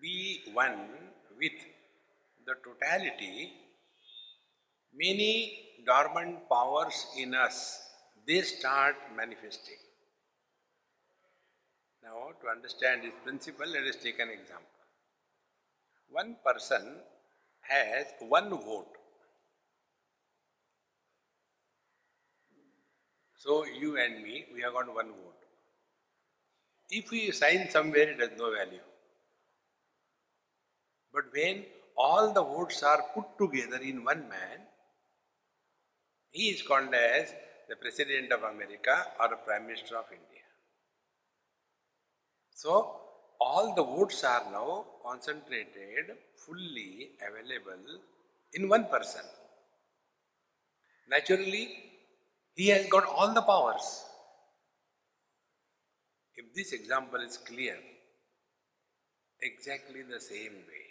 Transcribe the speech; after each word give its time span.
be 0.00 0.42
one 0.52 0.88
with 1.38 1.52
the 2.46 2.54
totality, 2.64 3.52
many 4.94 5.82
dormant 5.86 6.48
powers 6.48 7.06
in 7.16 7.34
us, 7.34 7.80
they 8.26 8.40
start 8.42 8.96
manifesting. 9.16 9.76
Now, 12.02 12.30
to 12.40 12.48
understand 12.48 13.02
this 13.02 13.12
principle, 13.24 13.66
let 13.66 13.84
us 13.84 13.96
take 14.02 14.18
an 14.18 14.30
example. 14.30 14.64
One 16.10 16.36
person 16.44 17.00
has 17.60 18.06
one 18.20 18.50
vote. 18.50 18.94
So, 23.36 23.64
you 23.66 23.98
and 23.98 24.22
me, 24.22 24.46
we 24.54 24.62
have 24.62 24.72
got 24.72 24.92
one 24.92 25.08
vote. 25.08 25.34
If 26.90 27.10
we 27.10 27.30
sign 27.30 27.68
somewhere, 27.70 28.10
it 28.10 28.20
has 28.20 28.30
no 28.38 28.50
value. 28.50 28.80
But 31.18 31.32
when 31.34 31.64
all 31.96 32.32
the 32.32 32.44
votes 32.44 32.80
are 32.84 33.02
put 33.12 33.26
together 33.42 33.78
in 33.82 34.04
one 34.04 34.28
man, 34.28 34.58
he 36.30 36.44
is 36.50 36.62
called 36.62 36.94
as 36.94 37.34
the 37.68 37.74
President 37.74 38.30
of 38.30 38.44
America 38.44 38.96
or 39.18 39.28
the 39.30 39.40
Prime 39.46 39.66
Minister 39.66 39.96
of 39.96 40.04
India. 40.12 40.44
So, 42.54 43.00
all 43.40 43.74
the 43.74 43.82
votes 43.82 44.22
are 44.22 44.44
now 44.52 44.84
concentrated, 45.04 46.06
fully 46.36 47.10
available 47.28 47.98
in 48.54 48.68
one 48.68 48.84
person. 48.84 49.24
Naturally, 51.08 51.64
he 52.54 52.68
has 52.68 52.86
got 52.86 53.06
all 53.06 53.34
the 53.34 53.42
powers. 53.42 54.04
If 56.36 56.54
this 56.54 56.72
example 56.72 57.20
is 57.20 57.38
clear, 57.38 57.76
exactly 59.42 60.02
the 60.02 60.20
same 60.20 60.52
way, 60.70 60.87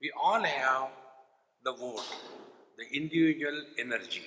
we 0.00 0.12
all 0.22 0.42
have 0.42 0.88
the 1.64 1.72
vote, 1.72 2.04
the 2.78 2.84
individual 2.96 3.62
energy, 3.78 4.22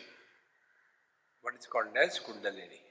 what 1.42 1.56
is 1.56 1.67
called 1.67 1.95
as 1.95 2.20
Kundalini. 2.20 2.81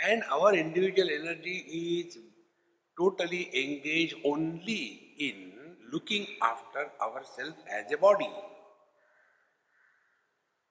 And 0.00 0.22
our 0.30 0.54
individual 0.54 1.08
energy 1.10 2.06
is 2.06 2.18
totally 2.96 3.50
engaged 3.54 4.14
only 4.24 5.14
in 5.18 5.52
looking 5.92 6.26
after 6.42 6.90
ourselves 7.02 7.56
as 7.70 7.90
a 7.92 7.96
body. 7.96 8.30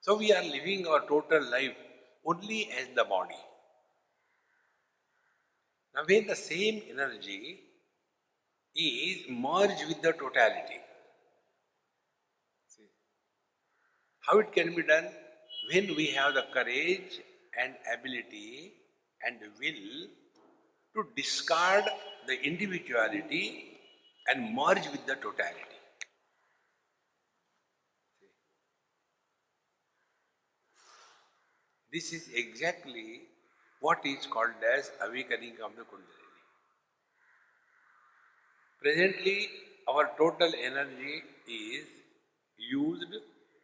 So 0.00 0.16
we 0.16 0.32
are 0.32 0.42
living 0.42 0.86
our 0.86 1.06
total 1.06 1.50
life 1.50 1.74
only 2.24 2.70
as 2.78 2.88
the 2.94 3.04
body. 3.04 3.36
Now, 5.94 6.02
when 6.06 6.26
the 6.26 6.36
same 6.36 6.82
energy 6.90 7.60
is 8.82 9.28
merge 9.28 9.86
with 9.88 10.00
the 10.02 10.12
totality, 10.12 10.80
see, 12.66 12.88
how 14.20 14.38
it 14.38 14.52
can 14.52 14.74
be 14.74 14.82
done? 14.82 15.08
When 15.72 15.94
we 15.96 16.06
have 16.08 16.34
the 16.34 16.44
courage 16.52 17.20
and 17.60 17.74
ability 17.92 18.72
and 19.26 19.38
will 19.60 20.08
to 20.94 21.10
discard 21.16 21.84
the 22.26 22.40
individuality 22.42 23.78
and 24.28 24.54
merge 24.54 24.86
with 24.92 25.04
the 25.06 25.14
totality. 25.16 25.64
This 31.92 32.12
is 32.12 32.28
exactly 32.34 33.22
what 33.80 34.04
is 34.04 34.26
called 34.26 34.50
as 34.76 34.90
awakening 35.00 35.56
of 35.64 35.74
the 35.74 35.82
Kundalini. 35.82 36.27
Presently, 38.80 39.48
our 39.88 40.10
total 40.16 40.52
energy 40.62 41.22
is 41.48 41.86
used 42.56 43.14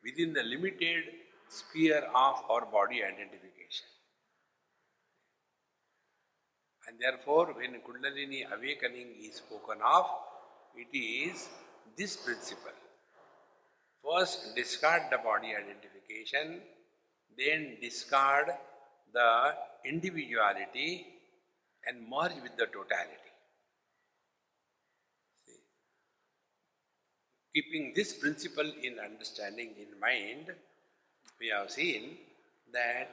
within 0.02 0.32
the 0.32 0.42
limited 0.42 1.04
sphere 1.48 2.02
of 2.14 2.42
our 2.50 2.66
body 2.66 3.02
identification. 3.04 3.86
And 6.86 6.98
therefore, 7.00 7.54
when 7.54 7.80
Kundalini 7.80 8.44
awakening 8.52 9.14
is 9.22 9.36
spoken 9.36 9.78
of, 9.84 10.06
it 10.76 10.96
is 10.96 11.48
this 11.96 12.16
principle. 12.16 12.72
First, 14.02 14.54
discard 14.54 15.02
the 15.10 15.18
body 15.18 15.54
identification, 15.54 16.60
then 17.38 17.76
discard 17.80 18.48
the 19.12 19.54
individuality 19.86 21.06
and 21.86 22.08
merge 22.08 22.34
with 22.42 22.56
the 22.56 22.66
totality. 22.66 23.32
See? 25.46 25.52
Keeping 27.54 27.92
this 27.94 28.14
principle 28.14 28.70
in 28.82 28.98
understanding 28.98 29.74
in 29.78 29.98
mind, 30.00 30.52
we 31.40 31.48
have 31.48 31.70
seen 31.70 32.16
that 32.72 33.08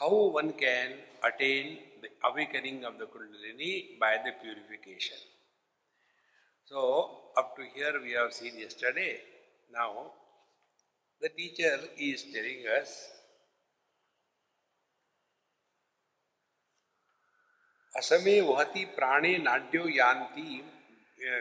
how 0.00 0.10
one 0.38 0.52
can 0.54 0.92
attain 1.22 1.78
the 2.02 2.08
awakening 2.28 2.84
of 2.84 2.98
the 2.98 3.04
Kundalini 3.04 3.98
by 4.00 4.16
the 4.24 4.32
purification. 4.42 5.18
So, 6.64 7.10
up 7.36 7.54
to 7.56 7.62
here 7.74 8.00
we 8.02 8.12
have 8.12 8.32
seen 8.32 8.58
yesterday. 8.58 9.20
Now, 9.72 10.12
the 11.20 11.28
teacher 11.28 11.78
is 11.98 12.24
telling 12.32 12.64
us 12.80 13.08
असमे 17.94 18.40
वहति 18.42 18.84
प्राणे 18.94 19.36
नाड्यो 19.38 19.86
यान्ति 19.88 20.48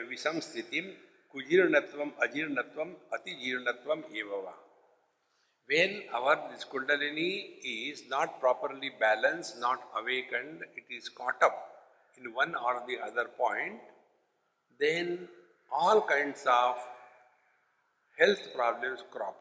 विषम 0.09 0.39
स्थिति 0.39 0.81
कुजीर्णत्व 1.35 2.03
अजीर्णत्व 2.23 2.81
अतिजीर्णत्व 3.13 3.93
एव 4.17 4.33
when 5.69 5.93
our 6.15 6.35
this 6.49 6.63
Kundalini 6.71 7.29
is 7.71 8.03
not 8.09 8.39
properly 8.39 8.89
balance 8.99 9.53
not 9.57 9.89
awakened 9.97 10.63
it 10.77 10.91
is 10.91 11.09
caught up 11.17 11.57
in 12.17 12.27
one 12.35 12.55
or 12.57 12.79
the 12.85 12.97
other 13.03 13.27
point 13.37 13.81
then 14.79 15.11
all 15.71 15.99
kinds 16.09 16.45
of 16.49 16.87
health 18.17 18.45
problems 18.53 19.01
crop 19.13 19.39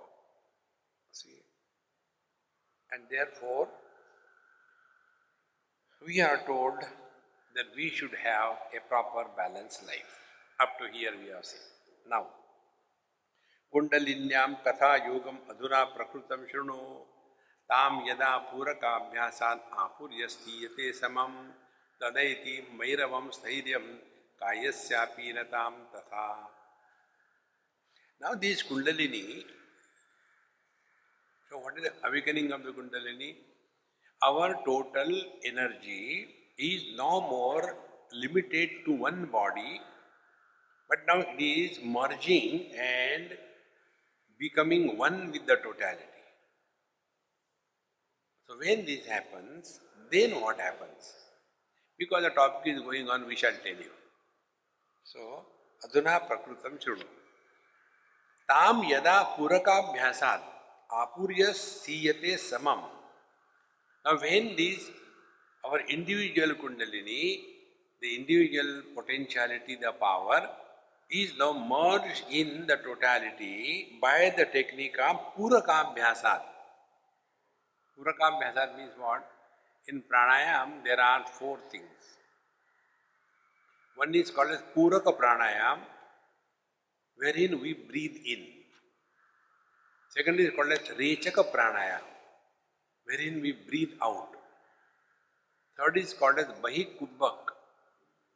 and 2.93 3.05
therefore 3.35 3.67
we 6.03 6.21
are 6.21 6.37
told 6.47 6.85
that 7.56 7.70
we 7.76 7.90
should 7.90 8.16
have 8.24 8.58
a 8.78 8.82
proper 8.88 9.30
balanced 9.36 9.86
life. 9.86 10.14
Up 10.60 10.78
to 10.80 10.86
here 10.92 11.14
we 11.22 11.30
have 11.36 11.46
seen. 11.46 11.66
Now, 12.10 12.26
कुंडलिन्याम 13.74 14.54
कथा 14.66 14.96
योगम 15.06 15.38
अधुना 15.52 15.84
प्रकृतम 15.96 16.46
शृणु 16.52 16.78
ताम 17.70 17.94
यदा 18.10 18.36
पूरकाभ्यासात 18.52 19.66
आहुर्यस्तीयते 19.86 20.92
समम 21.00 21.34
तदैति 22.02 22.56
मैरवम 22.80 23.30
स्थैर्यम 23.38 23.88
कायस्यापि 24.42 25.34
नताम 25.38 25.84
तथा 25.96 26.28
Now 28.20 28.34
this 28.34 28.64
kundalini, 28.64 29.44
so 31.52 31.60
what 31.60 31.78
is 31.78 31.84
the 31.84 31.92
awakening 32.08 32.52
of 32.52 32.64
the 32.64 32.72
kundalini? 32.72 33.36
Our 34.24 34.56
total 34.66 35.12
energy 35.46 36.28
is 36.59 36.83
no 36.97 37.21
more 37.21 37.77
limited 38.13 38.71
to 38.87 38.93
one 38.93 39.27
body, 39.27 39.81
but 40.89 40.99
now 41.07 41.21
it 41.21 41.43
is 41.43 41.79
merging 41.83 42.71
and 42.79 43.31
becoming 44.39 44.97
one 44.97 45.31
with 45.33 45.47
the 45.47 45.57
totality. 45.57 46.05
So 48.47 48.59
when 48.59 48.85
this 48.85 49.07
happens, 49.07 49.81
then 50.11 50.41
what 50.41 50.61
happens? 50.61 51.13
Because 51.99 52.23
the 52.25 52.31
topic 52.31 52.75
is 52.75 52.83
going 52.83 53.09
on, 53.09 53.27
we 53.27 53.37
shall 53.37 53.53
tell 53.65 53.81
you. 53.89 53.93
So, 55.05 55.47
prakrutam 55.85 56.79
shrunu. 56.79 57.05
Tam 58.49 58.83
yada 58.85 59.29
purakabhyasat 59.39 60.41
apurya 60.91 61.51
siyate 61.55 62.35
samam. 62.35 62.83
Now 64.05 64.19
when 64.21 64.57
this 64.57 64.91
our 65.65 65.81
individual 65.89 66.55
kundalini, 66.55 67.41
the 68.01 68.17
individual 68.17 68.83
potentiality, 68.97 69.77
the 69.77 69.93
power, 69.93 70.49
is 71.11 71.33
now 71.39 71.53
merged 71.53 72.25
in 72.31 72.67
the 72.67 72.77
totality 72.77 73.99
by 74.01 74.33
the 74.37 74.47
technique 74.47 74.97
of 74.99 75.17
Purakabhyasat. 75.37 76.41
Purakabhyasat 77.97 78.77
means 78.77 78.93
what? 78.99 79.29
In 79.89 80.03
pranayam, 80.03 80.83
there 80.85 81.01
are 81.01 81.25
four 81.27 81.59
things. 81.71 82.03
One 83.97 84.15
is 84.15 84.31
called 84.31 84.51
as 84.51 84.63
Puraka 84.75 85.17
pranayam, 85.17 85.79
wherein 87.17 87.61
we 87.61 87.75
breathe 87.75 88.17
in. 88.25 88.47
Second 90.11 90.41
is 90.41 90.51
called 90.57 90.73
as 90.73 90.81
Rechaka 90.99 91.45
pranayam, 91.53 92.01
wherein 93.05 93.41
we 93.43 93.53
breathe 93.53 93.93
out. 94.03 94.29
Third 95.79 95.97
is 95.97 96.13
called 96.13 96.39
as 96.39 96.47
Bahikumbhak, 96.63 97.39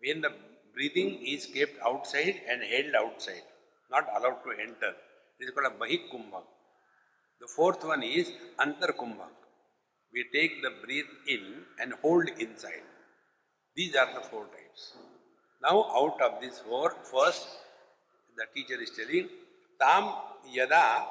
when 0.00 0.20
the 0.20 0.30
breathing 0.74 1.24
is 1.24 1.46
kept 1.46 1.76
outside 1.84 2.40
and 2.48 2.62
held 2.62 2.94
outside, 2.94 3.42
not 3.90 4.06
allowed 4.16 4.42
to 4.44 4.50
enter. 4.50 4.92
This 5.38 5.48
is 5.48 5.54
called 5.54 5.72
a 5.72 5.76
Bahikumbhak. 5.82 6.44
The 7.40 7.48
fourth 7.54 7.84
one 7.84 8.02
is 8.02 8.32
Antarkumbhak. 8.58 9.36
We 10.12 10.24
take 10.32 10.62
the 10.62 10.70
breath 10.84 11.12
in 11.28 11.62
and 11.78 11.92
hold 12.02 12.28
inside. 12.38 12.86
These 13.76 13.94
are 13.96 14.08
the 14.14 14.20
four 14.20 14.46
types. 14.46 14.94
Now, 15.62 15.84
out 15.94 16.20
of 16.22 16.40
this 16.40 16.60
four, 16.60 16.94
first, 17.12 17.46
the 18.36 18.46
teacher 18.54 18.80
is 18.80 18.90
telling, 18.96 19.28
Tam 19.78 20.14
yada 20.50 21.04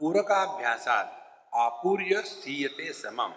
purakabhyasad 0.00 1.08
apurya 1.54 2.22
sthiyate 2.22 2.90
samam. 2.92 3.32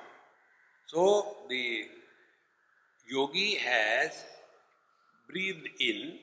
So, 0.87 1.35
the 1.49 1.87
yogi 3.11 3.55
has 3.55 4.23
breathed 5.27 5.67
in 5.79 6.19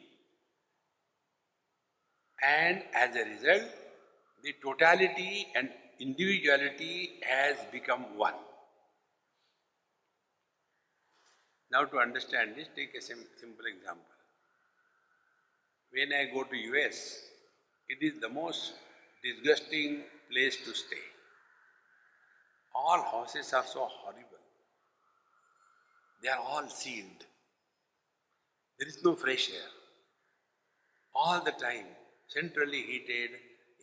and 2.43 2.83
as 2.95 3.15
a 3.17 3.25
result, 3.25 3.71
the 4.43 4.55
totality 4.63 5.49
and 5.55 5.71
individuality 6.01 7.21
has 7.23 7.57
become 7.73 8.17
one. 8.17 8.35
Now 11.71 11.85
to 11.85 11.99
understand 12.01 12.57
this, 12.57 12.69
take 12.75 12.95
a 12.95 13.01
sim- 13.01 13.29
simple 13.39 13.65
example. 13.67 14.05
When 15.91 16.13
I 16.15 16.25
go 16.33 16.45
to 16.45 16.57
US, 16.57 17.21
it 17.89 17.99
is 18.01 18.21
the 18.21 18.29
most 18.31 18.73
disgusting 19.23 20.05
place 20.31 20.57
to 20.65 20.73
stay. 20.75 21.03
All 22.75 23.03
houses 23.03 23.53
are 23.53 23.67
so 23.67 23.85
horrible. 23.85 24.28
They 26.23 26.29
are 26.29 26.39
all 26.39 26.69
sealed. 26.69 27.25
There 28.79 28.89
is 28.89 28.99
no 29.05 29.15
fresh 29.15 29.51
air. 29.51 29.71
All 31.15 31.43
the 31.45 31.53
time, 31.53 31.87
centrally 32.29 32.83
heated 32.83 33.31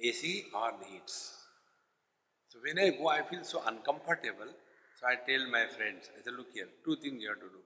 AC 0.01 0.45
the 0.51 0.85
heats. 0.85 1.33
So 2.49 2.59
when 2.63 2.79
I 2.79 2.97
go, 2.97 3.07
I 3.07 3.23
feel 3.23 3.43
so 3.43 3.61
uncomfortable. 3.65 4.51
So 4.99 5.07
I 5.07 5.15
tell 5.15 5.45
my 5.49 5.65
friends, 5.67 6.09
I 6.17 6.23
say, 6.23 6.31
look 6.35 6.47
here, 6.53 6.67
two 6.85 6.95
things 6.95 7.21
you 7.21 7.29
have 7.29 7.39
to 7.39 7.45
do. 7.45 7.61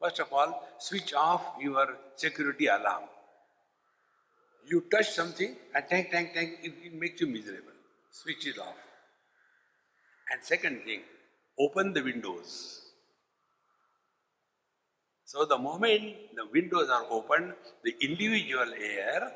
First 0.00 0.20
of 0.20 0.32
all, 0.32 0.68
switch 0.78 1.14
off 1.14 1.54
your 1.60 1.96
security 2.16 2.66
alarm. 2.66 3.04
You 4.66 4.84
touch 4.90 5.10
something 5.10 5.56
and 5.74 5.84
tank, 5.88 6.10
tank, 6.10 6.32
tang, 6.34 6.56
it, 6.62 6.74
it 6.84 6.94
makes 6.94 7.20
you 7.20 7.26
miserable. 7.26 7.72
Switch 8.10 8.46
it 8.46 8.58
off. 8.58 8.76
And 10.30 10.42
second 10.42 10.82
thing, 10.84 11.00
open 11.58 11.92
the 11.92 12.02
windows. 12.02 12.83
So 15.34 15.44
the 15.44 15.58
moment 15.58 16.14
the 16.36 16.46
windows 16.52 16.88
are 16.88 17.06
opened, 17.10 17.54
the 17.82 17.92
individual 18.00 18.72
air 18.80 19.32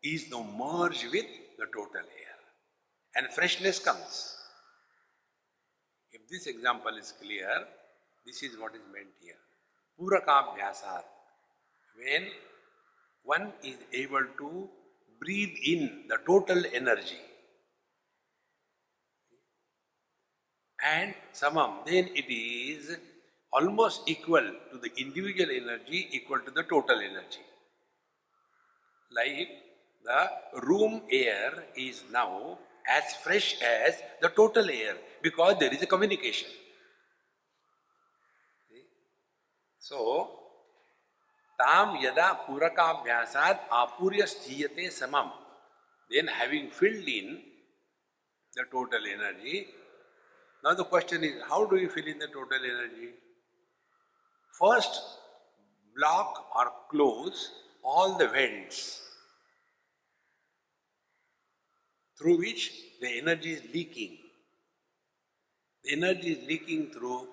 is 0.00 0.30
now 0.30 0.46
merged 0.56 1.06
with 1.10 1.26
the 1.58 1.66
total 1.74 2.06
air. 2.24 2.36
And 3.16 3.26
freshness 3.34 3.80
comes. 3.80 4.36
If 6.12 6.28
this 6.28 6.46
example 6.46 6.96
is 6.96 7.12
clear, 7.20 7.50
this 8.24 8.44
is 8.44 8.56
what 8.60 8.76
is 8.76 8.82
meant 8.92 9.08
here. 9.20 9.40
Purakabhyasat. 9.98 11.02
When 11.96 12.28
one 13.24 13.52
is 13.64 13.78
able 13.92 14.26
to 14.38 14.68
breathe 15.18 15.56
in 15.66 16.04
the 16.08 16.18
total 16.28 16.62
energy 16.72 17.18
and 20.86 21.12
samam, 21.34 21.84
then 21.84 22.08
it 22.14 22.32
is 22.32 22.96
almost 23.52 24.08
equal 24.08 24.46
to 24.70 24.78
the 24.78 24.90
individual 24.96 25.50
energy 25.50 26.08
equal 26.12 26.38
to 26.40 26.50
the 26.50 26.62
total 26.62 26.98
energy. 26.98 27.44
Like 29.12 29.48
the 30.04 30.30
room 30.62 31.02
air 31.10 31.64
is 31.76 32.02
now 32.12 32.58
as 32.88 33.14
fresh 33.22 33.60
as 33.62 34.00
the 34.20 34.28
total 34.28 34.70
air 34.70 34.96
because 35.22 35.56
there 35.58 35.72
is 35.72 35.82
a 35.82 35.86
communication. 35.86 36.48
So, 39.78 40.30
tam 41.58 41.96
yada 42.00 42.38
purakabhyasad 42.46 43.58
apurya 43.70 44.26
sthiyate 44.32 44.86
samam. 44.88 45.30
Then 46.10 46.26
having 46.26 46.70
filled 46.70 47.08
in 47.08 47.40
the 48.54 48.64
total 48.70 49.00
energy, 49.06 49.66
now 50.62 50.74
the 50.74 50.84
question 50.84 51.24
is, 51.24 51.34
how 51.48 51.66
do 51.66 51.76
you 51.76 51.88
fill 51.88 52.06
in 52.06 52.18
the 52.18 52.26
total 52.26 52.58
energy? 52.64 53.10
First, 54.58 55.00
block 55.96 56.46
or 56.56 56.72
close 56.90 57.50
all 57.82 58.18
the 58.18 58.28
vents 58.28 59.00
through 62.18 62.38
which 62.38 62.72
the 63.00 63.18
energy 63.18 63.52
is 63.52 63.62
leaking. 63.72 64.18
The 65.84 65.92
energy 65.92 66.32
is 66.32 66.46
leaking 66.46 66.92
through 66.92 67.28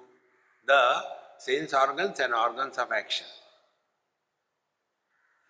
the 0.66 1.02
sense 1.38 1.74
organs 1.74 2.20
and 2.20 2.34
organs 2.34 2.78
of 2.78 2.92
action. 2.92 3.28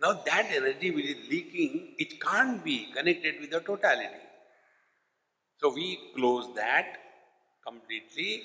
Now 0.02 0.14
that 0.26 0.48
energy 0.52 0.92
which 0.92 1.06
is 1.06 1.30
leaking, 1.30 1.96
it 1.98 2.20
can't 2.22 2.64
be 2.64 2.92
connected 2.96 3.40
with 3.40 3.52
the 3.52 3.60
totality. 3.60 4.24
So 5.60 5.74
we 5.74 6.00
close 6.16 6.54
that 6.56 6.98
completely 7.66 8.44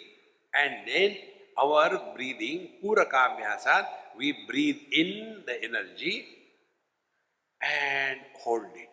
and 0.59 0.87
then 0.87 1.17
our 1.59 2.15
breathing, 2.15 2.81
purakabhyasat, 2.83 3.87
we 4.17 4.47
breathe 4.47 4.81
in 4.93 5.43
the 5.47 5.63
energy 5.65 6.27
and 7.61 8.19
hold 8.43 8.67
it. 8.75 8.91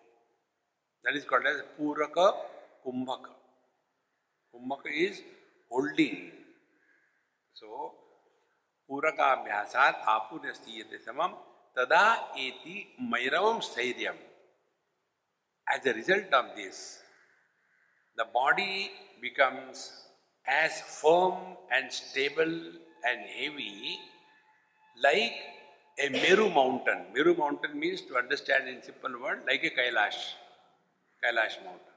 That 1.04 1.16
is 1.16 1.26
called 1.26 1.46
as 1.46 1.62
puraka 1.80 2.34
kumbhaka. 2.86 3.34
Kumbhaka 4.54 4.90
is 4.92 5.22
holding. 5.70 6.32
So, 7.54 7.94
purakabhyasat 8.90 10.04
apuryastiyate 10.04 11.00
samam 11.06 11.34
tada 11.76 12.36
eti 12.36 12.88
mairavam 13.02 13.64
stairyam. 13.64 14.16
As 15.68 15.86
a 15.86 15.94
result 15.94 16.34
of 16.34 16.56
this, 16.56 17.00
the 18.18 18.26
body 18.26 18.92
becomes 19.22 20.09
as 20.50 20.82
firm 20.82 21.36
and 21.72 21.92
stable 21.92 22.56
and 23.08 23.20
heavy 23.38 24.00
like 25.04 25.34
a 26.00 26.10
Meru 26.10 26.50
mountain. 26.50 27.06
Meru 27.14 27.36
mountain 27.36 27.80
means 27.80 28.02
to 28.02 28.18
understand 28.18 28.68
in 28.68 28.82
simple 28.82 29.22
word 29.22 29.42
like 29.48 29.64
a 29.64 29.70
Kailash. 29.70 30.20
Kailash 31.24 31.64
mountain. 31.64 31.96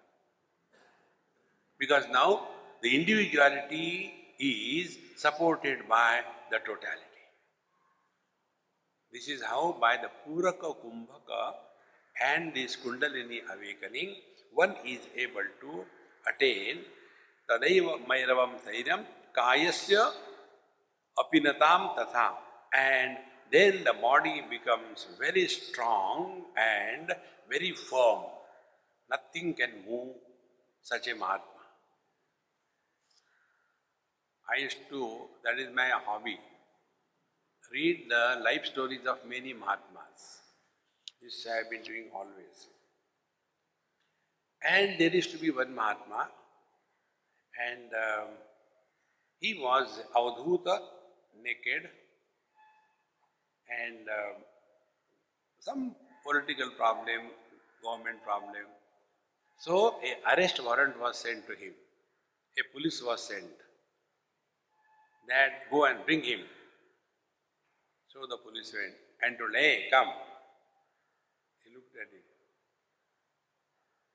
Because 1.79 2.05
now 2.13 2.49
the 2.83 2.95
individuality 2.95 4.13
is 4.39 4.99
supported 5.17 5.89
by 5.89 6.21
the 6.51 6.59
totality. 6.59 7.03
This 9.13 9.29
is 9.29 9.43
how 9.43 9.77
by 9.81 9.97
the 9.97 10.11
Puraka 10.25 10.75
Kumbhaka 10.83 11.55
and 12.25 12.55
this 12.55 12.77
Kundalini 12.77 13.41
awakening, 13.55 14.17
one 14.53 14.75
is 14.85 15.01
able 15.17 15.49
to 15.61 15.85
attain 16.29 16.79
Tadaiva 17.53 17.99
Mairavam 18.09 18.53
Sairyam 18.65 19.05
Kayasya 19.37 20.11
Apinatam 21.19 21.97
Tatha. 21.97 22.31
And 22.75 23.19
then 23.51 23.85
the 23.85 23.93
body 23.93 24.43
becomes 24.49 25.07
very 25.19 25.47
strong 25.47 26.45
and 26.57 27.13
very 27.51 27.73
firm. 27.73 28.23
Nothing 29.11 29.53
can 29.55 29.71
move 29.87 30.15
such 30.81 31.09
a 31.09 31.15
Mahatma. 31.15 31.49
I 34.55 34.61
used 34.63 34.79
to, 34.89 35.29
that 35.45 35.59
is 35.59 35.69
my 35.75 35.91
hobby, 36.07 36.39
read 37.73 38.07
the 38.09 38.41
life 38.43 38.65
stories 38.67 39.07
of 39.07 39.19
many 39.29 39.53
Mahatmas. 39.53 40.41
This 41.23 41.47
I 41.51 41.59
have 41.59 41.71
been 41.71 41.83
doing 41.83 42.07
always. 42.15 42.69
And 44.67 44.99
there 44.99 45.11
used 45.11 45.31
to 45.33 45.39
be 45.39 45.51
one 45.51 45.75
Mahatma, 45.75 46.29
and 47.59 47.91
um, 47.93 48.29
he 49.41 49.55
was 49.55 50.03
Avadhuta, 50.17 50.79
naked, 51.43 51.89
and 53.83 54.09
uh, 54.09 54.39
some 55.59 55.95
political 56.25 56.71
problem, 56.71 57.31
government 57.83 58.23
problem. 58.23 58.67
So 59.59 59.97
a 60.03 60.35
arrest 60.35 60.63
warrant 60.65 60.99
was 61.01 61.19
sent 61.19 61.47
to 61.47 61.55
him. 61.55 61.73
A 62.59 62.63
police 62.73 63.03
was 63.03 63.23
sent. 63.29 63.53
That 65.29 65.71
go 65.71 65.85
and 65.85 66.05
bring 66.05 66.23
him. 66.23 66.41
So 68.09 68.21
the 68.29 68.37
police 68.37 68.73
went 68.75 68.95
and 69.23 69.39
told, 69.39 69.55
hey, 69.55 69.87
come. 69.91 70.09
He 71.65 71.75
looked 71.75 71.95
at 71.97 72.13
him. 72.13 72.23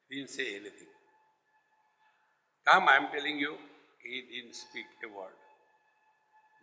He 0.09 0.15
didn't 0.17 0.29
say 0.29 0.55
anything. 0.55 0.96
Come, 2.67 2.89
I 2.89 2.97
am 2.97 3.07
telling 3.15 3.39
you. 3.39 3.55
He 4.03 4.23
didn't 4.29 4.53
speak 4.53 4.85
a 5.05 5.07
word. 5.07 5.37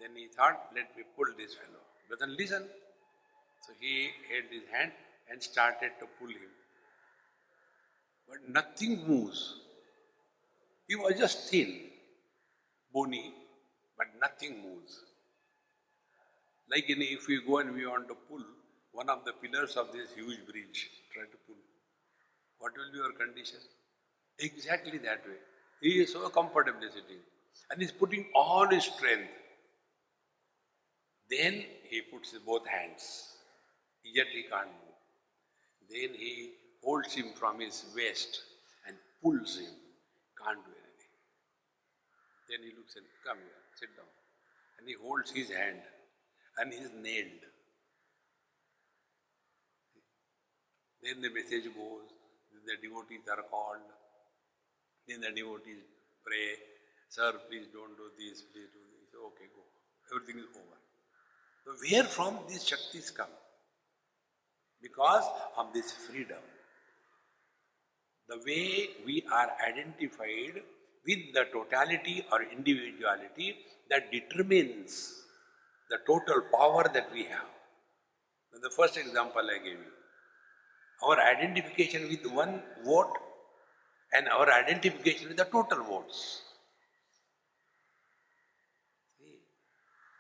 Then 0.01 0.11
he 0.15 0.27
thought, 0.37 0.69
let 0.75 0.95
me 0.97 1.05
pull 1.17 1.27
this 1.39 1.55
fellow. 1.55 1.81
Doesn't 2.11 2.37
listen. 2.39 2.65
So 3.63 3.73
he 3.81 4.11
held 4.31 4.53
his 4.53 4.65
hand 4.71 4.93
and 5.31 5.43
started 5.43 5.93
to 6.01 6.07
pull 6.19 6.29
him. 6.29 6.53
But 8.29 8.49
nothing 8.49 9.07
moves. 9.09 9.55
He 10.89 10.97
was 10.97 11.15
just 11.19 11.49
thin, 11.51 11.75
bony, 12.93 13.33
but 13.97 14.09
nothing 14.21 14.63
moves. 14.63 15.01
Like 16.71 16.91
in, 16.91 17.01
if 17.01 17.27
we 17.29 17.41
go 17.47 17.59
and 17.59 17.75
we 17.75 17.87
want 17.87 18.09
to 18.09 18.15
pull 18.29 18.45
one 18.93 19.09
of 19.09 19.25
the 19.25 19.33
pillars 19.33 19.77
of 19.77 19.91
this 19.93 20.13
huge 20.15 20.45
bridge, 20.45 20.91
try 21.15 21.23
to 21.23 21.39
pull. 21.47 21.57
What 22.59 22.73
will 22.77 22.93
be 22.93 22.99
your 22.99 23.13
condition? 23.13 23.61
Exactly 24.39 24.99
that 24.99 25.27
way. 25.27 25.41
He 25.85 26.01
is 26.01 26.13
so 26.15 26.27
comfortably 26.31 26.89
sitting 26.89 27.21
and 27.71 27.79
he's 27.79 27.93
putting 27.93 28.25
all 28.35 28.67
his 28.67 28.85
strength. 28.85 29.29
Then 31.29 31.63
he 31.91 32.01
puts 32.01 32.33
both 32.47 32.67
hands, 32.67 33.05
yet 34.03 34.29
he 34.33 34.45
can't 34.45 34.69
move. 34.69 34.97
Then 35.91 36.17
he 36.19 36.53
holds 36.83 37.13
him 37.13 37.27
from 37.35 37.61
his 37.61 37.85
waist 37.95 38.41
and 38.87 38.97
pulls 39.23 39.59
him, 39.59 39.75
can't 40.43 40.65
do 40.65 40.73
anything. 40.73 41.13
Then 42.49 42.61
he 42.63 42.75
looks 42.79 42.97
and 42.97 43.05
come 43.27 43.37
here, 43.37 43.63
sit 43.79 43.95
down. 43.95 44.07
And 44.79 44.89
he 44.89 44.95
holds 44.95 45.33
his 45.33 45.51
hand 45.51 45.83
and 46.57 46.73
he 46.73 46.79
is 46.79 46.93
nailed. 46.97 47.45
Then 51.03 51.21
the 51.21 51.29
message 51.29 51.65
goes, 51.65 52.09
the 52.65 52.77
devotees 52.81 53.29
are 53.29 53.43
called, 53.51 53.85
then 55.09 55.21
the 55.21 55.31
devotees 55.31 55.83
pray, 56.25 56.57
Sir, 57.09 57.33
please 57.49 57.67
don't 57.73 57.97
do 57.97 58.11
this, 58.19 58.43
please 58.43 58.71
do 58.73 58.83
this. 58.91 59.09
Okay, 59.15 59.49
go. 59.55 59.63
Everything 60.15 60.41
is 60.41 60.49
over. 60.57 60.79
So 61.65 61.73
where 61.85 62.05
from 62.05 62.39
these 62.49 62.65
Shaktis 62.65 63.15
come? 63.15 63.35
Because 64.83 65.25
of 65.57 65.73
this 65.73 65.93
freedom. 65.93 66.43
The 68.29 68.39
way 68.39 68.89
we 69.05 69.23
are 69.33 69.51
identified 69.67 70.63
with 71.07 71.19
the 71.35 71.45
totality 71.53 72.25
or 72.33 72.43
individuality 72.43 73.57
that 73.91 74.11
determines 74.11 75.23
the 75.91 75.99
total 76.07 76.43
power 76.53 76.91
that 76.93 77.13
we 77.13 77.25
have. 77.25 77.53
The 78.63 78.71
first 78.71 78.97
example 78.97 79.43
I 79.43 79.59
gave 79.59 79.79
you. 79.79 79.93
Our 81.03 81.21
identification 81.21 82.09
with 82.09 82.27
one 82.33 82.63
vote 82.85 83.13
and 84.15 84.29
our 84.29 84.51
identification 84.51 85.29
with 85.29 85.37
the 85.37 85.45
total 85.45 85.83
votes. 85.83 86.43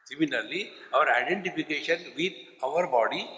Similarly, 0.06 0.70
our 0.92 1.08
identification 1.08 1.98
with 2.16 2.32
our 2.62 2.86
body 2.86 3.28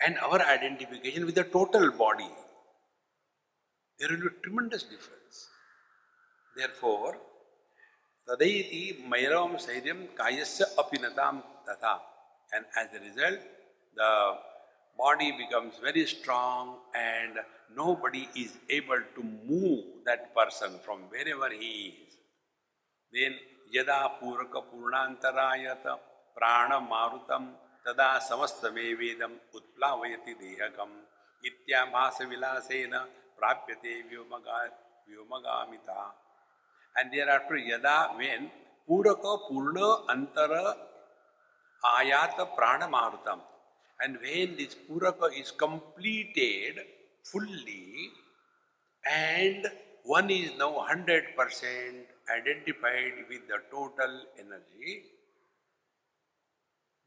and 0.00 0.16
our 0.18 0.40
identification 0.40 1.26
with 1.26 1.34
the 1.34 1.44
total 1.44 1.90
body, 1.90 2.30
there 3.98 4.08
will 4.10 4.28
be 4.28 4.28
tremendous 4.42 4.84
difference. 4.84 5.48
Therefore, 6.56 7.16
Tadaiti 8.28 9.08
Mairam 9.08 9.58
Sairyam 9.58 10.06
Kayasya 10.16 10.76
Apinatam 10.76 11.42
Tata. 11.66 12.00
And 12.52 12.64
as 12.76 12.88
a 12.94 13.00
result, 13.04 13.40
the 13.96 14.34
body 14.98 15.32
becomes 15.32 15.74
very 15.82 16.06
strong 16.06 16.76
and 16.94 17.38
nobody 17.76 18.28
is 18.36 18.56
able 18.68 19.02
to 19.14 19.22
move 19.22 19.84
that 20.04 20.34
person 20.34 20.78
from 20.84 21.00
wherever 21.10 21.50
he 21.50 21.94
is. 21.94 22.16
Then 23.12 23.34
yada 23.70 24.10
puraka 24.20 24.62
purnantarayata 24.70 25.98
prana 26.36 26.80
marutam 26.80 27.52
tada 27.86 28.20
samastamevedam 28.20 29.32
utplavayati 29.56 30.34
dehakam 30.40 30.90
ityabhasa 31.44 32.24
vilasena 32.30 33.04
prapyate 33.38 34.04
vyomagamita. 34.10 36.00
And 36.96 37.12
thereafter 37.12 37.56
yada 37.56 38.10
when 38.16 38.50
puraka 38.88 39.38
purna 39.48 40.06
antara 40.08 40.74
ayata 41.98 42.54
prana 42.56 42.88
marutam. 42.88 43.40
And 44.00 44.18
when 44.22 44.56
this 44.56 44.76
puraka 44.88 45.28
is 45.38 45.50
completed, 45.50 46.78
fully 47.24 48.10
and 49.10 49.66
one 50.04 50.30
is 50.30 50.50
now 50.58 50.70
100% 50.70 51.04
identified 52.34 53.12
with 53.28 53.46
the 53.48 53.58
total 53.70 54.22
energy, 54.38 55.02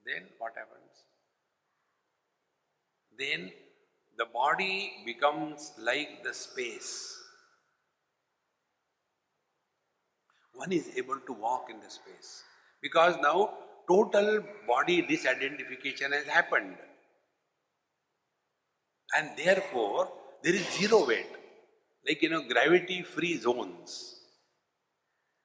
then 0.06 0.24
what 0.38 0.53
happens? 0.56 0.91
Then 3.18 3.51
the 4.18 4.25
body 4.25 4.94
becomes 5.06 5.74
like 5.80 6.24
the 6.24 6.34
space. 6.34 7.18
One 10.53 10.72
is 10.72 10.89
able 10.96 11.20
to 11.25 11.34
walk 11.34 11.70
in 11.70 11.80
the 11.80 11.89
space. 11.89 12.44
Because 12.82 13.15
now 13.22 13.53
total 13.88 14.44
body 14.68 15.01
disidentification 15.01 16.13
has 16.13 16.25
happened. 16.25 16.75
And 19.15 19.32
therefore, 19.38 20.10
there 20.44 20.56
is 20.56 20.68
zero 20.72 21.06
weight. 21.06 21.32
Like, 22.08 22.22
you 22.22 22.30
know, 22.30 22.44
gravity 22.48 23.03
free 23.03 23.38
zones. 23.38 24.20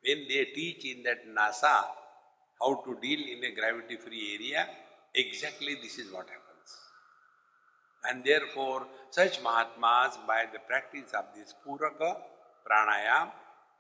When 0.03 0.27
they 0.29 0.47
teach 0.55 0.85
in 0.85 1.03
that 1.03 1.27
NASA 1.27 1.85
how 2.61 2.83
to 2.85 2.97
deal 3.03 3.21
in 3.21 3.45
a 3.45 3.55
gravity 3.55 3.97
free 3.97 4.39
area, 4.41 4.67
exactly 5.15 5.77
this 5.83 5.99
is 5.99 6.13
what 6.13 6.29
happens. 6.29 6.47
And 8.09 8.25
therefore, 8.25 8.87
such 9.11 9.43
Mahatmas, 9.43 10.17
by 10.27 10.47
the 10.53 10.61
practice 10.61 11.13
of 11.13 11.25
this 11.35 11.55
Puraka, 11.67 12.17
Pranayam, 12.67 13.33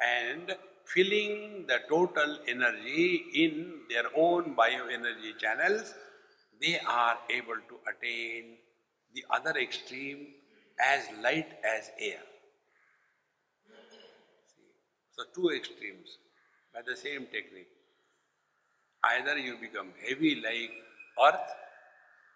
and 0.04 0.54
filling 0.84 1.64
the 1.66 1.78
total 1.88 2.38
energy 2.48 3.24
in 3.34 3.80
their 3.88 4.04
own 4.16 4.54
bioenergy 4.56 5.38
channels, 5.38 5.94
they 6.60 6.78
are 6.80 7.18
able 7.30 7.60
to 7.68 7.76
attain 7.90 8.56
the 9.16 9.24
other 9.34 9.58
extreme 9.58 10.26
as 10.78 11.04
light 11.22 11.52
as 11.64 11.90
air. 11.98 12.20
So 15.16 15.24
two 15.34 15.48
extremes 15.56 16.18
by 16.74 16.82
the 16.86 16.94
same 16.94 17.26
technique. 17.26 17.70
Either 19.04 19.38
you 19.38 19.56
become 19.58 19.88
heavy 20.06 20.34
like 20.36 20.72
earth 21.26 21.50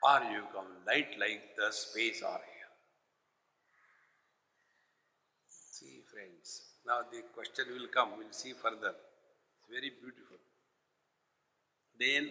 or 0.02 0.20
you 0.32 0.40
become 0.46 0.70
light 0.86 1.18
like 1.18 1.42
the 1.58 1.70
space 1.70 2.22
or 2.22 2.32
air. 2.34 2.70
See 5.48 6.00
friends, 6.10 6.62
now 6.86 7.00
the 7.12 7.22
question 7.34 7.66
will 7.74 7.88
come, 7.88 8.16
we'll 8.16 8.32
see 8.32 8.54
further. 8.54 8.94
It's 8.94 9.68
very 9.70 9.92
beautiful. 10.00 10.38
Then 11.98 12.30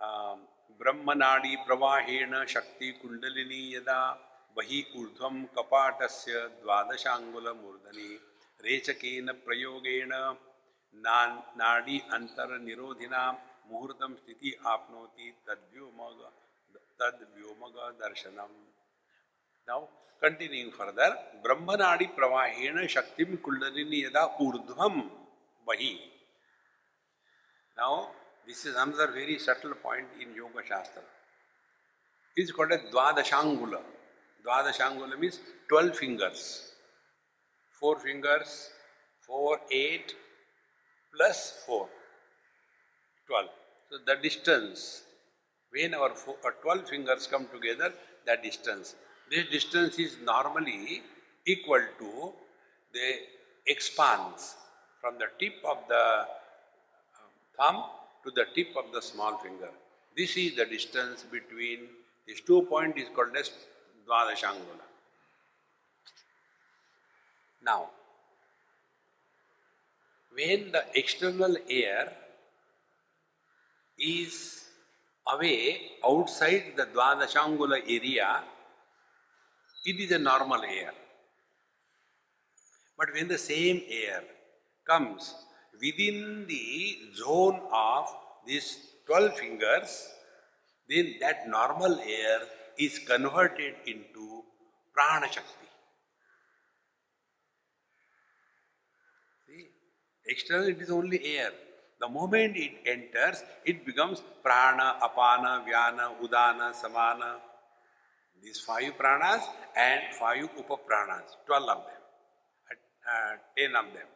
um, 0.00 0.40
ब्रह्मनाड़ी 0.80 1.56
प्रवाहेण 1.66 2.34
शक्ति 2.48 2.90
कुंडलिनी 3.02 3.62
यदा 3.74 4.00
बहि 4.56 4.84
ऊर्ध्वं 4.96 5.42
कपाटस्य 5.56 6.40
द्वादशाङ्गुलमूर्धनि 6.62 8.08
रेचकेन 8.60 9.32
प्रयोगेण 9.46 10.12
नाड़ी 10.94 11.98
अंतर 12.12 12.58
निरोधिना 12.60 13.22
मुहूर्तम 13.68 14.14
स्थिति 14.14 14.54
आपनोति 14.66 15.32
तद्व्योमग 15.48 16.20
तद्व्योमग 17.00 17.78
दर्शनम 18.00 18.54
नाउ 19.68 19.84
कंटिन्यूइंग 20.22 20.72
फर्दर 20.72 21.10
ब्रह्मनाड़ी 21.44 22.06
प्रवाहेण 22.16 22.86
शक्ति 22.88 23.24
कुंडलिनी 23.44 24.04
यदा 24.04 24.24
ऊर्ध्वम 24.40 25.00
वही 25.66 25.92
This 28.46 28.66
is 28.66 28.74
another 28.74 29.12
very 29.12 29.38
subtle 29.38 29.74
point 29.74 30.06
in 30.20 30.34
Yoga 30.34 30.66
Shastra. 30.66 31.02
It 32.36 32.42
is 32.42 32.50
called 32.50 32.72
as 32.72 32.80
Dvadashangula. 32.92 33.80
Dvadashangula 34.44 35.18
means 35.18 35.38
12 35.68 35.96
fingers. 35.96 36.72
4 37.78 37.98
fingers, 38.00 38.70
4, 39.20 39.60
8, 39.70 40.14
plus 41.14 41.62
4, 41.66 41.88
12. 43.28 43.46
So 43.90 43.98
the 44.06 44.16
distance, 44.22 45.02
when 45.70 45.94
our, 45.94 46.14
four, 46.14 46.36
our 46.44 46.54
12 46.62 46.88
fingers 46.88 47.26
come 47.26 47.46
together, 47.52 47.92
that 48.26 48.42
distance. 48.42 48.94
This 49.30 49.48
distance 49.50 49.98
is 49.98 50.16
normally 50.24 51.02
equal 51.46 51.82
to 51.98 52.32
the 52.92 53.12
expanse 53.66 54.56
from 55.00 55.18
the 55.18 55.26
tip 55.38 55.54
of 55.64 55.78
the 55.88 56.26
thumb 57.56 57.82
to 58.24 58.30
the 58.30 58.46
tip 58.54 58.68
of 58.76 58.92
the 58.92 59.02
small 59.02 59.38
finger. 59.38 59.70
This 60.16 60.36
is 60.36 60.56
the 60.56 60.66
distance 60.66 61.24
between 61.24 61.88
these 62.26 62.40
two 62.40 62.62
points 62.62 63.00
is 63.00 63.08
called 63.14 63.36
as 63.36 63.50
Dvadashangula. 64.08 64.86
Now, 67.64 67.90
when 70.34 70.72
the 70.72 70.84
external 70.94 71.56
air 71.68 72.12
is 73.98 74.64
away 75.32 75.92
outside 76.04 76.74
the 76.76 76.86
Dvadashangula 76.86 77.82
area, 77.86 78.42
it 79.84 80.00
is 80.00 80.12
a 80.12 80.18
normal 80.18 80.62
air. 80.62 80.92
But 82.96 83.12
when 83.14 83.28
the 83.28 83.38
same 83.38 83.82
air 83.88 84.22
comes 84.86 85.34
within 85.82 86.46
the 86.46 86.98
zone 87.16 87.60
of 87.72 88.06
these 88.46 88.78
12 89.06 89.36
fingers, 89.36 90.08
then 90.88 91.14
that 91.20 91.48
normal 91.48 91.98
air 92.00 92.40
is 92.78 92.98
converted 93.00 93.74
into 93.86 94.42
prana 94.94 95.26
shakti. 95.26 95.68
See, 99.46 99.66
external 100.26 100.68
it 100.68 100.80
is 100.80 100.90
only 100.90 101.36
air. 101.36 101.50
The 102.00 102.08
moment 102.08 102.56
it 102.56 102.72
enters, 102.86 103.42
it 103.64 103.86
becomes 103.86 104.22
prana, 104.42 104.96
apana, 105.02 105.64
vyana, 105.66 106.10
udana, 106.22 106.74
samana. 106.74 107.36
These 108.42 108.58
five 108.60 108.96
pranas 108.98 109.42
and 109.76 110.00
five 110.18 110.48
upapranas, 110.58 111.36
twelve 111.46 111.68
of 111.68 111.84
them, 111.86 112.02
uh, 112.72 113.36
ten 113.56 113.76
of 113.76 113.94
them. 113.94 114.08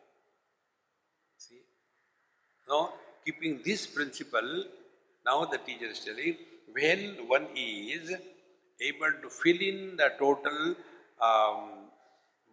Now, 2.68 2.94
keeping 3.24 3.60
this 3.64 3.86
principle, 3.86 4.64
now 5.24 5.44
the 5.44 5.58
teacher 5.58 5.86
is 5.86 6.00
telling, 6.00 6.36
when 6.72 7.28
one 7.28 7.46
is 7.54 8.12
able 8.80 9.12
to 9.22 9.28
fill 9.30 9.60
in 9.60 9.96
the 9.96 10.12
total 10.18 10.74
um, 11.22 11.86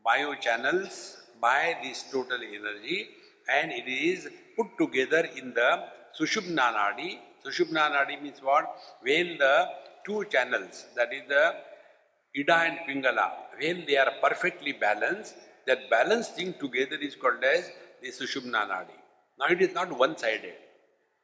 biochannels 0.05 1.17
by 1.41 1.77
this 1.83 2.03
total 2.11 2.39
energy 2.41 3.07
and 3.49 3.71
it 3.71 3.87
is 3.87 4.29
put 4.55 4.67
together 4.77 5.27
in 5.35 5.53
the 5.53 5.83
Sushumna 6.17 6.67
Nadi. 6.77 7.19
Sushumna 7.45 7.91
Nadi 7.91 8.21
means 8.21 8.39
what? 8.41 8.65
When 9.01 9.37
the 9.37 9.67
two 10.05 10.25
channels, 10.25 10.85
that 10.95 11.11
is 11.11 11.23
the 11.27 11.55
Ida 12.37 12.55
and 12.67 12.77
Pingala, 12.87 13.31
when 13.59 13.85
they 13.85 13.97
are 13.97 14.11
perfectly 14.21 14.73
balanced, 14.73 15.35
that 15.67 15.89
balanced 15.89 16.35
thing 16.35 16.53
together 16.59 16.95
is 16.95 17.15
called 17.15 17.43
as 17.43 17.71
the 18.01 18.09
Sushumna 18.09 18.67
Nadi. 18.67 19.02
Now 19.39 19.47
it 19.47 19.61
is 19.61 19.73
not 19.73 19.97
one-sided. 19.97 20.53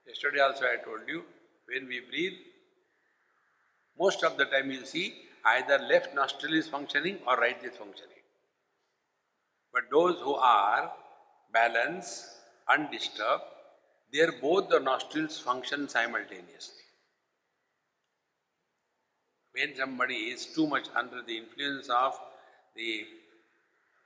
Yesterday 0.07 0.39
also 0.39 0.65
I 0.65 0.83
told 0.83 1.07
you, 1.07 1.23
when 1.67 1.87
we 1.87 1.99
breathe, 1.99 2.33
most 3.99 4.23
of 4.23 4.37
the 4.37 4.45
time 4.45 4.71
you 4.71 4.85
see 4.85 5.13
either 5.45 5.77
left 5.77 6.15
nostril 6.15 6.53
is 6.53 6.67
functioning 6.67 7.19
or 7.27 7.37
right 7.37 7.61
is 7.63 7.77
functioning. 7.77 8.23
But 9.71 9.83
those 9.91 10.19
who 10.19 10.33
are 10.33 10.91
balanced, 11.53 12.25
undisturbed, 12.67 13.43
there 14.11 14.31
both 14.41 14.69
the 14.69 14.79
nostrils 14.79 15.39
function 15.39 15.87
simultaneously. 15.87 16.83
When 19.53 19.75
somebody 19.75 20.15
is 20.15 20.47
too 20.47 20.67
much 20.67 20.87
under 20.95 21.21
the 21.21 21.37
influence 21.37 21.89
of 21.89 22.19
the 22.75 23.05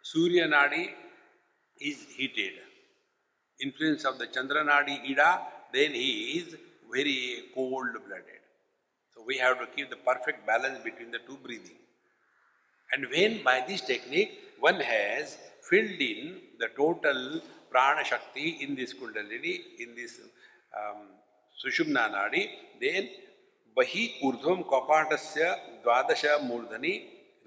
Surya 0.01 0.47
Nadi 0.47 0.89
is 1.79 2.05
heated. 2.15 2.53
Influence 3.65 4.03
of 4.09 4.19
the 4.19 4.27
Chandra 4.27 4.63
Nadi 4.69 4.95
Ida, 5.11 5.31
then 5.73 5.91
he 5.93 6.11
is 6.39 6.55
very 6.91 7.45
cold-blooded. 7.55 8.41
So 9.13 9.23
we 9.25 9.37
have 9.37 9.59
to 9.59 9.67
keep 9.75 9.89
the 9.89 10.01
perfect 10.09 10.45
balance 10.45 10.79
between 10.83 11.11
the 11.11 11.19
two 11.27 11.37
breathing. 11.45 11.79
And 12.91 13.07
when 13.09 13.43
by 13.43 13.63
this 13.67 13.81
technique 13.81 14.31
one 14.59 14.79
has 14.79 15.37
filled 15.69 16.01
in 16.11 16.19
the 16.59 16.69
total 16.77 17.41
prana 17.71 18.03
shakti 18.03 18.47
in 18.61 18.75
this 18.75 18.93
kundalini, 18.93 19.55
in 19.79 19.95
this 19.95 20.19
um, 20.79 21.01
sushumna 21.61 22.03
nadi, 22.15 22.43
then 22.81 23.09
bahi 23.77 24.03
urdhvam 24.27 24.59
kapatasya 24.73 25.49
dvadasha 25.83 26.33
murdhani 26.49 26.93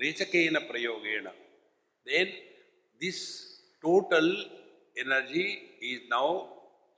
rechakena 0.02 0.60
prayogena. 0.70 1.32
Then 2.06 2.28
this 3.00 3.18
total 3.84 4.26
energy 4.98 5.58
is 5.80 6.00
now 6.10 6.48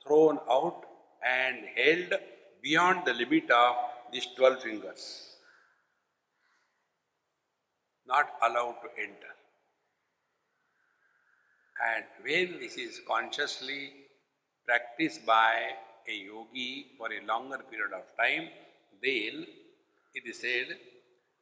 thrown 0.03 0.39
out 0.49 0.83
and 1.25 1.57
held 1.75 2.19
beyond 2.61 3.05
the 3.05 3.13
limit 3.13 3.49
of 3.51 3.75
these 4.11 4.27
12 4.35 4.63
fingers. 4.63 5.35
Not 8.07 8.27
allowed 8.41 8.77
to 8.83 8.89
enter. 8.97 9.33
And 11.93 12.05
when 12.23 12.59
this 12.59 12.75
is 12.75 13.01
consciously 13.07 13.91
practiced 14.65 15.25
by 15.25 15.53
a 16.07 16.13
yogi 16.13 16.87
for 16.97 17.07
a 17.11 17.25
longer 17.25 17.59
period 17.69 17.93
of 17.93 18.03
time, 18.17 18.49
then 19.01 19.45
it 20.13 20.23
is 20.25 20.41
said, 20.41 20.77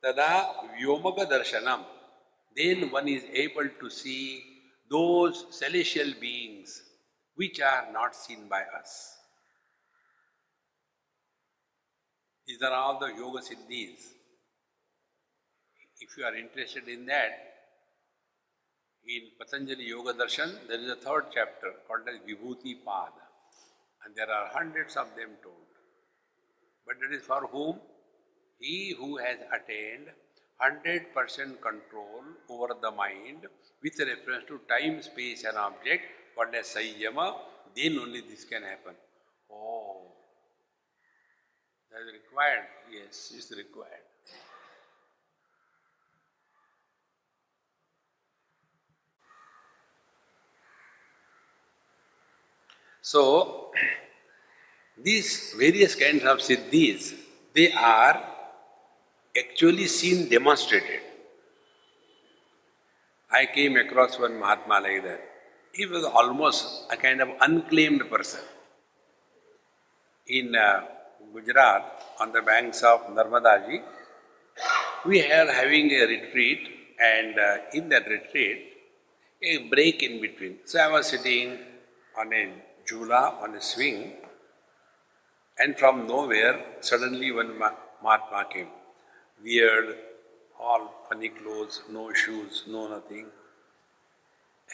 Tada 0.03 0.47
Vyomaga 0.79 1.25
Darshanam. 1.25 1.83
Then 2.55 2.91
one 2.91 3.07
is 3.07 3.23
able 3.33 3.69
to 3.79 3.89
see 3.89 4.56
those 4.89 5.45
celestial 5.51 6.13
beings 6.19 6.83
which 7.35 7.59
are 7.59 7.87
not 7.91 8.15
seen 8.15 8.47
by 8.49 8.63
us. 8.79 9.17
These 12.47 12.61
are 12.61 12.71
all 12.71 12.99
the 12.99 13.07
yoga 13.07 13.39
siddhis. 13.39 14.13
If 15.99 16.17
you 16.17 16.23
are 16.23 16.35
interested 16.35 16.87
in 16.87 17.05
that, 17.07 17.47
in 19.07 19.23
Patanjali 19.39 19.85
Yoga 19.85 20.13
Darshan, 20.13 20.67
there 20.67 20.79
is 20.79 20.89
a 20.89 20.95
third 20.95 21.25
chapter 21.33 21.71
called 21.87 22.07
as 22.07 22.19
Vibhuti 22.27 22.75
Pad, 22.85 23.11
and 24.05 24.15
there 24.15 24.29
are 24.29 24.49
hundreds 24.53 24.95
of 24.95 25.07
them 25.15 25.29
told. 25.41 25.55
But 26.85 26.95
that 27.01 27.15
is 27.15 27.23
for 27.23 27.47
whom? 27.47 27.79
He 28.59 28.95
who 28.97 29.17
has 29.17 29.37
attained 29.51 30.07
100% 30.61 31.61
control 31.61 32.23
over 32.49 32.73
the 32.81 32.91
mind 32.91 33.45
with 33.83 33.99
reference 33.99 34.45
to 34.47 34.59
time, 34.67 35.01
space 35.01 35.43
and 35.43 35.57
object, 35.57 36.03
called 36.35 36.55
as 36.55 36.67
Samyama, 36.67 37.35
then 37.75 37.99
only 37.99 38.21
this 38.21 38.43
can 38.45 38.63
happen. 38.63 38.95
Oh, 39.51 40.13
that 41.91 42.01
is 42.01 42.13
required. 42.13 42.65
Yes, 42.91 43.33
it's 43.35 43.51
required. 43.55 44.07
So, 53.01 53.71
these 54.97 55.53
various 55.57 55.95
kinds 55.95 56.23
of 56.23 56.39
siddhis, 56.39 57.13
they 57.53 57.71
are 57.71 58.36
actually 59.39 59.87
seen 59.87 60.29
demonstrated. 60.29 61.01
I 63.31 63.45
came 63.45 63.75
across 63.75 64.17
one 64.19 64.39
Mahatma 64.39 64.79
like 64.79 65.03
that. 65.03 65.21
He 65.73 65.85
was 65.85 66.03
almost 66.05 66.91
a 66.91 66.97
kind 66.97 67.21
of 67.21 67.29
unclaimed 67.41 68.09
person. 68.09 68.39
In 70.27 70.55
uh, 70.55 70.81
Gujarat, 71.33 71.83
on 72.19 72.31
the 72.31 72.41
banks 72.41 72.83
of 72.83 73.01
Narmada 73.17 73.67
Ji, 73.67 73.81
we 75.05 75.21
are 75.21 75.51
having 75.51 75.91
a 75.91 76.05
retreat, 76.05 76.67
and 76.99 77.37
uh, 77.37 77.57
in 77.73 77.89
that 77.89 78.07
retreat, 78.07 78.73
a 79.43 79.57
break 79.69 80.01
in 80.03 80.19
between. 80.19 80.57
So 80.65 80.79
I 80.79 80.87
was 80.91 81.07
sitting 81.07 81.59
on 82.17 82.33
a 82.33 82.49
jula, 82.87 83.37
on 83.41 83.55
a 83.55 83.61
swing, 83.61 84.13
and 85.59 85.77
from 85.77 86.07
nowhere, 86.07 86.55
suddenly 86.79 87.31
one 87.31 87.57
Mahatma 87.59 88.45
came. 88.51 88.67
Weird, 89.43 89.95
all 90.59 90.93
funny 91.07 91.29
clothes, 91.29 91.81
no 91.89 92.11
shoes, 92.13 92.63
no 92.67 92.87
nothing. 92.87 93.27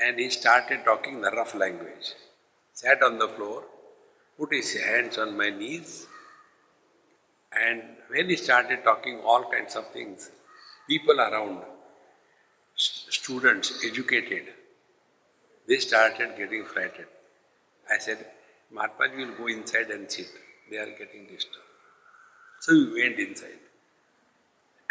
And 0.02 0.20
he 0.20 0.30
started 0.30 0.84
talking 0.86 1.22
the 1.22 1.32
rough 1.32 1.54
language. 1.56 2.14
Sat 2.74 3.04
on 3.04 3.20
the 3.20 3.28
floor, 3.28 3.64
put 4.38 4.54
his 4.54 4.74
hands 4.82 5.18
on 5.18 5.38
my 5.38 5.50
knees, 5.50 6.08
and 7.52 7.84
when 8.10 8.30
he 8.30 8.36
started 8.36 8.84
talking 8.84 9.20
all 9.24 9.44
kinds 9.50 9.76
of 9.76 9.88
things, 9.92 10.32
people 10.88 11.20
around, 11.20 11.62
students, 12.76 13.86
educated, 13.86 14.46
they 15.68 15.78
started 15.78 16.36
getting 16.38 16.66
frightened. 16.66 17.08
I 17.90 17.98
said, 18.00 18.26
Mahatma 18.72 19.10
will 19.16 19.34
go 19.38 19.48
inside 19.48 19.92
and 19.92 20.10
sit. 20.12 20.28
they 20.70 20.78
are 20.78 20.92
getting 20.98 21.28
disturbed. 21.28 21.68
So 22.62 22.74
we 22.74 23.02
went 23.02 23.20
inside. 23.20 23.60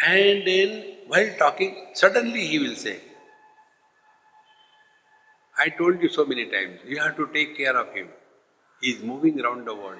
And 0.04 0.46
then, 0.46 0.84
while 1.06 1.30
talking, 1.38 1.88
suddenly 1.94 2.46
he 2.46 2.58
will 2.58 2.74
say, 2.74 3.00
I 5.58 5.68
told 5.68 6.02
you 6.02 6.08
so 6.08 6.24
many 6.24 6.46
times, 6.46 6.80
you 6.84 6.98
have 6.98 7.16
to 7.16 7.28
take 7.32 7.56
care 7.56 7.76
of 7.76 7.94
him. 7.94 8.08
He 8.80 8.90
is 8.90 9.02
moving 9.02 9.40
around 9.40 9.66
the 9.66 9.74
world. 9.74 9.98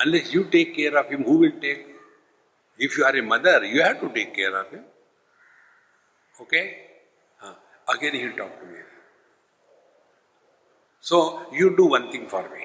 Unless 0.00 0.32
you 0.34 0.44
take 0.44 0.74
care 0.76 0.96
of 0.98 1.08
him, 1.08 1.22
who 1.22 1.38
will 1.38 1.52
take? 1.60 1.86
If 2.78 2.98
you 2.98 3.04
are 3.04 3.16
a 3.16 3.22
mother, 3.22 3.64
you 3.64 3.82
have 3.82 4.00
to 4.00 4.08
take 4.08 4.34
care 4.34 4.54
of 4.58 4.70
him. 4.70 4.84
Okay? 6.40 6.78
Again 7.88 8.14
he 8.14 8.26
will 8.26 8.36
talk 8.36 8.60
to 8.60 8.66
me. 8.66 8.78
So, 11.00 11.46
you 11.52 11.76
do 11.76 11.86
one 11.86 12.10
thing 12.10 12.26
for 12.28 12.42
me. 12.42 12.64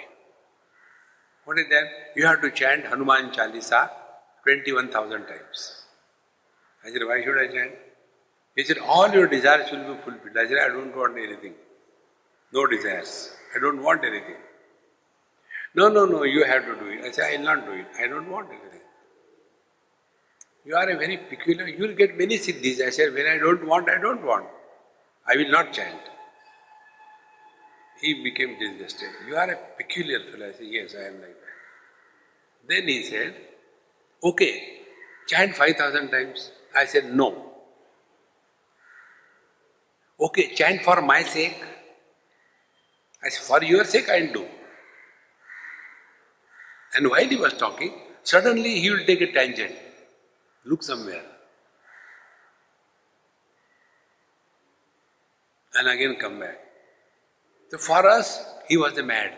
What 1.45 1.59
is 1.59 1.67
that? 1.69 1.85
You 2.15 2.25
have 2.25 2.41
to 2.41 2.49
chant 2.49 2.85
Hanuman 2.85 3.29
Chalisa 3.29 3.89
21,000 4.43 5.25
times. 5.27 5.83
I 6.83 6.91
said, 6.91 7.01
why 7.05 7.23
should 7.23 7.37
I 7.37 7.47
chant? 7.47 7.71
He 8.55 8.63
said, 8.63 8.77
all 8.79 9.09
your 9.09 9.27
desires 9.27 9.71
will 9.71 9.95
be 9.95 10.01
fulfilled. 10.01 10.37
I 10.37 10.47
said, 10.47 10.57
I 10.57 10.67
don't 10.67 10.95
want 10.95 11.17
anything. 11.17 11.53
No 12.53 12.67
desires. 12.67 13.33
I 13.55 13.59
don't 13.59 13.81
want 13.81 14.03
anything. 14.03 14.35
No, 15.73 15.87
no, 15.87 16.05
no, 16.05 16.23
you 16.23 16.43
have 16.43 16.65
to 16.65 16.75
do 16.75 16.87
it. 16.87 17.05
I 17.05 17.11
said, 17.11 17.25
I 17.33 17.37
will 17.37 17.45
not 17.45 17.65
do 17.65 17.71
it. 17.71 17.85
I 17.99 18.07
don't 18.07 18.29
want 18.29 18.49
anything. 18.49 18.81
You 20.65 20.75
are 20.75 20.89
a 20.89 20.97
very 20.97 21.17
peculiar, 21.17 21.67
you 21.67 21.87
will 21.87 21.95
get 21.95 22.17
many 22.17 22.37
siddhis. 22.37 22.85
I 22.85 22.89
said, 22.89 23.13
when 23.13 23.25
I 23.25 23.37
don't 23.37 23.65
want, 23.65 23.89
I 23.89 23.99
don't 23.99 24.23
want. 24.23 24.45
I 25.27 25.37
will 25.37 25.49
not 25.49 25.71
chant. 25.73 25.99
He 28.01 28.23
became 28.23 28.59
disgusted. 28.59 29.09
You 29.27 29.35
are 29.35 29.49
a 29.49 29.57
peculiar 29.77 30.19
fellow. 30.31 30.49
I 30.49 30.51
said, 30.51 30.67
yes, 30.67 30.95
I 30.99 31.07
am 31.07 31.21
like 31.21 31.37
that. 31.39 32.67
Then 32.67 32.87
he 32.87 33.03
said, 33.03 33.35
okay, 34.23 34.81
chant 35.27 35.55
5000 35.55 36.09
times. 36.09 36.51
I 36.75 36.85
said, 36.85 37.13
no. 37.13 37.51
Okay, 40.19 40.53
chant 40.53 40.81
for 40.83 41.01
my 41.01 41.23
sake. 41.23 41.61
I 43.23 43.29
said, 43.29 43.43
for 43.43 43.63
your 43.63 43.83
sake 43.83 44.09
I'll 44.09 44.33
do. 44.33 44.45
And 46.95 47.09
while 47.09 47.27
he 47.27 47.37
was 47.37 47.53
talking, 47.53 47.93
suddenly 48.23 48.79
he 48.79 48.89
will 48.89 49.05
take 49.05 49.21
a 49.21 49.31
tangent, 49.31 49.73
look 50.65 50.83
somewhere. 50.83 51.23
And 55.73 55.87
again 55.87 56.17
come 56.19 56.39
back. 56.39 56.59
So 57.69 57.77
for 57.77 58.05
us, 58.05 58.45
he 58.67 58.75
was 58.75 58.97
a 58.97 59.03
mad. 59.03 59.31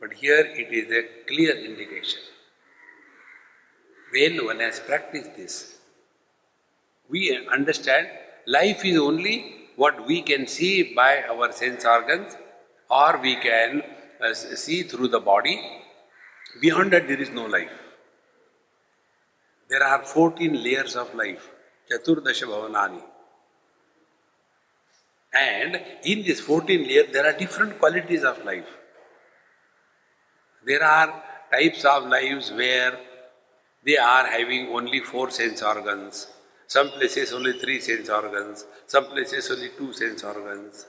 But 0.00 0.12
here 0.14 0.46
it 0.46 0.72
is 0.72 0.92
a 0.92 1.26
clear 1.26 1.56
indication. 1.56 2.20
When 4.10 4.44
one 4.44 4.60
has 4.60 4.80
practiced 4.80 5.36
this, 5.36 5.76
we 7.08 7.46
understand 7.52 8.08
life 8.46 8.84
is 8.84 8.98
only 8.98 9.54
what 9.76 10.06
we 10.06 10.22
can 10.22 10.46
see 10.46 10.94
by 10.94 11.22
our 11.22 11.52
sense 11.52 11.84
organs 11.84 12.36
or 12.90 13.18
we 13.18 13.36
can 13.36 13.82
uh, 14.20 14.34
see 14.34 14.82
through 14.82 15.08
the 15.08 15.20
body 15.20 15.78
Beyond 16.60 16.92
that, 16.92 17.06
there 17.06 17.20
is 17.20 17.30
no 17.30 17.46
life. 17.46 17.70
There 19.68 19.82
are 19.82 20.02
14 20.02 20.62
layers 20.62 20.96
of 20.96 21.14
life, 21.14 21.50
Chaturdasha 21.90 22.46
Bhuvanani. 22.46 23.02
And 25.32 25.80
in 26.04 26.24
this 26.24 26.40
14 26.40 26.88
layers, 26.88 27.12
there 27.12 27.26
are 27.26 27.36
different 27.36 27.78
qualities 27.78 28.24
of 28.24 28.44
life. 28.44 28.66
There 30.64 30.82
are 30.82 31.22
types 31.52 31.84
of 31.84 32.06
lives 32.06 32.50
where 32.50 32.98
they 33.84 33.96
are 33.96 34.26
having 34.26 34.68
only 34.68 35.00
four 35.00 35.30
sense 35.30 35.62
organs, 35.62 36.26
some 36.66 36.90
places 36.90 37.32
only 37.32 37.54
three 37.54 37.80
sense 37.80 38.08
organs, 38.08 38.66
some 38.86 39.06
places 39.06 39.50
only 39.50 39.70
two 39.78 39.92
sense 39.92 40.22
organs. 40.24 40.86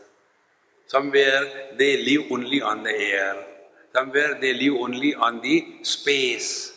Somewhere 0.87 1.75
they 1.77 2.03
live 2.03 2.31
only 2.31 2.61
on 2.61 2.83
the 2.83 2.89
air, 2.89 3.45
Somewhere 3.93 4.37
they 4.39 4.53
live 4.53 4.75
only 4.81 5.15
on 5.15 5.41
the 5.41 5.79
space. 5.81 6.73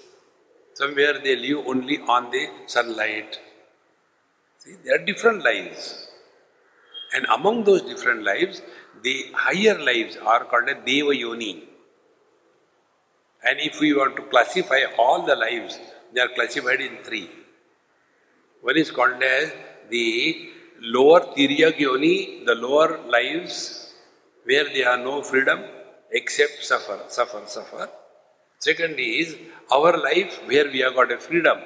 Somewhere 0.72 1.18
they 1.22 1.36
live 1.36 1.66
only 1.66 1.98
on 1.98 2.30
the 2.30 2.48
sunlight. 2.66 3.38
See, 4.58 4.76
there 4.84 4.94
are 4.94 5.04
different 5.04 5.44
lives. 5.44 6.08
And 7.14 7.26
among 7.26 7.64
those 7.64 7.82
different 7.82 8.22
lives, 8.24 8.62
the 9.02 9.26
higher 9.34 9.78
lives 9.78 10.16
are 10.16 10.44
called 10.44 10.70
a 10.70 10.74
Deva 10.74 11.14
Yoni. 11.14 11.64
And 13.44 13.60
if 13.60 13.78
we 13.80 13.92
want 13.92 14.16
to 14.16 14.22
classify 14.22 14.80
all 14.96 15.26
the 15.26 15.36
lives, 15.36 15.78
they 16.12 16.20
are 16.20 16.28
classified 16.28 16.80
in 16.80 16.98
three. 17.02 17.28
One 18.60 18.76
is 18.76 18.90
called 18.90 19.22
as 19.22 19.52
the 19.90 20.50
lower 20.80 21.20
Tiryak 21.34 21.78
Yoni, 21.78 22.44
the 22.44 22.54
lower 22.54 23.00
lives, 23.08 23.92
where 24.44 24.64
there 24.64 24.88
are 24.90 24.98
no 24.98 25.22
freedom, 25.22 25.60
except 26.10 26.64
suffer, 26.64 27.00
suffer, 27.08 27.42
suffer. 27.46 27.88
Second 28.58 28.98
is 28.98 29.36
our 29.72 29.96
life 29.96 30.40
where 30.46 30.66
we 30.70 30.80
have 30.80 30.94
got 30.94 31.10
a 31.10 31.18
freedom 31.18 31.58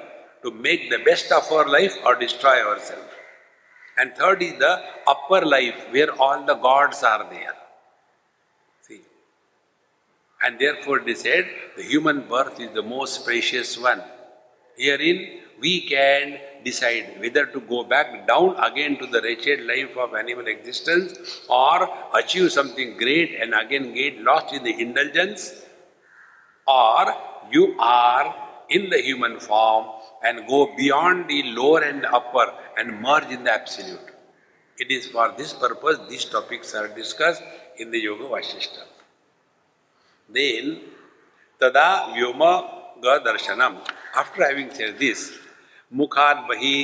to 0.43 0.51
make 0.51 0.89
the 0.89 0.99
best 0.99 1.31
of 1.31 1.51
our 1.51 1.67
life 1.67 1.95
or 2.05 2.15
destroy 2.15 2.57
ourselves. 2.65 3.13
And 3.97 4.15
third 4.15 4.41
is 4.43 4.57
the 4.59 4.83
upper 5.07 5.45
life 5.45 5.87
where 5.91 6.11
all 6.11 6.45
the 6.45 6.55
gods 6.55 7.03
are 7.03 7.27
there. 7.29 7.55
See. 8.87 9.01
And 10.43 10.59
therefore 10.59 10.99
they 10.99 11.15
said 11.15 11.47
the 11.75 11.83
human 11.83 12.27
birth 12.27 12.59
is 12.59 12.71
the 12.73 12.83
most 12.83 13.25
precious 13.25 13.77
one. 13.77 14.01
Herein 14.77 15.41
we 15.59 15.81
can 15.81 16.39
decide 16.63 17.19
whether 17.19 17.45
to 17.47 17.59
go 17.61 17.83
back 17.83 18.27
down 18.27 18.55
again 18.63 18.97
to 18.99 19.07
the 19.07 19.21
wretched 19.21 19.61
life 19.65 19.95
of 19.97 20.13
animal 20.13 20.47
existence 20.47 21.41
or 21.49 21.89
achieve 22.15 22.51
something 22.51 22.97
great 22.97 23.37
and 23.41 23.53
again 23.53 23.93
get 23.93 24.21
lost 24.21 24.53
in 24.53 24.63
the 24.63 24.79
indulgence 24.79 25.65
or 26.67 27.05
you 27.51 27.75
are 27.79 28.35
in 28.69 28.89
the 28.89 28.99
human 29.01 29.39
form 29.39 29.85
and 30.23 30.47
go 30.47 30.75
beyond 30.75 31.27
the 31.29 31.41
lower 31.59 31.81
and 31.83 32.05
upper 32.05 32.53
and 32.77 33.01
merge 33.01 33.31
in 33.31 33.43
the 33.43 33.51
absolute. 33.51 34.11
It 34.77 34.91
is 34.91 35.07
for 35.07 35.33
this 35.37 35.53
purpose 35.53 35.97
these 36.09 36.25
topics 36.25 36.75
are 36.75 36.87
discussed 36.87 37.41
in 37.77 37.91
the 37.91 37.99
Yoga 37.99 38.25
Vashishta. 38.25 38.83
Then, 40.29 40.81
tada 41.59 42.13
vyoma 42.13 43.01
ga 43.01 43.19
darshanam. 43.19 43.77
After 44.17 44.43
having 44.43 44.69
said 44.71 44.97
this 44.97 45.19
मुखाद 45.91 46.37
बहि 46.49 46.77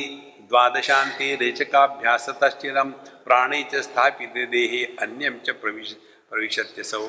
द्वादशांति 0.49 1.33
रेचकाभ्यास 1.35 2.29
तस्चिरम 2.41 2.91
प्राणे 3.25 3.61
च 3.71 3.81
स्थापित 3.83 4.33
देहे 4.51 4.83
अन्यम 5.03 5.39
च 5.45 5.55
प्रवेश 5.61 5.93
प्रवेशत्य 6.31 6.83
so 6.83 7.01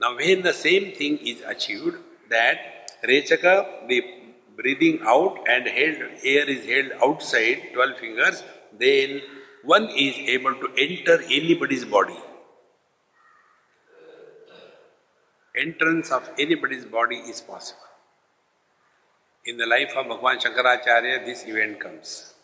now 0.00 0.14
when 0.16 0.42
the 0.42 0.52
same 0.56 0.90
thing 1.00 1.28
is 1.28 1.42
achieved 1.54 1.94
that 2.30 3.06
rechaka 3.06 3.46
the 3.86 4.02
breathing 4.58 5.08
out 5.08 5.48
and 5.48 5.68
held 5.70 6.26
air 6.26 6.50
is 6.50 6.68
held 6.68 6.92
outside 7.02 7.66
12 7.74 7.98
fingers 8.00 8.44
then 8.80 9.20
one 9.66 9.88
is 9.98 10.20
able 10.30 10.60
to 10.62 10.74
enter 10.78 11.26
anybody's 11.32 11.88
body 11.90 12.22
entrance 15.54 16.12
of 16.12 16.30
anybody's 16.40 16.86
body 16.92 17.22
is 17.28 17.42
possible 17.46 17.87
in 19.48 19.56
the 19.56 19.66
life 19.66 19.92
of 19.96 20.06
Bhagavan 20.06 20.40
Shankaracharya, 20.42 21.24
this 21.24 21.46
event 21.46 21.80
comes. 21.80 22.34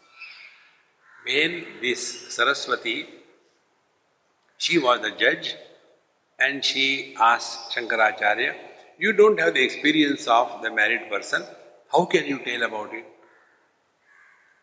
When 1.27 1.65
this 1.83 2.35
Saraswati, 2.35 3.07
she 4.57 4.79
was 4.79 5.01
the 5.03 5.11
judge 5.11 5.55
and 6.39 6.65
she 6.65 7.15
asked 7.21 7.77
Shankaracharya, 7.77 8.55
You 8.99 9.13
don't 9.13 9.39
have 9.39 9.53
the 9.53 9.63
experience 9.63 10.27
of 10.27 10.63
the 10.63 10.71
married 10.71 11.11
person, 11.11 11.45
how 11.93 12.07
can 12.07 12.25
you 12.25 12.39
tell 12.39 12.63
about 12.63 12.95
it? 12.95 13.05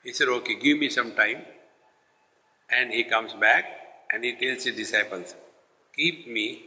He 0.03 0.11
said, 0.11 0.27
Okay, 0.27 0.55
give 0.55 0.79
me 0.79 0.89
some 0.89 1.11
time. 1.11 1.43
And 2.71 2.91
he 2.91 3.03
comes 3.03 3.33
back 3.33 3.65
and 4.11 4.23
he 4.23 4.33
tells 4.33 4.63
his 4.63 4.75
disciples, 4.75 5.35
Keep 5.95 6.27
me, 6.27 6.63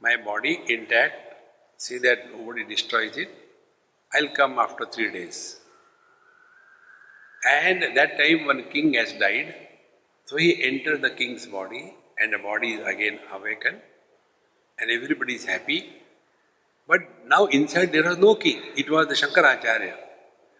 my 0.00 0.16
body 0.16 0.60
intact, 0.66 1.14
see 1.76 1.98
that 1.98 2.32
nobody 2.32 2.64
destroys 2.64 3.16
it, 3.16 3.41
I'll 4.14 4.28
come 4.28 4.58
after 4.58 4.84
three 4.84 5.10
days. 5.10 5.60
And 7.48 7.96
that 7.96 8.18
time 8.18 8.46
when 8.46 8.64
king 8.64 8.94
has 8.94 9.12
died, 9.14 9.54
so 10.26 10.36
he 10.36 10.62
enters 10.62 11.00
the 11.00 11.10
king's 11.10 11.46
body 11.46 11.94
and 12.18 12.32
the 12.32 12.38
body 12.38 12.74
is 12.74 12.86
again 12.86 13.18
awakened 13.32 13.80
and 14.78 14.90
everybody 14.90 15.34
is 15.34 15.44
happy. 15.44 15.90
But 16.86 17.00
now 17.26 17.46
inside 17.46 17.92
there 17.92 18.04
was 18.04 18.18
no 18.18 18.34
king, 18.34 18.60
it 18.76 18.90
was 18.90 19.06
the 19.08 19.14
Shankaracharya. 19.14 19.94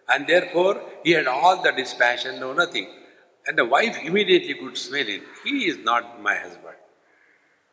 And 0.09 0.27
therefore 0.27 0.81
he 1.03 1.11
had 1.11 1.27
all 1.27 1.61
the 1.61 1.71
dispassion, 1.71 2.39
no 2.39 2.53
nothing. 2.53 2.87
And 3.45 3.57
the 3.57 3.65
wife 3.65 3.97
immediately 4.03 4.55
could 4.55 4.77
smell 4.77 5.07
it. 5.07 5.21
He 5.43 5.67
is 5.67 5.77
not 5.77 6.21
my 6.21 6.35
husband. 6.35 6.77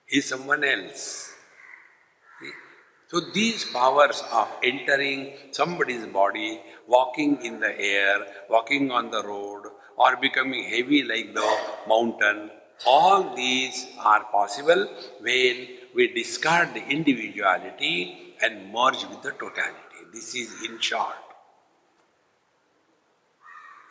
He 0.06 0.18
is 0.18 0.28
someone 0.28 0.64
else. 0.64 1.29
So 3.10 3.18
these 3.18 3.64
powers 3.64 4.22
of 4.30 4.48
entering 4.62 5.32
somebody's 5.50 6.06
body, 6.06 6.60
walking 6.86 7.44
in 7.44 7.58
the 7.58 7.76
air, 7.76 8.24
walking 8.48 8.92
on 8.92 9.10
the 9.10 9.24
road, 9.24 9.64
or 9.96 10.16
becoming 10.16 10.62
heavy 10.62 11.02
like 11.02 11.34
the 11.34 11.58
mountain, 11.88 12.50
all 12.86 13.34
these 13.34 13.88
are 13.98 14.22
possible 14.24 14.86
when 15.20 15.66
we 15.92 16.06
discard 16.14 16.72
the 16.72 16.86
individuality 16.86 18.36
and 18.40 18.72
merge 18.72 19.04
with 19.10 19.22
the 19.22 19.32
totality. 19.32 20.00
This 20.12 20.36
is 20.36 20.62
in 20.64 20.78
short. 20.78 21.16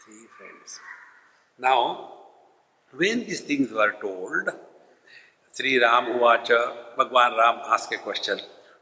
See, 0.05 0.25
friends. 0.37 0.79
Now, 1.57 2.13
when 2.93 3.25
these 3.25 3.41
things 3.41 3.69
were 3.69 3.95
told, 4.01 4.47
Sri 5.51 5.77
Ram 5.77 6.05
Uvacha, 6.05 6.95
Bhagwan 6.95 7.37
Ram 7.37 7.59
asked 7.67 7.91
a 7.91 7.97
question. 7.97 8.39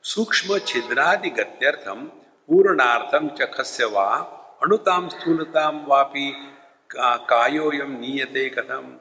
Sukshma 0.10 0.58
Chidradi 0.62 1.36
Gatyartham 1.38 2.10
Purnartham 2.50 3.38
Chakhasya 3.38 3.91
Va 3.91 4.26
Anutam 4.63 5.12
Sthulatam 5.12 5.86
Vapi 5.86 6.32
Kayoyam 7.30 8.00
Niyate 8.00 8.56
Katham 8.56 9.00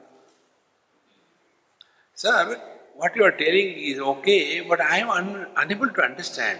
Sir, 2.13 2.59
what 2.95 3.15
you 3.15 3.23
are 3.23 3.31
telling 3.31 3.69
is 3.91 3.99
okay, 3.99 4.59
but 4.59 4.81
I 4.81 4.97
am 4.97 5.09
un- 5.09 5.47
unable 5.55 5.89
to 5.91 6.01
understand. 6.01 6.59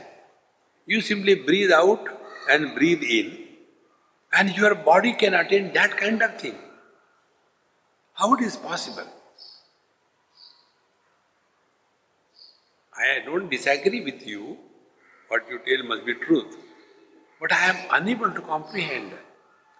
You 0.86 1.02
simply 1.02 1.36
breathe 1.36 1.72
out 1.74 2.08
and 2.50 2.74
breathe 2.74 3.04
in, 3.04 3.38
and 4.32 4.56
your 4.56 4.76
body 4.76 5.12
can 5.12 5.34
attain 5.34 5.74
that 5.74 5.98
kind 5.98 6.22
of 6.22 6.40
thing. 6.40 6.56
How 8.14 8.34
it 8.36 8.42
is 8.42 8.56
possible? 8.56 9.08
I 12.98 13.20
don't 13.26 13.50
disagree 13.50 14.04
with 14.04 14.26
you, 14.26 14.58
what 15.28 15.44
you 15.50 15.60
tell 15.68 15.86
must 15.88 16.06
be 16.06 16.16
truth. 16.16 16.56
But 17.40 17.54
I 17.54 17.66
am 17.66 17.78
unable 17.92 18.32
to 18.32 18.42
comprehend. 18.42 19.12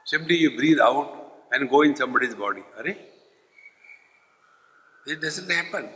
Simply 0.06 0.36
you 0.36 0.56
breathe 0.56 0.80
out 0.80 1.32
and 1.52 1.70
go 1.70 1.82
in 1.82 1.96
somebody's 1.96 2.36
body. 2.36 2.64
Are? 2.78 2.88
It 5.08 5.22
doesn't 5.22 5.50
happen. 5.50 5.90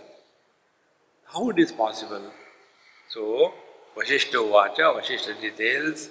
How 1.26 1.50
it 1.50 1.60
is 1.60 1.72
possible? 1.72 2.32
So, 3.10 3.54
Vashishta 3.96 4.40
Vacha, 4.52 5.00
Vashishta 5.00 5.40
details, 5.40 6.10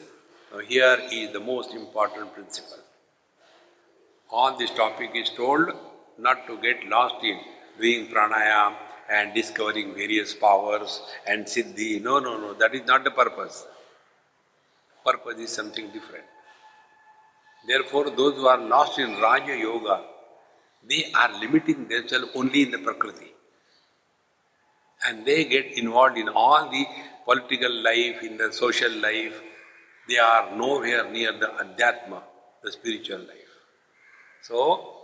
now 0.52 0.58
here 0.60 0.98
is 1.10 1.32
the 1.32 1.40
most 1.40 1.74
important 1.74 2.34
principle. 2.34 2.78
On 4.30 4.58
this 4.58 4.70
topic 4.70 5.10
is 5.14 5.30
told 5.30 5.72
not 6.18 6.46
to 6.46 6.58
get 6.58 6.86
lost 6.88 7.24
in 7.24 7.40
doing 7.80 8.06
pranayam 8.08 8.74
and 9.10 9.34
discovering 9.34 9.94
various 9.94 10.34
powers 10.34 11.02
and 11.26 11.44
siddhi. 11.44 12.02
No, 12.02 12.18
no, 12.20 12.38
no, 12.38 12.54
that 12.54 12.74
is 12.74 12.86
not 12.86 13.04
the 13.04 13.10
purpose. 13.10 13.66
Purpose 15.04 15.38
is 15.38 15.50
something 15.50 15.90
different. 15.90 16.24
Therefore, 17.66 18.10
those 18.10 18.34
who 18.36 18.46
are 18.46 18.58
lost 18.58 18.98
in 18.98 19.20
Raja 19.20 19.56
Yoga, 19.56 20.02
they 20.88 21.10
are 21.12 21.38
limiting 21.40 21.88
themselves 21.88 22.28
only 22.34 22.62
in 22.62 22.70
the 22.70 22.78
Prakriti. 22.78 23.32
And 25.06 25.26
they 25.26 25.44
get 25.44 25.66
involved 25.78 26.16
in 26.16 26.28
all 26.28 26.70
the 26.70 26.84
political 27.24 27.72
life, 27.82 28.22
in 28.22 28.36
the 28.36 28.52
social 28.52 28.92
life. 28.92 29.40
They 30.08 30.18
are 30.18 30.54
nowhere 30.56 31.10
near 31.10 31.32
the 31.32 31.46
Adhyatma, 31.46 32.22
the 32.62 32.72
spiritual 32.72 33.20
life. 33.20 33.52
So, 34.42 34.94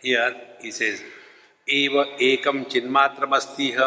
here 0.00 0.34
he 0.60 0.70
says, 0.70 1.02
एव 1.68 1.94
एकम 2.20 2.62
चिन्मात्रमस्तिह 2.62 3.78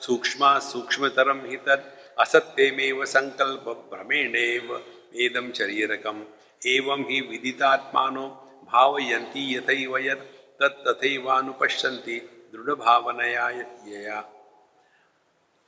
सूक्ष्म 0.00 0.58
सूक्ष्मतरम 0.58 1.40
ही 1.44 1.56
तद 1.56 1.82
असत्यमेव 2.18 3.04
संकल्प 3.04 3.64
भ्रमेणेव 3.92 4.72
वेदम 4.74 5.50
शरीरकम। 5.52 6.22
एवं 6.66 7.02
ही 7.02 7.20
विदितात्मानो 7.20 8.26
भावयन्ति 8.72 9.56
यथैव 9.56 9.98
यत् 9.98 10.24
तत्तथैवानुपश्यन्ति 10.60 12.16
दृढभावनया 12.54 13.48
यया। 13.50 14.22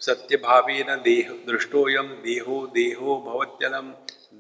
सत्य 0.01 0.37
भावेन 0.37 0.95
देह 0.97 1.31
दृष्टोऽयं 1.47 2.09
देहो 2.23 2.67
देहो 2.67 3.17
भवत्यलम 3.27 3.93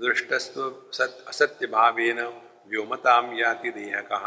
दृष्टस्तु 0.03 0.73
सत् 0.93 1.29
असत्यभावेन 1.29 2.21
व्योमताम 2.71 3.33
याति 3.38 3.71
देह 3.71 3.85
देहकः। 3.85 4.27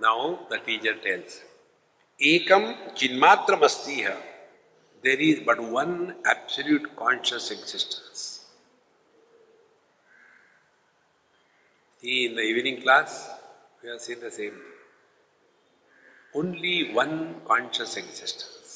Now 0.00 0.30
the 0.52 0.62
teacher 0.66 0.92
tells. 1.04 1.44
एकम 2.20 2.72
चिन्मात्र 2.98 3.58
अस्थि 3.64 4.00
है 4.00 4.14
there 5.04 5.20
is 5.22 5.42
but 5.44 5.58
one 5.74 5.90
absolute 6.28 6.86
conscious 6.96 7.50
existence 7.52 8.24
in 12.02 12.34
the 12.36 12.46
evening 12.46 12.80
class 12.82 13.14
we 13.84 13.90
are 13.90 13.98
seen 13.98 14.20
the 14.26 14.30
same 14.32 14.60
only 16.40 16.82
one 16.96 17.14
conscious 17.46 17.96
existence 17.98 18.74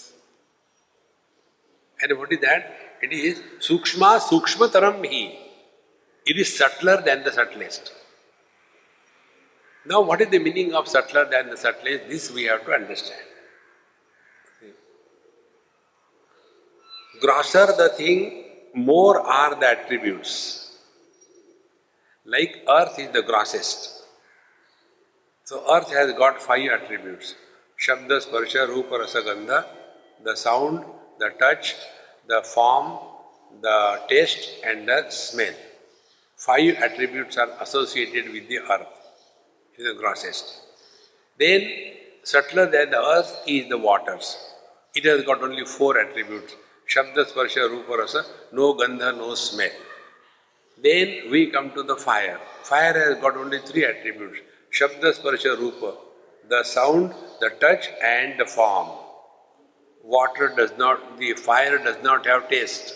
and 1.98 2.16
what 2.18 2.32
is 2.32 2.40
that 2.40 3.04
it 3.04 3.12
is 3.12 3.42
सूक्ष्म 3.68 4.18
सूक्ष्मतरम 4.28 5.02
ही 5.04 5.24
it 6.26 6.38
is 6.38 6.56
subtler 6.56 7.00
than 7.10 7.22
the 7.22 7.32
subtlest 7.32 7.92
Now, 9.86 10.00
what 10.00 10.20
is 10.20 10.28
the 10.28 10.38
meaning 10.38 10.74
of 10.74 10.86
subtler 10.86 11.24
than 11.28 11.50
the 11.50 11.56
subtlest? 11.56 12.08
This 12.08 12.30
we 12.30 12.44
have 12.44 12.64
to 12.66 12.72
understand. 12.72 13.31
Grosser 17.22 17.66
the 17.80 17.88
thing, 17.96 18.44
more 18.74 19.20
are 19.20 19.54
the 19.54 19.68
attributes. 19.68 20.76
Like 22.24 22.64
earth 22.68 22.98
is 22.98 23.10
the 23.12 23.22
grossest. 23.22 24.02
So, 25.44 25.62
earth 25.72 25.92
has 25.92 26.12
got 26.14 26.42
five 26.42 26.68
attributes 26.70 27.36
Shabda, 27.78 28.16
Sparsha, 28.24 28.66
Rupa, 28.68 28.98
Rasagandha, 29.04 29.66
the 30.24 30.36
sound, 30.36 30.84
the 31.18 31.30
touch, 31.38 31.74
the 32.26 32.42
form, 32.42 32.98
the 33.60 34.00
taste, 34.08 34.48
and 34.64 34.88
the 34.88 35.08
smell. 35.10 35.54
Five 36.36 36.74
attributes 36.76 37.36
are 37.38 37.50
associated 37.60 38.32
with 38.32 38.48
the 38.48 38.58
earth 38.58 38.88
is 39.78 39.84
the 39.84 39.94
grossest. 40.00 40.60
Then, 41.38 41.68
subtler 42.24 42.66
than 42.66 42.90
the 42.90 43.02
earth 43.16 43.42
is 43.46 43.68
the 43.68 43.78
waters. 43.78 44.36
It 44.94 45.04
has 45.04 45.24
got 45.24 45.42
only 45.42 45.64
four 45.64 45.98
attributes 45.98 46.54
Shabda, 46.92 47.24
Sparsha, 47.24 48.24
no 48.52 48.74
Gandha, 48.74 49.16
no 49.16 49.34
smell. 49.34 49.70
Then 50.82 51.30
we 51.30 51.50
come 51.50 51.70
to 51.72 51.82
the 51.82 51.96
fire. 51.96 52.38
Fire 52.64 52.92
has 52.92 53.18
got 53.18 53.36
only 53.36 53.60
three 53.60 53.84
attributes 53.84 54.40
Shabda, 54.70 55.12
Sparsha, 55.14 55.96
the 56.48 56.64
sound, 56.64 57.14
the 57.40 57.50
touch, 57.60 57.88
and 58.02 58.38
the 58.38 58.44
form. 58.44 58.88
Water 60.02 60.52
does 60.54 60.72
not, 60.76 61.18
the 61.18 61.32
fire 61.34 61.78
does 61.78 62.02
not 62.02 62.26
have 62.26 62.48
taste. 62.50 62.94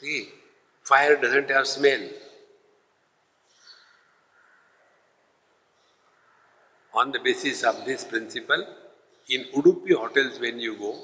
See, 0.00 0.28
fire 0.82 1.16
doesn't 1.20 1.50
have 1.50 1.66
smell. 1.66 2.08
On 6.94 7.12
the 7.12 7.18
basis 7.18 7.64
of 7.64 7.84
this 7.84 8.04
principle, 8.04 8.66
in 9.28 9.44
Udupi 9.54 9.94
hotels 9.94 10.38
when 10.40 10.58
you 10.60 10.76
go, 10.76 10.96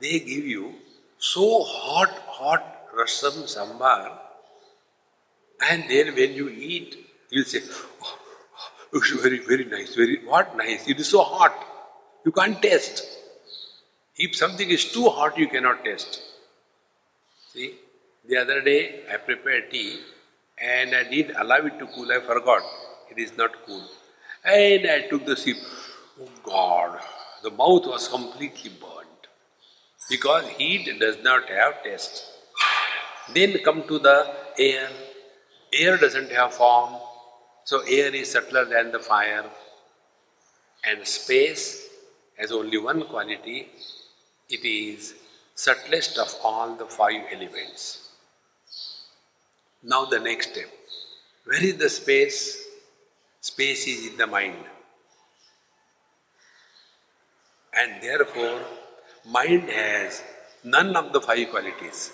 they 0.00 0.18
give 0.18 0.44
you 0.44 0.74
so 1.18 1.62
hot, 1.62 2.10
hot 2.26 2.88
rasam 2.96 3.44
sambar, 3.44 4.18
and 5.70 5.84
then 5.88 6.14
when 6.14 6.34
you 6.34 6.48
eat, 6.48 6.96
you'll 7.30 7.44
say, 7.44 7.60
oh, 8.02 8.18
oh, 8.92 8.98
it's 8.98 9.10
very, 9.10 9.38
very 9.38 9.64
nice, 9.64 9.94
very, 9.94 10.24
what 10.24 10.56
nice, 10.56 10.88
it 10.88 10.98
is 10.98 11.08
so 11.08 11.22
hot, 11.22 11.54
you 12.24 12.32
can't 12.32 12.60
taste. 12.60 13.06
If 14.16 14.36
something 14.36 14.68
is 14.68 14.92
too 14.92 15.08
hot, 15.08 15.38
you 15.38 15.48
cannot 15.48 15.84
taste. 15.84 16.20
See, 17.52 17.74
the 18.28 18.36
other 18.38 18.60
day 18.60 19.02
I 19.12 19.16
prepared 19.16 19.70
tea 19.70 20.00
and 20.58 20.94
I 20.94 21.04
did 21.04 21.30
allow 21.36 21.56
it 21.56 21.78
to 21.78 21.86
cool, 21.86 22.10
I 22.10 22.20
forgot, 22.20 22.62
it 23.10 23.18
is 23.18 23.36
not 23.36 23.50
cool. 23.66 23.84
And 24.44 24.86
I 24.86 25.08
took 25.08 25.24
the 25.24 25.36
sip. 25.36 25.56
Oh 26.20 26.28
God, 26.42 27.00
the 27.42 27.50
mouth 27.50 27.86
was 27.86 28.06
completely 28.08 28.70
burnt 28.80 29.26
because 30.08 30.46
heat 30.48 30.88
does 31.00 31.16
not 31.22 31.48
have 31.48 31.82
taste. 31.82 32.24
Then 33.32 33.58
come 33.64 33.82
to 33.88 33.98
the 33.98 34.32
air. 34.58 34.88
Air 35.72 35.96
doesn't 35.96 36.30
have 36.30 36.54
form, 36.54 36.94
so 37.64 37.80
air 37.80 38.14
is 38.14 38.30
subtler 38.30 38.64
than 38.64 38.92
the 38.92 39.00
fire. 39.00 39.44
And 40.84 41.04
space 41.06 41.88
has 42.36 42.52
only 42.52 42.78
one 42.78 43.04
quality 43.06 43.68
it 44.48 44.64
is 44.64 45.14
subtlest 45.54 46.18
of 46.18 46.32
all 46.44 46.76
the 46.76 46.86
five 46.86 47.22
elements. 47.32 48.10
Now, 49.82 50.04
the 50.04 50.20
next 50.20 50.52
step. 50.52 50.70
Where 51.44 51.64
is 51.64 51.76
the 51.76 51.88
space? 51.88 52.62
Space 53.40 53.86
is 53.86 54.06
in 54.12 54.16
the 54.16 54.26
mind. 54.26 54.64
And 57.80 58.02
therefore, 58.02 58.60
Mind 59.26 59.68
has 59.70 60.22
none 60.64 60.94
of 60.96 61.12
the 61.12 61.20
five 61.20 61.50
qualities. 61.50 62.12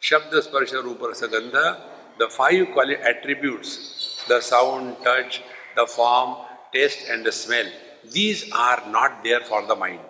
Shabda, 0.00 0.40
Sparsha, 0.46 0.82
Rupa, 0.82 1.06
Sagandha, 1.20 1.80
the 2.18 2.28
five 2.28 2.68
quali- 2.72 2.96
attributes, 2.96 4.24
the 4.28 4.40
sound, 4.40 4.96
touch, 5.04 5.42
the 5.76 5.86
form, 5.86 6.36
taste 6.72 7.08
and 7.08 7.24
the 7.24 7.32
smell, 7.32 7.66
these 8.12 8.50
are 8.52 8.82
not 8.90 9.22
there 9.24 9.40
for 9.40 9.66
the 9.66 9.76
mind. 9.76 10.00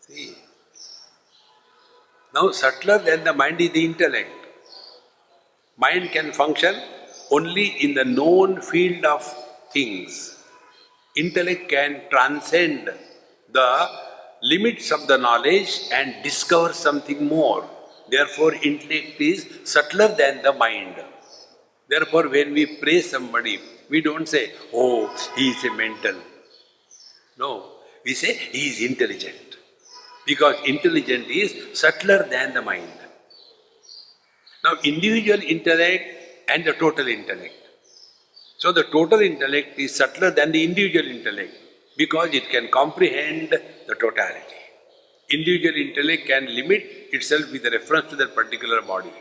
See. 0.00 0.36
Now, 2.34 2.50
subtler 2.52 2.98
than 2.98 3.24
the 3.24 3.32
mind 3.32 3.60
is 3.60 3.70
the 3.72 3.84
intellect. 3.84 4.30
Mind 5.76 6.10
can 6.12 6.32
function 6.32 6.74
only 7.30 7.66
in 7.84 7.94
the 7.94 8.04
known 8.04 8.60
field 8.60 9.04
of 9.04 9.22
things. 9.72 10.39
Intellect 11.22 11.68
can 11.74 11.92
transcend 12.12 12.90
the 13.58 13.70
limits 14.52 14.86
of 14.96 15.06
the 15.10 15.18
knowledge 15.26 15.72
and 15.92 16.08
discover 16.28 16.72
something 16.72 17.20
more. 17.36 17.62
Therefore, 18.14 18.52
intellect 18.54 19.20
is 19.20 19.40
subtler 19.64 20.08
than 20.20 20.42
the 20.46 20.52
mind. 20.52 20.96
Therefore, 21.88 22.28
when 22.28 22.52
we 22.58 22.64
praise 22.82 23.10
somebody, 23.10 23.58
we 23.88 24.00
don't 24.00 24.28
say, 24.34 24.44
oh, 24.72 25.14
he 25.36 25.50
is 25.50 25.64
a 25.64 25.72
mental. 25.74 26.16
No, 27.38 27.50
we 28.04 28.14
say 28.14 28.32
he 28.54 28.62
is 28.70 28.80
intelligent 28.90 29.56
because 30.26 30.56
intelligent 30.64 31.26
is 31.42 31.78
subtler 31.82 32.20
than 32.34 32.54
the 32.54 32.62
mind. 32.62 32.98
Now, 34.64 34.74
individual 34.84 35.40
intellect 35.54 36.04
and 36.48 36.64
the 36.64 36.74
total 36.84 37.08
intellect. 37.08 37.59
So, 38.62 38.72
the 38.72 38.82
total 38.84 39.20
intellect 39.20 39.78
is 39.78 39.94
subtler 39.94 40.30
than 40.30 40.52
the 40.52 40.62
individual 40.62 41.06
intellect 41.06 41.54
because 41.96 42.34
it 42.34 42.50
can 42.50 42.68
comprehend 42.68 43.48
the 43.88 43.94
totality. 43.94 44.60
Individual 45.30 45.76
intellect 45.76 46.26
can 46.26 46.44
limit 46.54 46.82
itself 47.10 47.50
with 47.52 47.64
reference 47.64 48.10
to 48.10 48.16
that 48.16 48.34
particular 48.34 48.82
body. 48.82 49.14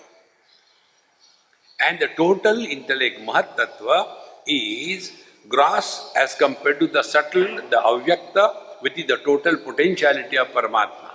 And 1.79 1.99
the 1.99 2.09
total 2.17 2.59
intellect, 2.65 3.21
Mahat 3.21 3.55
Tattva, 3.55 4.07
is 4.45 5.13
gross 5.47 6.11
as 6.17 6.35
compared 6.35 6.81
to 6.81 6.87
the 6.87 7.01
subtle, 7.01 7.61
the 7.69 7.77
Avyakta, 7.77 8.81
which 8.81 8.97
is 8.97 9.07
the 9.07 9.19
total 9.19 9.55
potentiality 9.55 10.37
of 10.37 10.49
Paramatma. 10.49 11.11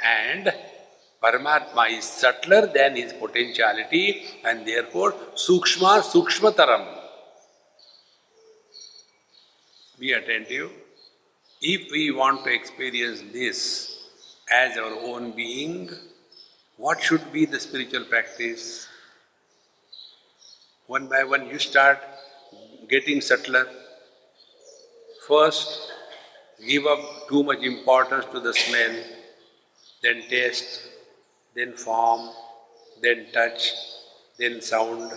And 0.00 0.52
Paramatma 1.26 1.90
is 1.90 2.04
subtler 2.04 2.68
than 2.72 2.94
his 2.94 3.12
potentiality 3.12 4.22
and 4.44 4.64
therefore 4.64 5.12
Sukshma 5.34 6.00
Sukshmataram. 6.00 6.86
Be 9.98 10.12
attentive. 10.12 10.70
If 11.60 11.90
we 11.90 12.12
want 12.12 12.44
to 12.44 12.54
experience 12.54 13.22
this 13.32 14.08
as 14.52 14.78
our 14.78 14.92
own 15.10 15.32
being, 15.32 15.90
what 16.76 17.02
should 17.02 17.32
be 17.32 17.44
the 17.44 17.58
spiritual 17.58 18.04
practice? 18.04 18.86
One 20.86 21.08
by 21.08 21.24
one, 21.24 21.48
you 21.48 21.58
start 21.58 21.98
getting 22.88 23.20
subtler. 23.20 23.66
First, 25.26 25.90
give 26.64 26.86
up 26.86 27.00
too 27.28 27.42
much 27.42 27.62
importance 27.62 28.26
to 28.26 28.38
the 28.38 28.54
smell, 28.54 29.02
then 30.02 30.22
taste, 30.28 30.90
then 31.56 31.72
form, 31.72 32.30
then 33.02 33.26
touch, 33.32 33.72
then 34.38 34.60
sound, 34.60 35.10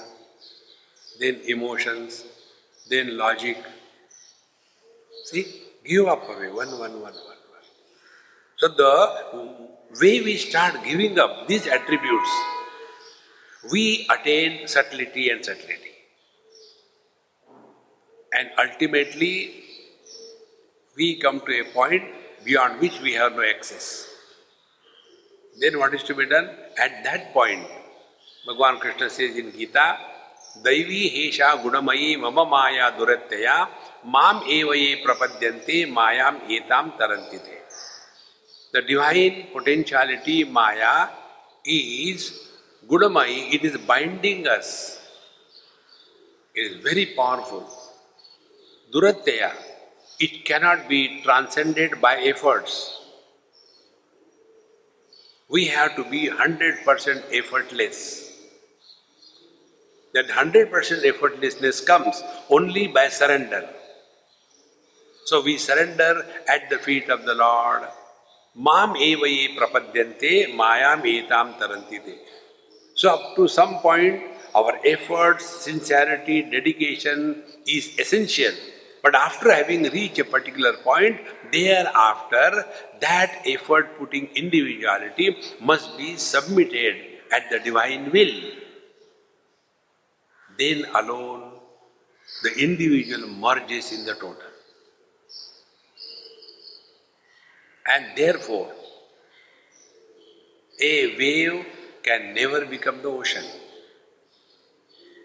then 1.20 1.42
emotions, 1.46 2.24
then 2.90 3.18
logic. 3.18 3.58
See, 5.26 5.46
give 5.86 6.08
up 6.08 6.24
away 6.30 6.48
one, 6.48 6.72
one, 6.72 6.94
one, 6.94 7.02
one, 7.02 7.14
one. 7.14 7.66
So 8.56 8.70
the 8.70 9.68
way 10.02 10.22
we 10.22 10.38
start 10.38 10.84
giving 10.86 11.20
up 11.20 11.48
these 11.48 11.68
attributes, 11.68 12.30
we 13.72 14.08
attain 14.10 14.68
subtlety 14.68 15.30
and 15.30 15.44
subtlety. 15.44 15.96
And 18.32 18.50
ultimately, 18.58 19.64
we 20.96 21.20
come 21.20 21.42
to 21.42 21.60
a 21.60 21.66
point 21.74 22.04
beyond 22.46 22.80
which 22.80 23.02
we 23.02 23.14
have 23.14 23.34
no 23.34 23.44
access. 23.44 24.09
Then 25.58 25.80
what 25.80 25.94
is 25.94 26.04
to 26.04 26.16
be 26.16 26.26
done? 26.26 26.50
At 26.78 27.04
that 27.04 27.34
point, 27.34 27.66
Bhagavan 28.48 28.80
Krishna 28.80 29.10
says 29.10 29.36
in 29.36 29.52
Gita, 29.52 29.98
Daivi 30.64 31.32
Hesha 31.32 31.62
Gunamayi 31.62 32.20
Mama 32.20 32.46
Maya 32.46 32.92
Duratyaya 32.92 33.68
Mam 34.06 34.42
Evaye 34.42 35.04
Prapadyante 35.04 35.88
Mayam 35.88 36.40
Etam 36.50 36.98
Tarantite. 36.98 37.58
The 38.74 38.82
divine 38.82 39.48
potentiality 39.54 40.44
Maya 40.44 41.10
is 41.66 42.48
Gunamayi, 42.88 43.54
it 43.54 43.64
is 43.64 43.78
binding 43.78 44.48
us. 44.48 45.00
It 46.56 46.72
is 46.72 46.84
very 46.84 47.08
powerful. 47.16 47.68
Duratyaya, 48.94 49.54
it 50.20 50.46
cannot 50.46 50.90
be 50.90 51.22
transcended 51.22 52.02
by 52.02 52.16
efforts. 52.18 52.99
We 55.50 55.66
have 55.66 55.96
to 55.96 56.04
be 56.04 56.30
100% 56.30 57.24
effortless. 57.34 58.32
That 60.14 60.28
100% 60.28 60.70
effortlessness 61.04 61.86
comes 61.86 62.24
only 62.50 62.88
by 62.88 63.10
surrender. 63.10 63.68
So 65.26 65.42
we 65.42 65.58
surrender 65.58 66.26
at 66.48 66.70
the 66.70 66.78
feet 66.78 67.10
of 67.10 67.26
the 67.26 67.34
Lord. 67.34 67.84
Prapadyante 68.58 70.56
mayam 70.56 71.02
etam 71.04 71.58
tarantite. 71.60 72.18
So 72.96 73.14
up 73.14 73.36
to 73.36 73.48
some 73.48 73.80
point, 73.80 74.22
our 74.54 74.80
efforts, 74.86 75.46
sincerity, 75.46 76.44
dedication 76.44 77.44
is 77.66 77.98
essential 78.00 78.54
but 79.02 79.16
after 79.16 79.52
having 79.52 79.84
reached 79.84 80.20
a 80.20 80.26
particular 80.26 80.74
point, 80.84 81.20
thereafter, 81.52 82.66
that 83.00 83.42
effort 83.46 83.98
putting 83.98 84.28
individuality 84.36 85.38
must 85.62 85.98
be 85.98 86.18
submitted 86.18 86.96
at 87.32 87.50
the 87.50 87.60
divine 87.60 88.12
will. 88.12 88.34
Then 90.58 90.86
alone, 90.94 91.54
the 92.44 92.54
individual 92.58 93.28
merges 93.28 93.92
in 93.92 94.06
the 94.06 94.14
total. 94.14 94.50
And 97.88 98.06
therefore, 98.16 98.72
a 100.82 101.18
wave 101.18 101.66
can 102.04 102.34
never 102.34 102.66
become 102.66 103.02
the 103.02 103.10
ocean. 103.10 103.44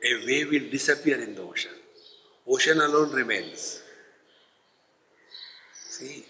A 0.04 0.26
wave 0.26 0.50
will 0.50 0.70
disappear 0.70 1.20
in 1.20 1.34
the 1.34 1.42
ocean. 1.42 1.72
Ocean 2.46 2.80
alone 2.80 3.10
remains. 3.12 3.82
See, 5.72 6.26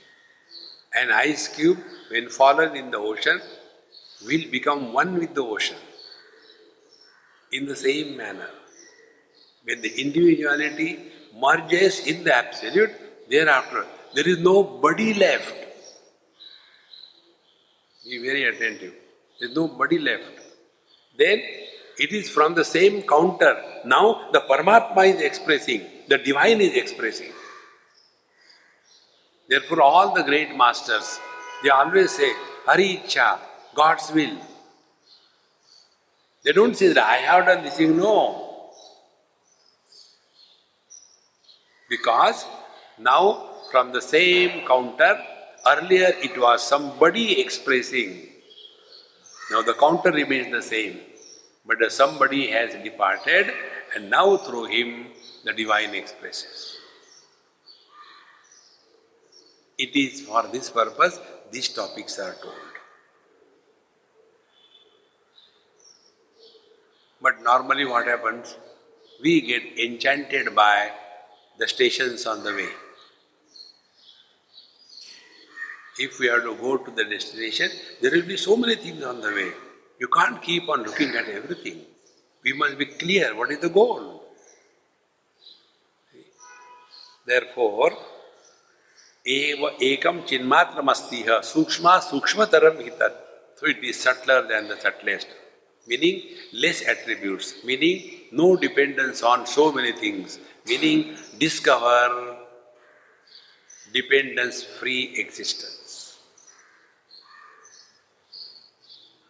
an 0.94 1.11
ice 1.11 1.48
cube, 1.48 1.79
when 2.11 2.29
fallen 2.29 2.77
in 2.77 2.90
the 2.90 2.98
ocean, 2.98 3.40
will 4.27 4.50
become 4.50 4.92
one 4.92 5.18
with 5.18 5.35
the 5.35 5.42
ocean. 5.42 5.77
In 7.53 7.66
the 7.66 7.77
same 7.77 8.16
manner, 8.16 8.50
when 9.64 9.81
the 9.81 10.00
individuality 10.00 11.11
merges 11.37 12.07
in 12.07 12.22
the 12.24 12.34
absolute, 12.34 12.93
thereafter 13.28 13.84
there 14.14 14.28
is 14.28 14.38
no 14.38 14.62
body 14.62 15.14
left. 15.14 15.55
Be 18.05 18.18
very 18.18 18.45
attentive. 18.45 18.93
There 19.41 19.49
is 19.49 19.57
no 19.57 19.66
body 19.66 19.99
left. 19.99 20.41
Then 21.18 21.43
it 21.99 22.12
is 22.12 22.28
from 22.28 22.55
the 22.55 22.64
same 22.64 23.03
counter. 23.03 23.62
Now 23.84 24.30
the 24.32 24.40
Paramatma 24.40 25.14
is 25.14 25.20
expressing 25.20 25.82
the 26.09 26.18
divine 26.18 26.61
is 26.61 26.74
expressing. 26.76 27.32
Therefore, 29.49 29.82
all 29.82 30.14
the 30.14 30.22
great 30.22 30.57
masters, 30.57 31.18
they 31.62 31.70
always 31.70 32.11
say, 32.11 32.32
Hari 32.66 33.03
Icha, 33.05 33.38
God's 33.74 34.11
will. 34.12 34.36
They 36.45 36.53
don't 36.53 36.76
say 36.76 36.92
that 36.92 37.05
I 37.05 37.16
have 37.16 37.47
done 37.47 37.64
this 37.64 37.76
thing, 37.76 37.97
no. 37.97 38.70
Because 41.88 42.45
now, 42.99 43.51
from 43.70 43.92
the 43.92 44.01
same 44.01 44.66
counter, 44.66 45.22
earlier 45.66 46.12
it 46.22 46.38
was 46.38 46.62
somebody 46.62 47.40
expressing. 47.40 48.28
Now 49.51 49.62
the 49.62 49.74
counter 49.74 50.11
remains 50.11 50.51
the 50.51 50.62
same, 50.62 51.01
but 51.66 51.90
somebody 51.90 52.48
has 52.48 52.74
departed, 52.82 53.50
and 53.94 54.10
now 54.10 54.36
through 54.36 54.66
him 54.66 55.06
the 55.44 55.52
divine 55.52 55.94
expresses. 55.94 56.78
It 59.78 59.96
is 59.96 60.20
for 60.20 60.44
this 60.52 60.70
purpose 60.70 61.18
these 61.50 61.68
topics 61.68 62.18
are 62.18 62.34
told. 62.34 62.54
But 67.20 67.42
normally, 67.42 67.86
what 67.86 68.06
happens? 68.06 68.56
We 69.22 69.40
get 69.40 69.78
enchanted 69.78 70.54
by 70.54 70.90
the 71.58 71.66
stations 71.66 72.26
on 72.26 72.44
the 72.44 72.52
way. 72.52 72.68
If 75.98 76.18
we 76.18 76.28
are 76.28 76.40
to 76.40 76.54
go 76.56 76.76
to 76.76 76.90
the 76.90 77.04
destination, 77.04 77.70
there 78.02 78.10
will 78.10 78.26
be 78.26 78.36
so 78.36 78.56
many 78.56 78.74
things 78.74 79.02
on 79.02 79.20
the 79.20 79.30
way 79.30 79.52
you 79.99 80.09
can't 80.09 80.42
keep 80.42 80.68
on 80.68 80.82
looking 80.82 81.14
at 81.14 81.28
everything. 81.28 81.80
We 82.42 82.53
must 82.53 82.76
be 82.78 82.86
clear 82.86 83.34
what 83.36 83.51
is 83.51 83.61
the 83.61 83.68
goal. 83.68 84.22
Therefore, 87.26 87.92
eva 89.24 89.70
ekam 89.80 90.26
chinmatramastiha 90.28 91.36
sukshma 91.53 91.95
sukshmataram 92.11 92.76
hitat. 92.86 93.14
So 93.57 93.66
it 93.66 93.82
is 93.82 94.01
subtler 94.01 94.47
than 94.47 94.68
the 94.68 94.76
subtlest. 94.76 95.28
Meaning 95.86 96.22
less 96.53 96.82
attributes, 96.82 97.55
meaning 97.64 98.20
no 98.32 98.57
dependence 98.57 99.22
on 99.22 99.47
so 99.47 99.70
many 99.70 99.92
things, 99.92 100.38
meaning 100.66 101.16
discover 101.38 102.36
dependence 103.92 104.64
free 104.64 105.14
existence. 105.16 105.84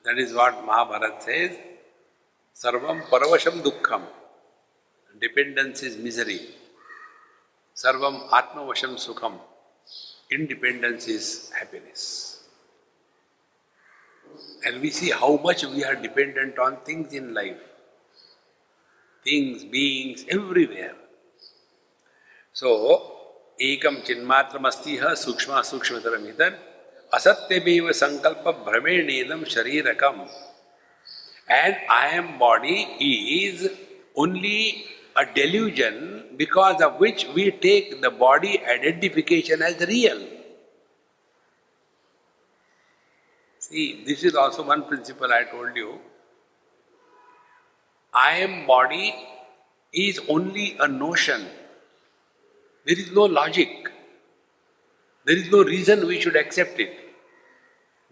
That 0.05 0.19
is 0.19 0.35
what 0.35 0.65
Mahabharata 0.65 1.21
says 1.21 1.57
Sarvam 2.55 3.03
Paravasham 3.09 3.63
Dukkham. 3.63 4.03
Dependence 5.21 5.83
is 5.83 5.97
misery. 5.97 6.41
Sarvam 7.75 8.29
Atmavasham 8.29 8.95
Sukham. 8.97 9.39
Independence 10.31 11.09
is 11.09 11.51
happiness. 11.59 12.43
And 14.67 14.81
we 14.81 14.91
see 14.91 15.11
how 15.11 15.37
much 15.37 15.65
we 15.65 15.85
are 15.85 15.95
dependent 15.95 16.59
on 16.59 16.79
things 16.85 17.13
in 17.13 17.35
life 17.35 17.59
things, 19.25 19.65
beings, 19.65 20.25
everywhere. 20.29 20.95
So, 22.53 22.69
ekam 23.61 24.05
chinmatram 24.07 24.65
astiha 24.71 25.13
sukshma 25.25 25.63
sukshmataram 25.71 26.25
hitar 26.31 26.53
असत्य 27.15 27.59
बीव 27.65 27.91
संकल्प 27.93 28.49
भ्रमेण 28.67 29.11
इदम 29.11 29.45
शरीरकम। 29.55 30.21
And 31.51 31.75
I 31.91 32.17
am 32.17 32.29
body 32.39 32.77
is 33.07 33.67
only 34.17 34.61
a 35.17 35.23
delusion 35.35 35.99
because 36.39 36.83
of 36.85 37.03
which 37.03 37.27
we 37.35 37.51
take 37.63 38.01
the 38.03 38.13
body 38.21 38.57
identification 38.57 39.63
as 39.63 39.83
real 39.91 40.27
see 43.63 43.87
this 44.07 44.25
is 44.25 44.37
also 44.37 44.63
one 44.65 44.81
principle 44.89 45.33
I 45.33 45.45
told 45.53 45.79
you 45.79 45.99
I 48.13 48.41
am 48.41 48.61
body 48.67 49.13
is 49.95 50.21
only 50.31 50.71
a 50.81 50.87
notion 50.89 51.47
there 52.87 52.99
is 52.99 53.15
no 53.15 53.27
logic 53.29 53.89
there 55.27 55.39
is 55.39 55.51
no 55.51 55.63
reason 55.69 56.05
we 56.07 56.21
should 56.23 56.37
accept 56.37 56.81
it 56.81 57.03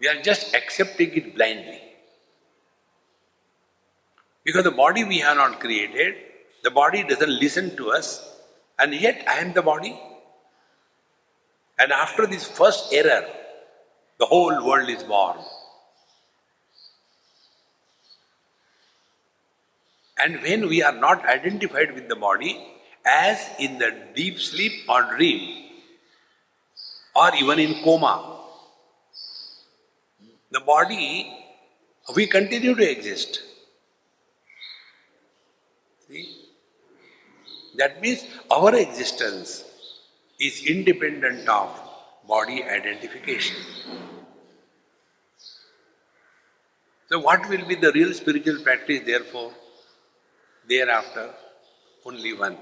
We 0.03 0.09
are 0.09 0.21
just 0.21 0.53
accepting 0.53 1.13
it 1.13 1.33
blindly. 1.33 1.79
Because 4.43 4.65
the 4.65 4.71
body 4.71 5.05
we 5.05 5.19
have 5.19 5.37
not 5.37 5.61
created, 5.61 6.15
the 6.61 6.71
body 6.71 7.03
doesn't 7.03 7.39
listen 7.39 7.77
to 7.77 7.91
us, 7.91 8.21
and 8.77 8.93
yet 8.93 9.23
I 9.29 9.35
am 9.35 9.53
the 9.53 9.61
body. 9.61 9.97
And 11.79 11.93
after 11.93 12.27
this 12.27 12.45
first 12.45 12.91
error, 12.91 13.25
the 14.19 14.25
whole 14.25 14.67
world 14.67 14.89
is 14.89 15.03
born. 15.03 15.37
And 20.17 20.41
when 20.41 20.67
we 20.67 20.83
are 20.83 20.91
not 20.91 21.25
identified 21.25 21.95
with 21.95 22.09
the 22.09 22.17
body, 22.17 22.61
as 23.05 23.39
in 23.57 23.77
the 23.77 23.95
deep 24.13 24.41
sleep 24.41 24.73
or 24.89 25.15
dream, 25.15 25.69
or 27.15 27.33
even 27.35 27.59
in 27.59 27.81
coma, 27.85 28.42
the 30.53 30.59
body, 30.59 31.33
we 32.15 32.27
continue 32.27 32.75
to 32.75 32.89
exist. 32.89 33.41
See? 36.07 36.25
That 37.75 38.01
means 38.01 38.23
our 38.51 38.75
existence 38.75 39.63
is 40.39 40.63
independent 40.65 41.49
of 41.49 41.69
body 42.27 42.63
identification. 42.63 43.57
So, 47.09 47.19
what 47.19 47.49
will 47.49 47.65
be 47.65 47.75
the 47.75 47.91
real 47.91 48.13
spiritual 48.13 48.59
practice, 48.61 49.01
therefore? 49.05 49.51
Thereafter, 50.69 51.29
only 52.05 52.33
one. 52.33 52.57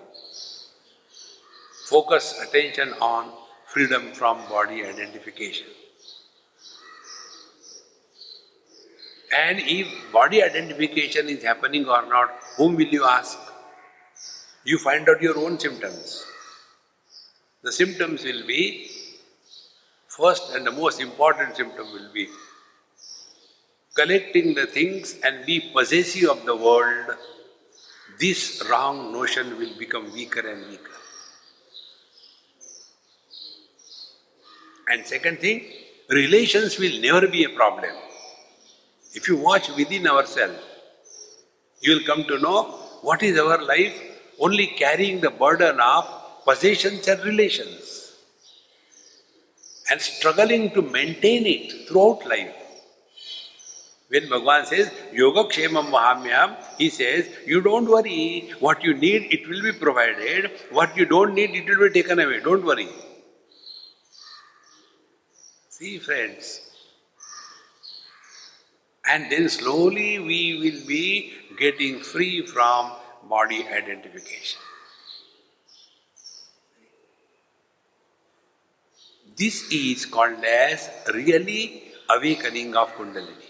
Focus 1.89 2.39
attention 2.41 2.93
on 3.01 3.31
freedom 3.67 4.13
from 4.13 4.37
body 4.49 4.85
identification. 4.85 5.67
And 9.31 9.59
if 9.59 9.87
body 10.11 10.43
identification 10.43 11.29
is 11.29 11.43
happening 11.43 11.87
or 11.87 12.05
not, 12.05 12.31
whom 12.57 12.75
will 12.75 12.87
you 12.87 13.05
ask? 13.05 13.37
You 14.65 14.77
find 14.77 15.07
out 15.07 15.21
your 15.21 15.37
own 15.37 15.57
symptoms. 15.57 16.25
The 17.63 17.71
symptoms 17.71 18.23
will 18.23 18.45
be 18.45 18.89
first 20.07 20.53
and 20.53 20.67
the 20.67 20.71
most 20.71 20.99
important 20.99 21.55
symptom 21.55 21.85
will 21.93 22.11
be 22.13 22.27
collecting 23.95 24.53
the 24.53 24.65
things 24.65 25.17
and 25.23 25.45
be 25.45 25.71
possessive 25.73 26.29
of 26.29 26.45
the 26.45 26.55
world. 26.55 27.15
This 28.19 28.61
wrong 28.69 29.13
notion 29.13 29.57
will 29.57 29.77
become 29.77 30.11
weaker 30.11 30.47
and 30.47 30.69
weaker. 30.69 30.97
And 34.89 35.05
second 35.05 35.39
thing, 35.39 35.65
relations 36.09 36.77
will 36.77 36.99
never 36.99 37.27
be 37.27 37.45
a 37.45 37.49
problem. 37.49 37.95
If 39.13 39.27
you 39.27 39.37
watch 39.37 39.69
within 39.75 40.07
ourselves, 40.07 40.59
you 41.81 41.95
will 41.95 42.05
come 42.05 42.23
to 42.25 42.39
know 42.39 42.63
what 43.01 43.23
is 43.23 43.37
our 43.37 43.61
life 43.63 43.93
only 44.39 44.67
carrying 44.67 45.19
the 45.21 45.29
burden 45.29 45.79
of 45.79 46.07
possessions 46.45 47.07
and 47.07 47.23
relations 47.23 48.15
and 49.89 49.99
struggling 49.99 50.71
to 50.71 50.81
maintain 50.81 51.45
it 51.45 51.87
throughout 51.87 52.25
life. 52.27 52.55
When 54.07 54.23
Bhagavan 54.23 54.65
says, 54.65 54.91
Yoga 55.13 55.43
Kshemam 55.43 55.89
Vahamyam, 55.91 56.57
he 56.77 56.89
says, 56.89 57.29
you 57.45 57.61
don't 57.61 57.89
worry, 57.89 58.53
what 58.59 58.83
you 58.83 58.93
need, 58.93 59.33
it 59.33 59.47
will 59.47 59.61
be 59.61 59.71
provided, 59.71 60.51
what 60.69 60.95
you 60.97 61.05
don't 61.05 61.33
need, 61.33 61.51
it 61.51 61.65
will 61.67 61.87
be 61.87 62.01
taken 62.01 62.19
away, 62.19 62.39
don't 62.41 62.65
worry. 62.65 62.89
See, 65.69 65.97
friends, 65.99 66.70
and 69.11 69.31
then 69.31 69.47
slowly 69.49 70.19
we 70.19 70.41
will 70.63 70.81
be 70.87 71.33
getting 71.61 71.99
free 71.99 72.45
from 72.45 72.91
body 73.29 73.61
identification. 73.67 74.59
This 79.37 79.71
is 79.71 80.05
called 80.05 80.43
as 80.43 80.89
really 81.13 81.83
awakening 82.15 82.75
of 82.75 82.89
Kundalini. 82.95 83.49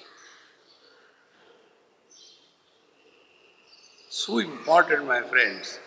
So 4.10 4.40
important, 4.40 5.06
my 5.06 5.22
friends. 5.22 5.80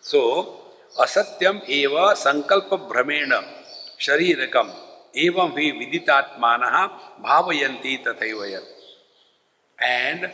So, 0.00 0.20
asatyam 1.04 1.62
eva 1.68 2.04
sankalpa 2.24 2.78
brahmena 2.90 3.40
sharirakam 3.98 4.70
evam 5.26 5.54
vi 5.56 5.66
viditatmanaha 5.80 6.84
bhavayanti 7.26 7.92
tathayvayat. 8.06 8.64
And 9.78 10.30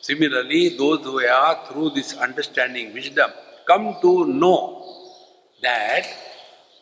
similarly, 0.00 0.76
those 0.76 1.04
who 1.04 1.24
are 1.26 1.66
through 1.66 1.90
this 1.90 2.16
understanding 2.16 2.92
wisdom 2.92 3.30
come 3.66 3.96
to 4.02 4.26
know 4.26 4.84
that 5.62 6.06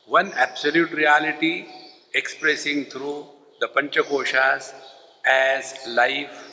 one 0.07 0.33
absolute 0.33 0.91
reality 0.93 1.67
expressing 2.15 2.85
through 2.87 3.27
the 3.61 3.69
Panchakoshas 3.69 4.75
as 5.25 5.75
life, 5.87 6.53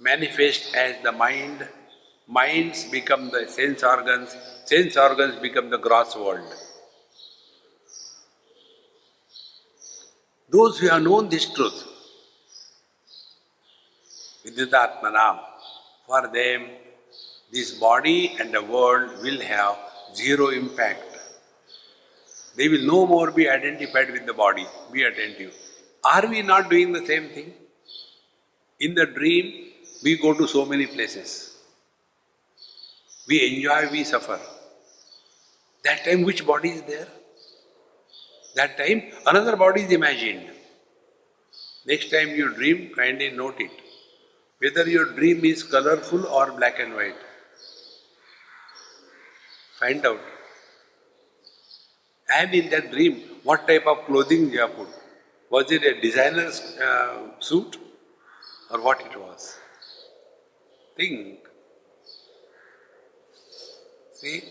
manifest 0.00 0.74
as 0.74 0.96
the 1.02 1.12
mind, 1.12 1.68
minds 2.26 2.84
become 2.84 3.30
the 3.30 3.46
sense 3.48 3.82
organs, 3.82 4.34
sense 4.64 4.96
organs 4.96 5.36
become 5.36 5.68
the 5.68 5.78
gross 5.78 6.16
world. 6.16 6.52
Those 10.48 10.78
who 10.78 10.88
have 10.88 11.02
known 11.02 11.28
this 11.28 11.52
truth 11.52 11.89
Vidyatatmanam. 14.44 15.38
For 16.06 16.28
them, 16.28 16.68
this 17.52 17.72
body 17.72 18.36
and 18.40 18.52
the 18.54 18.62
world 18.62 19.22
will 19.22 19.40
have 19.40 19.76
zero 20.14 20.48
impact. 20.48 21.04
They 22.56 22.68
will 22.68 22.84
no 22.84 23.06
more 23.06 23.30
be 23.30 23.48
identified 23.48 24.10
with 24.10 24.26
the 24.26 24.34
body. 24.34 24.66
Be 24.92 25.02
attentive. 25.04 25.54
Are 26.04 26.26
we 26.26 26.42
not 26.42 26.70
doing 26.70 26.92
the 26.92 27.04
same 27.04 27.28
thing? 27.28 27.52
In 28.80 28.94
the 28.94 29.06
dream, 29.06 29.72
we 30.02 30.16
go 30.16 30.32
to 30.34 30.48
so 30.48 30.64
many 30.64 30.86
places. 30.86 31.56
We 33.28 33.56
enjoy, 33.56 33.90
we 33.90 34.04
suffer. 34.04 34.40
That 35.84 36.04
time, 36.04 36.22
which 36.24 36.46
body 36.46 36.70
is 36.70 36.82
there? 36.82 37.08
That 38.56 38.76
time, 38.76 39.02
another 39.26 39.56
body 39.56 39.82
is 39.82 39.92
imagined. 39.92 40.50
Next 41.86 42.10
time 42.10 42.30
you 42.30 42.52
dream, 42.54 42.92
kindly 42.96 43.30
note 43.30 43.60
it. 43.60 43.70
Whether 44.60 44.88
your 44.88 45.06
dream 45.14 45.44
is 45.44 45.62
colorful 45.62 46.26
or 46.26 46.52
black 46.52 46.78
and 46.78 46.94
white. 46.94 47.16
Find 49.78 50.04
out. 50.04 50.20
And 52.32 52.54
in 52.54 52.70
that 52.70 52.90
dream, 52.92 53.22
what 53.42 53.66
type 53.66 53.86
of 53.86 54.04
clothing 54.04 54.50
you 54.50 54.60
have 54.60 54.76
put? 54.76 54.88
Was 55.50 55.72
it 55.72 55.82
a 55.82 56.00
designer's 56.00 56.60
uh, 56.78 57.40
suit 57.40 57.78
or 58.70 58.80
what 58.82 59.00
it 59.00 59.18
was? 59.18 59.56
Think. 60.96 61.38
See? 64.12 64.42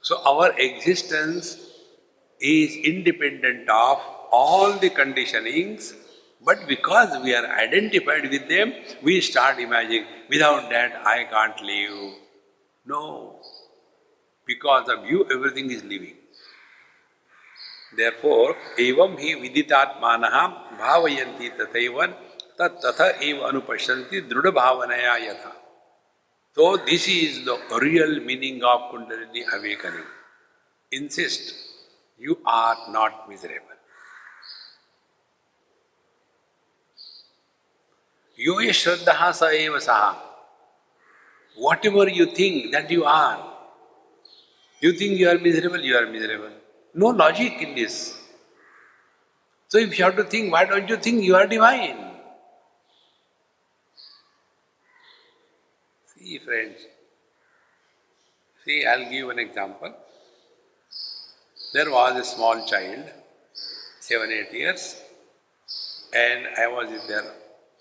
So 0.00 0.22
our 0.24 0.52
existence 0.58 1.68
is 2.40 2.76
independent 2.76 3.68
of 3.68 4.00
all 4.30 4.72
the 4.78 4.90
conditionings, 4.90 5.94
but 6.48 6.66
because 6.66 7.16
we 7.22 7.34
are 7.34 7.46
identified 7.62 8.30
with 8.30 8.48
them, 8.48 8.72
we 9.02 9.20
start 9.20 9.58
imagining, 9.58 10.06
without 10.30 10.70
that 10.70 11.02
I 11.04 11.24
can't 11.24 11.60
live. 11.60 12.14
No. 12.86 13.40
Because 14.46 14.88
of 14.88 15.04
you, 15.04 15.26
everything 15.30 15.70
is 15.70 15.84
living. 15.84 16.16
Therefore, 17.94 18.56
evam 18.78 19.18
hi 19.22 19.34
viditatmanah 19.42 20.78
bhavayanti 20.80 21.50
tataivan 21.58 22.14
tat 22.56 22.80
tatha 22.82 23.08
eva 23.28 23.50
anupashyanti 23.50 24.22
druda 24.30 24.52
bhavanaya 24.60 25.16
yatha. 25.26 25.52
So 26.54 26.76
this 26.78 27.08
is 27.08 27.44
the 27.44 27.58
real 27.82 28.20
meaning 28.20 28.62
of 28.64 28.92
Kundalini 28.92 29.44
awakening. 29.58 30.08
Insist, 30.92 31.52
you 32.18 32.38
are 32.46 32.76
not 32.90 33.28
miserable. 38.38 38.62
Yoye 38.62 38.70
shraddha 38.70 39.34
sa 39.34 39.50
eva. 39.50 40.16
Whatever 41.56 42.08
you 42.08 42.26
think 42.26 42.72
that 42.72 42.90
you 42.90 43.04
are, 43.04 43.54
you 44.80 44.92
think 44.92 45.18
you 45.18 45.28
are 45.28 45.38
miserable, 45.38 45.80
you 45.80 45.96
are 45.96 46.06
miserable. 46.06 46.50
No 46.94 47.08
logic 47.08 47.60
in 47.60 47.74
this. 47.74 48.16
So 49.68 49.78
if 49.78 49.98
you 49.98 50.04
have 50.04 50.16
to 50.16 50.24
think, 50.24 50.52
why 50.52 50.64
don't 50.64 50.88
you 50.88 50.96
think 50.96 51.24
you 51.24 51.36
are 51.36 51.46
divine? 51.46 51.96
See, 56.06 56.38
friends. 56.38 56.78
See, 58.64 58.86
I'll 58.86 59.10
give 59.10 59.28
an 59.30 59.38
example. 59.38 59.94
There 61.72 61.90
was 61.90 62.16
a 62.18 62.24
small 62.24 62.66
child, 62.66 63.04
seven, 64.00 64.30
eight 64.30 64.52
years, 64.52 65.02
and 66.14 66.46
I 66.56 66.66
was 66.68 66.88
in 66.88 67.06
their 67.08 67.24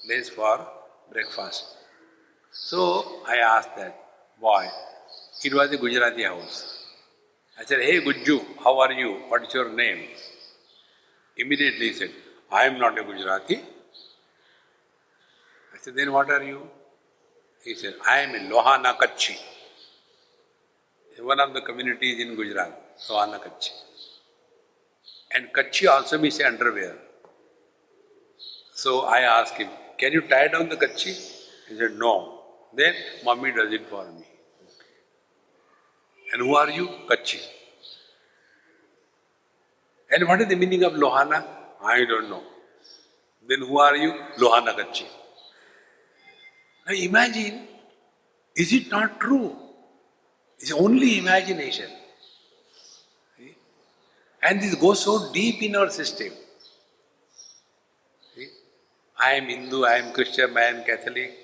place 0.08 0.30
for 0.30 0.66
breakfast. 1.12 1.66
So 2.51 2.82
I 3.28 3.38
asked 3.38 3.76
that 3.76 3.95
boy, 4.39 4.68
it 5.43 5.53
was 5.53 5.72
a 5.72 5.78
Gujarati 5.78 6.24
house. 6.24 6.86
I 7.60 7.66
said, 7.66 7.82
Hey 7.82 7.99
Gujju, 8.01 8.39
how 8.64 8.80
are 8.80 8.93
you? 8.93 9.12
What's 9.28 9.53
your 9.53 9.70
name? 9.74 10.03
Immediately 11.36 11.88
he 11.89 11.93
said, 11.93 12.12
I 12.51 12.64
am 12.66 12.80
not 12.80 12.97
a 12.97 13.03
Gujarati. 13.03 13.58
I 15.74 15.78
said, 15.82 15.95
Then 15.95 16.14
what 16.14 16.30
are 16.30 16.43
you? 16.43 16.62
He 17.64 17.76
said, 17.76 17.95
I 18.08 18.20
am 18.20 18.36
a 18.36 18.39
Lohana 18.53 18.97
Kachhi. 18.97 19.36
One 21.20 21.39
of 21.39 21.53
the 21.53 21.62
communities 21.62 22.22
in 22.22 22.36
Gujarat, 22.36 22.99
Lohana 23.10 23.39
Kachhi. 23.39 23.72
And 25.34 25.49
Kachhi 25.51 25.89
also 25.89 26.18
means 26.18 26.39
underwear. 26.39 26.95
So 28.74 29.01
I 29.01 29.22
asked 29.22 29.55
him, 29.55 29.70
Can 29.98 30.14
you 30.14 30.22
tie 30.22 30.48
down 30.48 30.70
the 30.70 30.78
Kachhi? 30.78 31.16
He 31.70 31.78
said, 31.78 31.98
No. 31.98 32.41
Then 32.74 32.93
mommy 33.24 33.52
does 33.52 33.72
it 33.72 33.88
for 33.89 34.06
me. 34.12 34.26
And 36.34 36.41
who 36.41 36.56
are 36.56 36.70
you? 36.70 36.88
Kachhi. 37.10 37.41
And 40.12 40.28
what 40.28 40.41
is 40.41 40.48
the 40.48 40.56
meaning 40.56 40.84
of 40.84 40.93
Lohana? 40.93 41.45
I 41.84 42.06
don't 42.06 42.30
know. 42.30 42.43
Then 43.48 43.60
who 43.60 43.80
are 43.80 43.95
you? 43.95 44.14
Lohana 44.38 44.76
Kachhi. 44.76 45.06
Now 46.88 46.93
imagine, 46.93 47.68
is 48.56 48.72
it 48.74 48.89
not 48.91 49.20
true? 49.20 49.56
It's 50.60 50.72
only 50.72 51.18
imagination. 51.20 51.89
And 54.41 54.62
this 54.62 54.76
goes 54.76 55.04
so 55.04 55.32
deep 55.34 55.62
in 55.62 55.76
our 55.76 55.89
system. 55.89 56.32
I 59.20 59.34
am 59.34 59.45
Hindu, 59.45 59.84
I 59.84 59.95
am 59.95 60.13
Christian, 60.13 60.55
I 60.55 60.65
am 60.65 60.84
Catholic. 60.84 61.36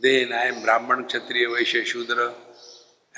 Then 0.00 0.32
I 0.32 0.44
am 0.46 0.62
Brahman, 0.62 1.04
Kshatriya, 1.04 1.48
Vaishya, 1.48 1.84
Shudra. 1.84 2.32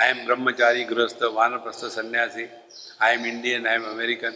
I 0.01 0.07
am 0.07 0.27
Brahmachari, 0.27 0.89
Grahastha, 0.89 1.33
Vanaprastha, 1.33 1.91
Sannyasi. 1.91 2.49
I 3.01 3.11
am 3.11 3.25
Indian, 3.25 3.67
I 3.67 3.75
am 3.75 3.85
American. 3.85 4.35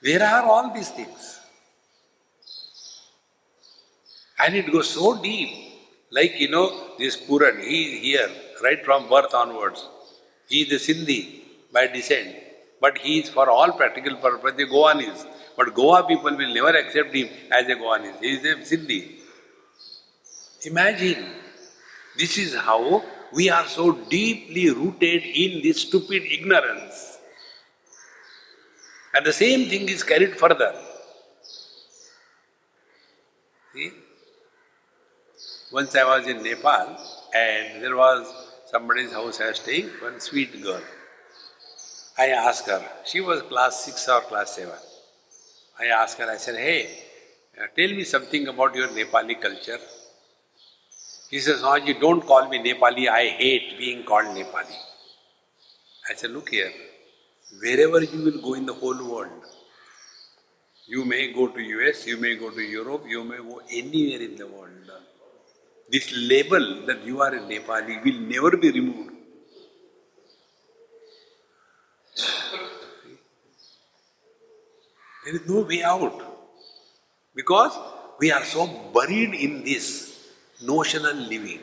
Where 0.00 0.22
are 0.22 0.44
all 0.46 0.74
these 0.74 0.90
things? 0.90 1.40
And 4.40 4.56
it 4.56 4.72
goes 4.72 4.90
so 4.90 5.20
deep. 5.22 5.50
Like, 6.10 6.40
you 6.40 6.50
know, 6.50 6.96
this 6.98 7.16
Puran, 7.16 7.60
he 7.60 7.84
is 7.84 8.02
here, 8.02 8.30
right 8.64 8.84
from 8.84 9.08
birth 9.08 9.32
onwards. 9.32 9.86
He 10.48 10.62
is 10.62 10.72
a 10.72 10.92
Sindhi 10.92 11.42
by 11.72 11.86
descent. 11.86 12.34
But 12.80 12.98
he 12.98 13.20
is 13.20 13.28
for 13.28 13.48
all 13.48 13.72
practical 13.72 14.16
purpose 14.16 14.54
the 14.56 14.66
Goanis. 14.66 15.26
But 15.58 15.74
Goa 15.74 16.06
people 16.06 16.36
will 16.36 16.54
never 16.54 16.74
accept 16.78 17.12
him 17.12 17.28
as 17.50 17.66
a 17.66 17.74
Goanese. 17.74 18.20
He 18.20 18.34
is 18.34 18.44
a 18.44 18.54
Sindhi. 18.76 19.00
Imagine, 20.66 21.26
this 22.16 22.38
is 22.38 22.54
how 22.54 23.02
we 23.32 23.50
are 23.50 23.66
so 23.66 23.90
deeply 23.90 24.70
rooted 24.70 25.24
in 25.24 25.60
this 25.60 25.80
stupid 25.80 26.22
ignorance. 26.30 27.18
And 29.12 29.26
the 29.26 29.32
same 29.32 29.68
thing 29.68 29.88
is 29.88 30.04
carried 30.04 30.36
further. 30.38 30.74
See? 33.74 33.90
Once 35.72 35.96
I 35.96 36.04
was 36.04 36.28
in 36.28 36.44
Nepal 36.44 36.96
and 37.34 37.82
there 37.82 37.96
was 37.96 38.32
somebody's 38.70 39.12
house 39.12 39.40
I 39.40 39.48
was 39.48 39.56
staying, 39.56 39.88
one 40.00 40.20
sweet 40.20 40.62
girl. 40.62 40.82
I 42.16 42.28
asked 42.28 42.66
her, 42.66 42.84
she 43.04 43.20
was 43.20 43.42
class 43.42 43.84
6 43.84 44.08
or 44.08 44.20
class 44.20 44.54
7. 44.54 44.72
I 45.80 45.86
asked 45.86 46.18
her, 46.18 46.28
I 46.28 46.36
said, 46.38 46.56
hey, 46.56 46.88
uh, 47.56 47.66
tell 47.76 47.88
me 47.88 48.04
something 48.04 48.48
about 48.48 48.74
your 48.74 48.88
Nepali 48.88 49.40
culture. 49.40 49.78
He 51.30 51.38
says, 51.38 51.62
you 51.84 51.94
don't 52.00 52.22
call 52.26 52.48
me 52.48 52.58
Nepali, 52.58 53.08
I 53.08 53.26
hate 53.28 53.78
being 53.78 54.04
called 54.04 54.26
Nepali. 54.26 54.76
I 56.10 56.14
said, 56.14 56.30
look 56.30 56.48
here, 56.48 56.72
wherever 57.62 58.02
you 58.02 58.24
will 58.24 58.40
go 58.42 58.54
in 58.54 58.66
the 58.66 58.74
whole 58.74 59.04
world, 59.08 59.42
you 60.86 61.04
may 61.04 61.32
go 61.32 61.48
to 61.48 61.60
US, 61.60 62.06
you 62.06 62.16
may 62.16 62.34
go 62.34 62.50
to 62.50 62.60
Europe, 62.60 63.04
you 63.06 63.22
may 63.22 63.36
go 63.36 63.60
anywhere 63.70 64.22
in 64.22 64.36
the 64.36 64.46
world. 64.46 64.90
This 65.90 66.12
label 66.16 66.86
that 66.86 67.04
you 67.04 67.20
are 67.20 67.34
a 67.34 67.40
Nepali 67.40 68.04
will 68.04 68.20
never 68.20 68.56
be 68.56 68.72
removed. 68.72 69.17
There 75.28 75.42
is 75.42 75.46
no 75.46 75.60
way 75.60 75.82
out. 75.82 76.22
Because 77.34 77.78
we 78.18 78.32
are 78.32 78.44
so 78.44 78.66
buried 78.94 79.34
in 79.34 79.62
this 79.62 79.86
notional 80.62 81.14
living. 81.14 81.60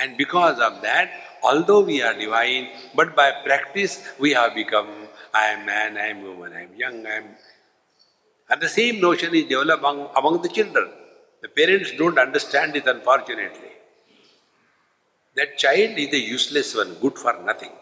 And 0.00 0.16
because 0.16 0.58
of 0.58 0.80
that, 0.80 1.10
although 1.42 1.82
we 1.82 2.00
are 2.00 2.14
divine, 2.14 2.68
but 2.94 3.14
by 3.14 3.30
practice 3.44 4.02
we 4.18 4.30
have 4.32 4.54
become 4.54 4.88
I 5.34 5.48
am 5.48 5.66
man, 5.66 5.98
I 5.98 6.06
am 6.06 6.22
woman, 6.22 6.54
I 6.54 6.62
am 6.62 6.74
young, 6.76 7.06
I 7.06 7.16
am. 7.16 7.24
And 8.48 8.62
the 8.62 8.68
same 8.70 9.02
notion 9.02 9.34
is 9.34 9.44
developed 9.44 9.80
among, 9.80 10.08
among 10.16 10.40
the 10.40 10.48
children. 10.48 10.88
The 11.42 11.48
parents 11.48 11.92
don't 11.98 12.18
understand 12.18 12.74
it, 12.74 12.86
unfortunately. 12.86 13.72
That 15.36 15.58
child 15.58 15.98
is 15.98 16.10
a 16.14 16.18
useless 16.18 16.74
one, 16.74 16.94
good 17.02 17.18
for 17.18 17.38
nothing. 17.44 17.72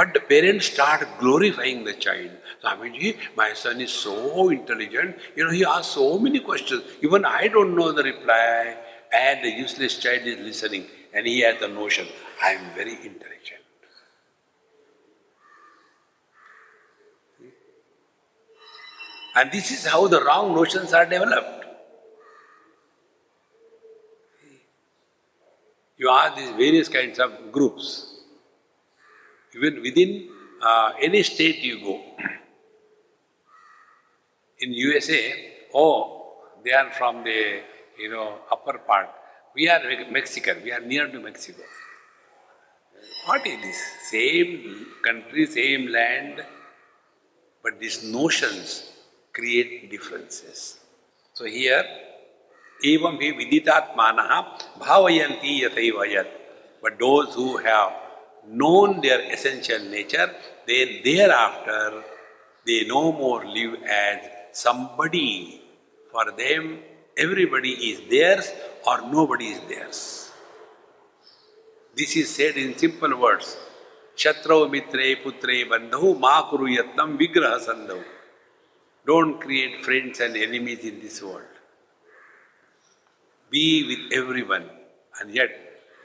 But 0.00 0.14
the 0.14 0.20
parents 0.20 0.64
start 0.64 1.06
glorifying 1.18 1.84
the 1.84 1.92
child. 1.92 2.30
Swamiji, 2.64 3.18
my 3.36 3.52
son 3.52 3.82
is 3.82 3.92
so 3.92 4.48
intelligent. 4.48 5.16
You 5.36 5.44
know, 5.44 5.50
he 5.50 5.62
asks 5.62 5.88
so 5.88 6.18
many 6.18 6.40
questions. 6.40 6.84
Even 7.02 7.26
I 7.26 7.48
don't 7.48 7.76
know 7.76 7.92
the 7.92 8.02
reply. 8.02 8.78
And 9.12 9.44
the 9.44 9.50
useless 9.50 9.98
child 9.98 10.22
is 10.22 10.38
listening. 10.38 10.86
And 11.12 11.26
he 11.26 11.40
has 11.40 11.60
the 11.60 11.68
notion, 11.68 12.06
I 12.42 12.52
am 12.52 12.74
very 12.74 12.94
intelligent. 12.94 13.60
And 19.36 19.52
this 19.52 19.70
is 19.70 19.84
how 19.84 20.06
the 20.08 20.24
wrong 20.24 20.54
notions 20.54 20.94
are 20.94 21.04
developed. 21.04 21.66
You 25.98 26.08
are 26.08 26.34
these 26.34 26.52
various 26.52 26.88
kinds 26.88 27.18
of 27.18 27.52
groups. 27.52 28.09
Even 29.54 29.82
within 29.82 30.28
uh, 30.62 30.92
any 31.00 31.22
state 31.22 31.58
you 31.58 31.80
go, 31.80 32.00
in 34.60 34.72
USA, 34.72 35.34
oh, 35.74 36.34
they 36.64 36.72
are 36.72 36.90
from 36.92 37.24
the 37.24 37.60
you 37.98 38.10
know 38.10 38.38
upper 38.50 38.78
part. 38.78 39.08
We 39.54 39.68
are 39.68 39.80
Mexican. 40.10 40.62
We 40.62 40.72
are 40.72 40.80
near 40.80 41.08
to 41.08 41.20
Mexico. 41.20 41.62
What 43.26 43.46
is 43.46 43.60
this? 43.62 43.80
Same 44.10 44.86
country, 45.02 45.46
same 45.46 45.88
land, 45.88 46.44
but 47.62 47.80
these 47.80 48.04
notions 48.04 48.92
create 49.32 49.90
differences. 49.90 50.78
So 51.34 51.44
here, 51.44 51.84
evam 52.84 53.16
hi 53.22 53.32
viditatmanaha 53.40 54.38
bhavayanti 54.78 55.62
yathaiva 55.62 56.26
But 56.82 56.98
those 56.98 57.34
who 57.34 57.56
have 57.58 57.92
known 58.46 59.00
their 59.00 59.20
essential 59.32 59.80
nature, 59.80 60.30
then 60.66 61.00
thereafter 61.04 62.02
they 62.66 62.84
no 62.86 63.12
more 63.12 63.44
live 63.46 63.82
as 63.82 64.18
somebody. 64.52 65.62
For 66.12 66.30
them, 66.32 66.80
everybody 67.16 67.72
is 67.90 68.08
theirs 68.10 68.52
or 68.86 69.00
nobody 69.10 69.48
is 69.48 69.60
theirs. 69.68 70.30
This 71.96 72.16
is 72.16 72.28
said 72.34 72.56
in 72.56 72.76
simple 72.76 73.16
words. 73.18 73.56
Shatrau 74.16 74.70
mitre 74.70 75.16
putre 75.22 75.68
bandhu 75.70 76.18
ma 76.18 76.48
kuru 76.50 76.66
yatnam 76.76 77.18
vigraha 77.18 77.60
sandhu. 77.68 78.02
Don't 79.06 79.40
create 79.40 79.84
friends 79.84 80.20
and 80.20 80.36
enemies 80.36 80.80
in 80.80 81.00
this 81.00 81.22
world. 81.22 81.54
Be 83.50 83.86
with 83.88 84.12
everyone 84.20 84.68
and 85.20 85.34
yet 85.34 85.50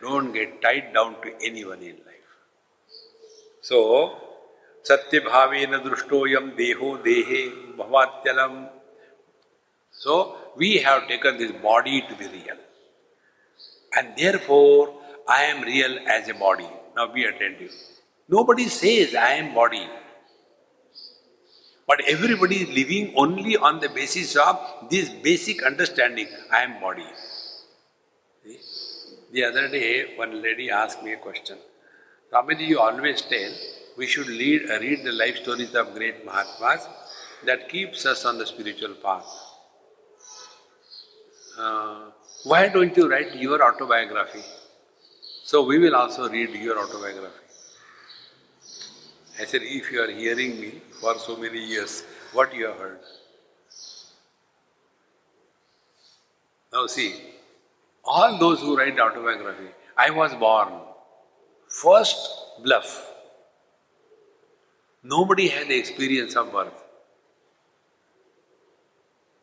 don't 0.01 0.31
get 0.33 0.61
tied 0.61 0.93
down 0.93 1.15
to 1.23 1.33
anyone 1.43 1.81
life. 1.81 2.05
So 3.66 3.82
सत्य 4.86 5.20
भाव 5.28 5.53
दृष्टो 5.84 6.26
यम 6.28 6.49
देहो 6.57 6.95
देहे 7.05 7.41
भवात्यलम 7.78 8.63
so 9.95 10.18
we 10.59 10.70
have 10.86 10.99
taken 11.07 11.38
this 11.38 11.51
body 11.61 11.99
to 12.09 12.16
be 12.16 12.28
real 12.28 12.59
and 13.91 14.13
therefore 14.47 14.93
I 15.32 15.45
am 15.45 15.63
real 15.63 15.99
as 16.11 16.30
a 16.30 16.34
body 16.39 16.70
now 16.97 17.07
be 17.13 17.24
you 17.24 17.68
nobody 18.43 18.70
says 18.72 19.16
I 19.16 19.38
am 19.38 19.53
body 19.53 19.86
but 21.89 22.01
everybody 22.09 22.55
is 22.55 22.72
living 22.72 23.18
only 23.20 23.55
on 23.68 23.80
the 23.80 23.91
basis 23.93 24.38
of 24.47 24.72
this 24.89 25.09
basic 25.24 25.63
understanding 25.63 26.28
I 26.53 26.63
am 26.63 26.80
body 26.82 27.11
the 28.45 29.41
other 29.43 29.68
day 29.70 29.88
one 30.20 30.41
lady 30.43 30.70
ask 30.80 31.03
me 31.03 31.11
a 31.11 31.16
question 31.24 31.72
Swamiji, 32.36 32.67
you 32.67 32.79
always 32.81 33.21
tell 33.21 33.51
we 33.97 34.07
should 34.07 34.27
lead, 34.27 34.69
uh, 34.69 34.77
read 34.79 35.05
the 35.05 35.11
life 35.13 35.38
stories 35.38 35.73
of 35.73 35.93
great 35.93 36.25
Mahatmas 36.25 36.86
that 37.45 37.69
keeps 37.69 38.05
us 38.05 38.25
on 38.25 38.38
the 38.38 38.45
spiritual 38.45 38.93
path. 38.95 39.25
Uh, 41.57 42.09
why 42.43 42.67
don't 42.67 42.95
you 42.97 43.09
write 43.09 43.36
your 43.36 43.63
autobiography? 43.63 44.41
So 45.45 45.65
we 45.65 45.79
will 45.79 45.95
also 45.95 46.27
read 46.27 46.49
your 46.49 46.77
autobiography. 46.77 47.45
I 49.39 49.45
said, 49.45 49.61
if 49.63 49.89
you 49.91 50.01
are 50.01 50.11
hearing 50.11 50.59
me 50.59 50.81
for 50.99 51.17
so 51.17 51.38
many 51.38 51.59
years, 51.59 52.03
what 52.33 52.53
you 52.53 52.65
have 52.65 52.77
heard? 52.77 52.99
Now 56.73 56.88
see, 56.88 57.15
all 58.03 58.38
those 58.38 58.59
who 58.59 58.77
write 58.77 58.99
autobiography, 58.99 59.69
I 59.95 60.09
was 60.09 60.33
born. 60.33 60.94
First 61.82 62.19
bluff. 62.63 62.89
Nobody 65.03 65.49
had 65.49 65.67
the 65.67 65.78
experience 65.78 66.36
of 66.38 66.51
birth. 66.53 66.78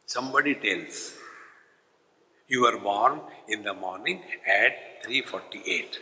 Somebody 0.06 0.54
tells. 0.54 1.14
You 2.48 2.62
were 2.62 2.78
born 2.78 3.20
in 3.48 3.62
the 3.62 3.74
morning 3.74 4.22
at 4.46 5.04
3.48. 5.04 5.98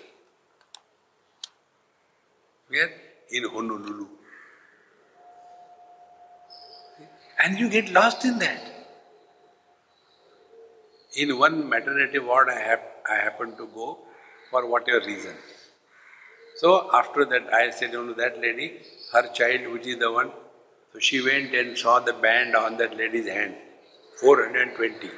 Where? 2.69 2.91
In 3.31 3.49
Honolulu. 3.49 4.07
And 7.43 7.59
you 7.59 7.69
get 7.69 7.93
lost 7.93 8.25
in 8.25 8.39
that. 8.39 8.61
In 11.17 11.39
one 11.39 11.69
maternity 11.69 12.21
ward 12.21 12.49
I, 12.49 12.61
have, 12.61 12.83
I 13.11 13.17
happened 13.17 13.57
to 13.57 13.67
go 13.75 13.99
for 14.51 14.67
whatever 14.67 15.05
reason. 15.05 15.35
So 16.61 16.71
after 16.93 17.25
that 17.25 17.45
I 17.55 17.71
said 17.71 17.93
you 17.93 18.05
know, 18.07 18.13
that 18.13 18.39
lady, 18.39 18.67
her 19.13 19.27
child 19.33 19.73
which 19.73 19.87
is 19.87 19.99
the 19.99 20.13
one, 20.13 20.31
so 20.93 20.99
she 20.99 21.23
went 21.23 21.55
and 21.55 21.79
saw 21.79 22.01
the 22.01 22.13
band 22.13 22.55
on 22.55 22.77
that 22.77 22.97
lady's 22.99 23.29
hand, 23.29 23.55
420. 24.21 25.11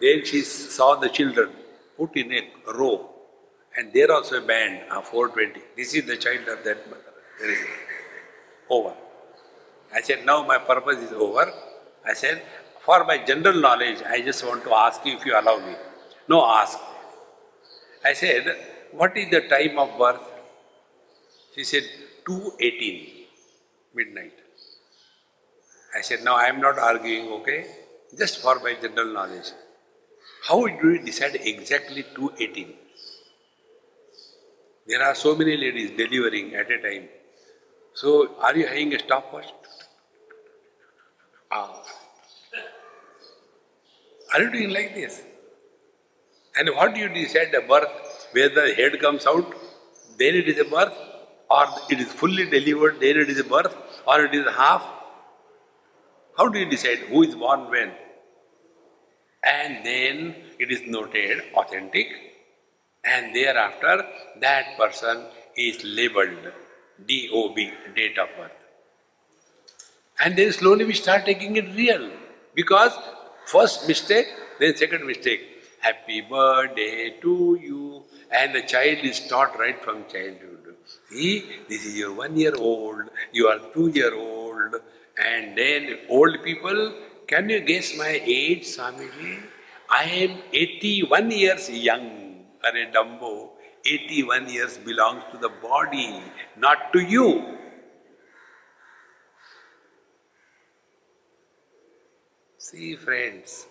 Then 0.00 0.24
she 0.24 0.40
saw 0.40 0.94
the 0.94 1.10
children 1.10 1.50
put 1.98 2.16
in 2.16 2.32
a 2.32 2.72
row, 2.72 3.10
and 3.76 3.92
there 3.92 4.10
also 4.10 4.38
a 4.38 4.46
band 4.52 4.80
uh, 4.90 5.00
of 5.00 5.08
420. 5.08 5.60
This 5.76 5.94
is 5.94 6.06
the 6.06 6.16
child 6.16 6.48
of 6.48 6.64
that 6.64 6.88
mother. 6.88 7.12
There 7.38 7.50
is 7.50 7.58
over. 8.70 8.94
I 9.94 10.00
said, 10.00 10.24
now 10.24 10.46
my 10.46 10.56
purpose 10.56 11.00
is 11.00 11.12
over. 11.12 11.52
I 12.06 12.14
said, 12.14 12.40
for 12.86 13.04
my 13.04 13.18
general 13.18 13.60
knowledge, 13.60 13.98
I 14.08 14.22
just 14.22 14.46
want 14.46 14.64
to 14.64 14.72
ask 14.72 15.04
you 15.04 15.16
if 15.16 15.26
you 15.26 15.38
allow 15.38 15.58
me. 15.58 15.74
No, 16.28 16.46
ask. 16.46 16.78
I 18.02 18.14
said, 18.14 18.56
what 18.92 19.16
is 19.18 19.30
the 19.30 19.42
time 19.42 19.78
of 19.78 19.98
birth? 19.98 20.29
She 21.54 21.64
said, 21.64 21.82
2.18, 22.24 23.10
midnight. 23.94 24.32
I 25.96 26.00
said, 26.02 26.22
now 26.22 26.36
I 26.36 26.44
am 26.44 26.60
not 26.60 26.78
arguing, 26.78 27.28
okay? 27.40 27.66
Just 28.16 28.40
for 28.40 28.60
my 28.60 28.74
general 28.80 29.12
knowledge. 29.12 29.50
How 30.46 30.64
do 30.66 30.90
you 30.92 31.04
decide 31.04 31.34
exactly 31.34 32.04
218? 32.14 32.74
There 34.86 35.02
are 35.02 35.14
so 35.14 35.34
many 35.34 35.56
ladies 35.56 35.90
delivering 35.96 36.54
at 36.54 36.70
a 36.70 36.78
time. 36.80 37.08
So, 37.94 38.36
are 38.40 38.56
you 38.56 38.66
having 38.66 38.94
a 38.94 38.98
stopwatch? 38.98 39.52
Ah. 41.50 41.82
Are 44.32 44.42
you 44.42 44.50
doing 44.52 44.70
like 44.70 44.94
this? 44.94 45.22
And 46.56 46.70
what 46.76 46.94
do 46.94 47.00
you 47.00 47.08
decide 47.08 47.50
the 47.52 47.60
birth? 47.60 47.88
Whether 48.32 48.68
the 48.68 48.74
head 48.74 49.00
comes 49.00 49.26
out, 49.26 49.52
then 50.16 50.34
it 50.36 50.48
is 50.48 50.58
a 50.58 50.64
birth, 50.64 50.94
or 51.50 51.66
it 51.90 52.00
is 52.00 52.12
fully 52.12 52.48
delivered, 52.48 53.00
then 53.00 53.16
it 53.18 53.28
is 53.28 53.38
a 53.40 53.44
birth, 53.44 53.74
or 54.06 54.24
it 54.24 54.34
is 54.34 54.46
half? 54.54 54.84
How 56.36 56.48
do 56.48 56.58
you 56.58 56.70
decide 56.70 56.98
who 57.10 57.22
is 57.22 57.34
born 57.34 57.70
when? 57.70 57.92
and 59.42 59.84
then 59.84 60.34
it 60.58 60.70
is 60.70 60.82
noted 60.86 61.42
authentic 61.54 62.08
and 63.04 63.34
thereafter 63.34 64.04
that 64.40 64.76
person 64.76 65.24
is 65.56 65.82
labeled 65.82 66.52
DOB, 67.06 67.56
date 67.96 68.18
of 68.18 68.28
birth. 68.36 68.52
And 70.22 70.36
then 70.36 70.52
slowly 70.52 70.84
we 70.84 70.92
start 70.92 71.24
taking 71.24 71.56
it 71.56 71.74
real 71.74 72.10
because 72.54 72.92
first 73.46 73.88
mistake, 73.88 74.26
then 74.58 74.76
second 74.76 75.06
mistake. 75.06 75.46
Happy 75.78 76.20
birthday 76.20 77.16
to 77.22 77.58
you. 77.62 78.04
And 78.30 78.54
the 78.54 78.62
child 78.62 78.98
is 78.98 79.26
taught 79.28 79.58
right 79.58 79.82
from 79.82 80.04
childhood. 80.08 80.59
See, 81.10 81.44
this 81.68 81.84
is 81.84 81.96
your 81.96 82.12
one 82.14 82.36
year 82.36 82.54
old, 82.56 83.10
you 83.32 83.48
are 83.48 83.58
two 83.74 83.88
year 83.88 84.14
old, 84.14 84.76
and 85.18 85.58
then 85.58 85.98
old 86.08 86.42
people 86.42 86.92
can 87.30 87.48
you 87.48 87.60
guess 87.60 87.96
my 87.96 88.20
age, 88.24 88.64
Swamiji? 88.66 89.38
I 89.88 90.02
am 90.02 90.38
81 90.52 91.30
years 91.30 91.70
young, 91.70 92.44
a 92.64 92.72
Dumbo. 92.92 93.50
81 93.86 94.48
years 94.48 94.78
belongs 94.78 95.22
to 95.30 95.38
the 95.38 95.48
body, 95.48 96.20
not 96.56 96.92
to 96.92 96.98
you. 96.98 97.56
See, 102.58 102.96
friends, 102.96 103.66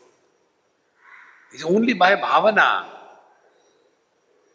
it's 1.51 1.65
only 1.65 1.93
by 1.93 2.15
bhavana. 2.15 2.98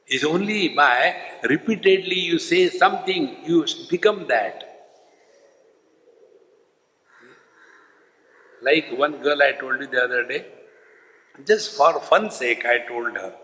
It's 0.07 0.24
only 0.24 0.68
by 0.68 1.16
repeatedly 1.44 2.18
you 2.18 2.38
say 2.38 2.68
something, 2.68 3.36
you 3.44 3.66
become 3.88 4.26
that. 4.28 4.70
Like 8.62 8.92
one 8.96 9.22
girl 9.22 9.42
I 9.42 9.52
told 9.52 9.80
you 9.80 9.86
the 9.86 10.05
other 10.05 10.26
day, 10.26 10.46
just 11.46 11.76
for 11.76 12.00
fun 12.00 12.30
sake 12.30 12.64
I 12.66 12.86
told 12.86 13.16
her. 13.16 13.34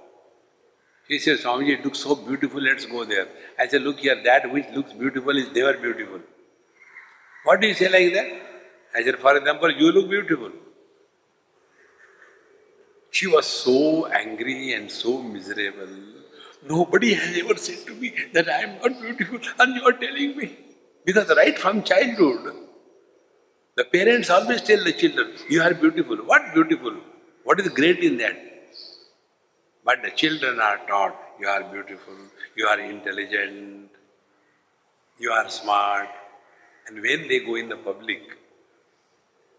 She 1.09 1.19
said, 1.19 1.39
Swamiji, 1.39 1.79
it 1.79 1.85
looks 1.85 1.99
so 1.99 2.15
beautiful, 2.15 2.61
let's 2.61 2.87
go 2.87 3.05
there. 3.05 3.27
I 3.59 3.67
said, 3.67 3.83
look 3.83 3.99
here, 3.99 4.23
that 4.23 4.51
which 4.53 4.67
looks 4.73 4.93
beautiful 4.93 5.37
is 5.37 5.51
never 5.53 5.77
beautiful. 5.77 6.21
What 7.45 7.61
do 7.61 7.67
you 7.67 7.75
say 7.75 7.89
like 7.89 8.15
that? 8.15 8.31
I 8.95 9.03
said, 9.03 9.19
for 9.19 9.37
example, 9.37 9.73
you 9.73 9.91
look 9.93 10.09
beautiful. 10.09 10.53
She 13.11 13.27
was 13.27 13.47
so 13.47 14.07
angry 14.07 14.75
and 14.75 14.91
so 14.91 15.21
miserable. 15.21 15.89
Nobody 16.69 17.15
has 17.15 17.37
ever 17.39 17.57
said 17.57 17.87
to 17.87 17.95
me 17.95 18.15
that 18.33 18.49
I 18.49 18.63
am 18.63 18.79
not 18.81 19.01
beautiful 19.01 19.39
and 19.59 19.77
you 19.77 19.85
are 19.85 19.93
telling 19.93 20.37
me. 20.37 20.57
Because 21.05 21.29
right 21.37 21.59
from 21.59 21.83
childhood, 21.83 22.55
The 23.77 23.85
parents 23.85 24.31
always 24.31 24.63
tell 24.63 24.85
the 24.85 24.93
children, 24.93 25.33
You 25.49 25.63
are 25.63 25.75
beautiful. 25.75 26.17
What 26.17 26.55
beautiful? 26.55 26.95
What 27.45 27.61
is 27.61 27.69
great 27.71 28.01
in 28.01 28.19
that? 28.19 28.37
But 29.85 30.03
the 30.03 30.11
children 30.11 30.61
are 30.61 30.79
taught, 30.87 31.17
You 31.41 31.49
are 31.49 31.65
beautiful, 31.65 32.17
you 32.57 32.67
are 32.67 32.81
intelligent, 32.81 33.91
you 35.19 35.31
are 35.31 35.49
smart. 35.49 36.09
And 36.87 37.01
when 37.03 37.29
they 37.29 37.41
go 37.41 37.57
in 37.57 37.69
the 37.69 37.77
public, 37.77 38.23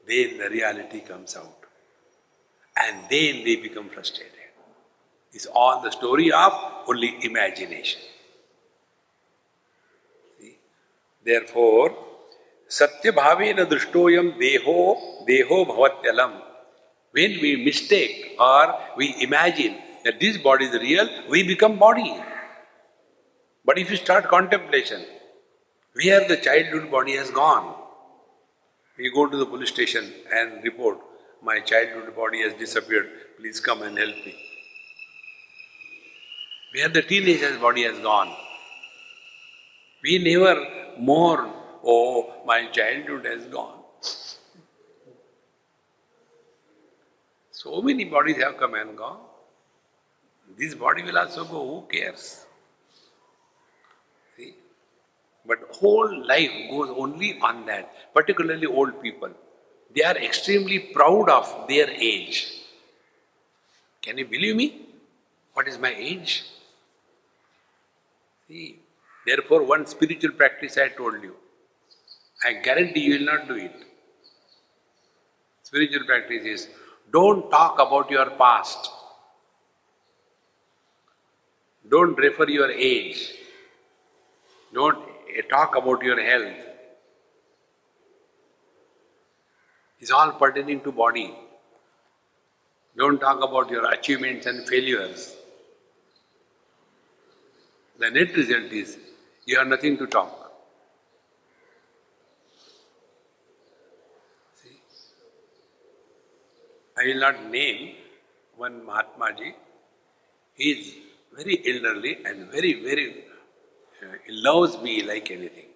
then 0.07 0.37
the 0.37 0.49
reality 0.49 1.01
comes 1.01 1.35
out. 1.37 1.65
And 2.77 3.03
then 3.09 3.43
they 3.45 3.57
become 3.57 3.89
frustrated. 3.89 4.40
It's 5.34 5.45
all 5.45 5.82
the 5.82 5.91
story 5.91 6.32
of 6.32 6.53
only 6.88 7.23
imagination. 7.23 8.01
See? 10.39 10.57
Therefore, 11.23 11.95
Satya 12.67 13.13
bhavena 13.13 13.65
drushtoyam 13.65 14.38
deho 14.39 15.27
deho 15.27 15.65
bhavatyalam. 15.67 16.41
When 17.11 17.32
we 17.41 17.63
mistake 17.63 18.36
or 18.39 18.75
we 18.97 19.15
imagine 19.21 19.77
that 20.03 20.19
this 20.19 20.38
body 20.38 20.65
is 20.65 20.73
real, 20.73 21.07
we 21.29 21.43
become 21.43 21.77
body. 21.77 22.15
But 23.65 23.77
if 23.77 23.91
you 23.91 23.97
start 23.97 24.27
contemplation, 24.27 25.05
where 25.93 26.27
the 26.27 26.38
childhood 26.38 26.89
body 26.89 27.15
has 27.17 27.29
gone, 27.29 27.75
we 28.97 29.11
go 29.11 29.27
to 29.27 29.38
the 29.38 29.45
police 29.45 29.69
station 29.69 30.11
and 30.34 30.63
report, 30.63 30.99
my 31.43 31.59
childhood 31.59 32.15
body 32.15 32.41
has 32.41 32.53
disappeared, 32.53 33.09
please 33.38 33.59
come 33.59 33.82
and 33.82 33.97
help 33.97 34.15
me. 34.25 34.50
Where 36.74 36.89
the 36.89 37.01
teenager's 37.01 37.57
body 37.57 37.84
has 37.84 37.99
gone. 37.99 38.34
We 40.03 40.19
never 40.19 40.55
mourn, 40.97 41.51
oh, 41.84 42.34
my 42.45 42.67
childhood 42.67 43.26
has 43.26 43.45
gone. 43.45 43.80
So 47.51 47.82
many 47.82 48.05
bodies 48.05 48.38
have 48.38 48.57
come 48.57 48.74
and 48.74 48.97
gone. 48.97 49.19
This 50.57 50.74
body 50.74 51.03
will 51.03 51.17
also 51.17 51.43
go, 51.45 51.59
who 51.67 51.88
cares? 51.91 52.45
See? 54.36 54.55
But 55.45 55.59
whole 55.72 56.26
life 56.26 56.51
goes 56.69 56.89
only 56.89 57.38
on 57.39 57.65
that, 57.65 58.13
particularly 58.13 58.65
old 58.65 59.01
people. 59.01 59.30
They 59.93 60.03
are 60.03 60.17
extremely 60.17 60.80
proud 60.80 61.30
of 61.30 61.67
their 61.67 61.89
age. 61.89 62.51
Can 64.01 64.17
you 64.17 64.26
believe 64.26 64.55
me? 64.55 64.88
What 65.53 65.67
is 65.67 65.78
my 65.78 65.93
age? 65.95 66.43
See, 68.51 68.79
therefore, 69.25 69.63
one 69.63 69.85
spiritual 69.85 70.31
practice 70.31 70.77
I 70.77 70.89
told 70.89 71.23
you. 71.23 71.35
I 72.43 72.53
guarantee 72.53 72.99
you 72.99 73.19
will 73.19 73.25
not 73.33 73.47
do 73.47 73.55
it. 73.55 73.75
Spiritual 75.63 76.05
practice 76.05 76.43
is 76.43 76.67
don't 77.13 77.49
talk 77.49 77.79
about 77.79 78.11
your 78.11 78.31
past. 78.31 78.89
Don't 81.89 82.17
refer 82.17 82.49
your 82.49 82.69
age. 82.71 83.31
Don't 84.73 84.99
eh, 85.37 85.43
talk 85.49 85.77
about 85.77 86.03
your 86.03 86.21
health. 86.21 86.57
It's 90.01 90.11
all 90.11 90.33
pertaining 90.33 90.81
to 90.81 90.91
body. 90.91 91.33
Don't 92.97 93.19
talk 93.19 93.41
about 93.41 93.69
your 93.69 93.89
achievements 93.93 94.45
and 94.45 94.67
failures. 94.67 95.37
The 98.01 98.09
net 98.09 98.35
result 98.35 98.71
is 98.71 98.97
you 99.45 99.59
have 99.59 99.67
nothing 99.67 99.95
to 99.99 100.07
talk. 100.07 100.51
See? 104.55 104.79
I 106.97 107.05
will 107.05 107.19
not 107.19 107.45
name 107.51 107.93
one 108.55 108.83
Mahatma 108.87 109.29
ji. 109.37 109.53
He 110.55 110.71
is 110.71 110.95
very 111.37 111.61
elderly 111.73 112.17
and 112.25 112.51
very, 112.51 112.73
very, 112.83 113.07
uh, 114.01 114.15
he 114.25 114.33
loves 114.33 114.81
me 114.81 115.03
like 115.03 115.29
anything. 115.29 115.69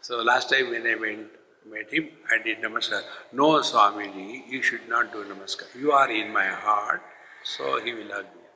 So 0.00 0.16
last 0.22 0.50
time 0.50 0.70
when 0.70 0.84
I 0.84 0.96
went, 0.96 1.28
met 1.70 1.92
him, 1.92 2.08
I 2.28 2.42
did 2.42 2.60
namaskar. 2.60 3.02
No, 3.32 3.50
Swamiji, 3.60 4.48
you 4.48 4.62
should 4.62 4.88
not 4.88 5.12
do 5.12 5.22
namaskar. 5.22 5.74
You 5.78 5.92
are 5.92 6.10
in 6.10 6.32
my 6.32 6.46
heart, 6.46 7.02
so 7.44 7.80
he 7.80 7.94
will 7.94 8.10
hug 8.10 8.24
me. 8.24 8.48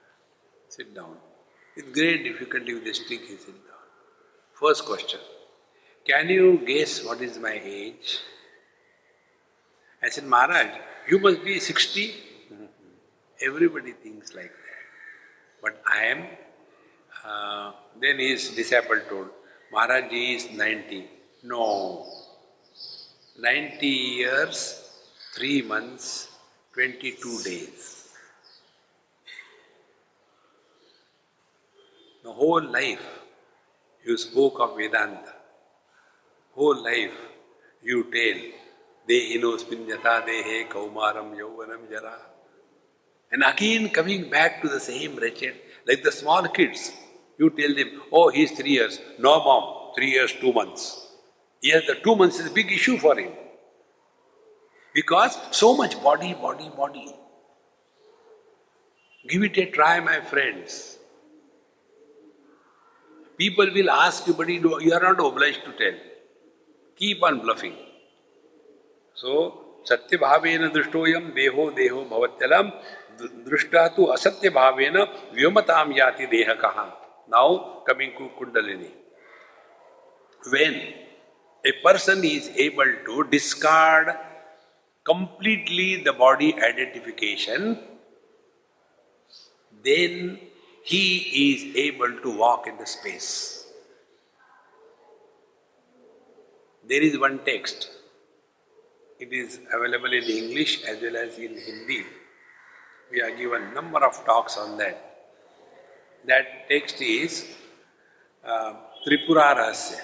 Sit 0.69 0.93
down. 0.93 1.19
With 1.75 1.93
great 1.95 2.25
difficulty 2.25 2.75
with 2.75 2.85
the 2.85 2.93
stick, 2.93 3.21
sit 3.27 3.47
down. 3.47 3.85
First 4.53 4.85
question 4.85 5.21
Can 6.07 6.29
you 6.29 6.59
guess 6.67 7.05
what 7.05 7.21
is 7.23 7.39
my 7.39 7.61
age? 7.65 8.19
I 10.03 10.09
said, 10.11 10.25
Maharaj, 10.25 10.69
you 11.09 11.19
must 11.19 11.45
be 11.45 11.61
60. 11.61 12.15
Everybody 13.41 13.93
thinks 13.93 14.35
like 14.35 14.51
that. 14.51 14.83
But 15.63 15.83
I 15.87 16.05
am. 16.07 16.27
Uh, 17.25 17.73
then 18.01 18.19
his 18.19 18.51
disciple 18.51 19.01
told, 19.09 19.29
Maharaj 19.73 20.13
is 20.13 20.51
90. 20.51 21.09
No. 21.45 22.05
90 23.39 23.87
years, 23.87 24.91
3 25.37 25.63
months, 25.63 26.29
22 26.75 27.43
days. 27.43 27.92
The 32.23 32.33
whole 32.33 32.63
life 32.63 33.05
you 34.05 34.17
spoke 34.17 34.61
of 34.61 34.77
Vedanta. 34.77 35.35
Whole 36.55 36.83
life 36.83 37.17
you 37.83 38.05
tell, 38.05 38.41
Dehinosminyata 39.09 40.25
dehe 40.27 40.69
kaumaram 40.69 41.37
yauvanam 41.37 41.91
jara. 41.91 42.17
And 43.33 43.43
again 43.43 43.89
coming 43.89 44.31
back 44.31 44.63
to 44.63 44.69
the 44.69 44.79
same 44.79 45.17
wretched, 45.17 45.55
like 45.87 46.03
the 46.05 46.13
small 46.13 46.47
kids, 46.49 46.93
you 47.39 47.51
tell 47.51 47.75
them, 47.75 48.03
oh, 48.13 48.29
he's 48.29 48.53
three 48.53 48.71
years. 48.71 49.01
No, 49.19 49.43
mom, 49.43 49.95
three 49.97 50.11
years, 50.11 50.33
two 50.33 50.53
months. 50.53 51.09
Yes, 51.61 51.87
the 51.87 51.95
two 51.95 52.15
months 52.15 52.39
is 52.39 52.47
a 52.47 52.51
big 52.51 52.71
issue 52.71 52.99
for 52.99 53.19
him. 53.19 53.33
Because 54.95 55.37
so 55.51 55.77
much 55.77 56.01
body, 56.03 56.35
body, 56.35 56.71
body. 56.77 57.15
Give 59.29 59.43
it 59.43 59.57
a 59.59 59.67
try, 59.67 59.99
my 60.01 60.21
friends. 60.21 60.99
People 63.43 63.73
will 63.75 63.91
ask 63.91 64.27
you, 64.27 64.35
but 64.35 64.49
you 64.49 64.93
are 64.93 65.01
not 65.01 65.21
obliged 65.29 65.65
to 65.65 65.73
tell. 65.73 65.99
Keep 67.01 67.23
on 67.25 67.41
bluffing. 67.41 67.77
So, 69.17 69.35
सत्य 69.89 70.17
भावेन 70.17 70.67
दृष्टोयम 70.75 71.25
देहो 71.37 71.71
देहो 71.77 72.03
भवत्यलम 72.11 72.69
दृष्टा 73.49 73.87
तो 73.97 74.05
असत्य 74.15 74.51
भावेन 74.59 74.97
व्योमताम 75.35 75.93
याति 75.97 76.27
देह 76.35 76.53
कहा 76.63 76.85
now 77.31 77.57
coming 77.89 78.13
to 78.19 78.27
Kundalini 78.39 78.91
when 80.43 80.77
a 81.65 81.73
person 81.83 82.25
is 82.25 82.49
able 82.57 82.93
to 83.09 83.25
discard 83.35 84.09
completely 85.07 86.03
the 86.07 86.13
body 86.13 86.49
identification 86.69 87.79
then 89.85 90.39
he 90.83 91.07
is 91.49 91.77
able 91.77 92.13
to 92.25 92.37
walk 92.45 92.67
in 92.67 92.77
the 92.77 92.87
space 92.87 93.33
there 96.93 97.03
is 97.03 97.19
one 97.27 97.39
text 97.51 97.91
it 99.23 99.33
is 99.33 99.61
available 99.73 100.13
in 100.13 100.25
English 100.25 100.83
as 100.83 101.01
well 101.01 101.17
as 101.17 101.39
in 101.39 101.53
Hindi. 101.57 102.05
We 103.13 103.21
have 103.21 103.37
given 103.37 103.73
number 103.73 104.05
of 104.05 104.25
talks 104.25 104.57
on 104.57 104.77
that. 104.79 104.97
That 106.27 106.69
text 106.69 107.01
is 107.01 107.47
uh, 108.45 108.73
Tripura 109.07 109.55
Rahasya. 109.59 110.01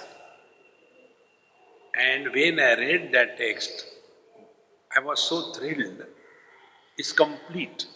And 1.97 2.33
when 2.33 2.61
I 2.61 2.75
read 2.75 3.11
that 3.13 3.37
text, 3.39 3.87
I 4.97 5.01
was 5.01 5.21
so 5.21 5.53
thrilled. 5.53 6.05
It's 6.97 7.11
complete. 7.11 7.87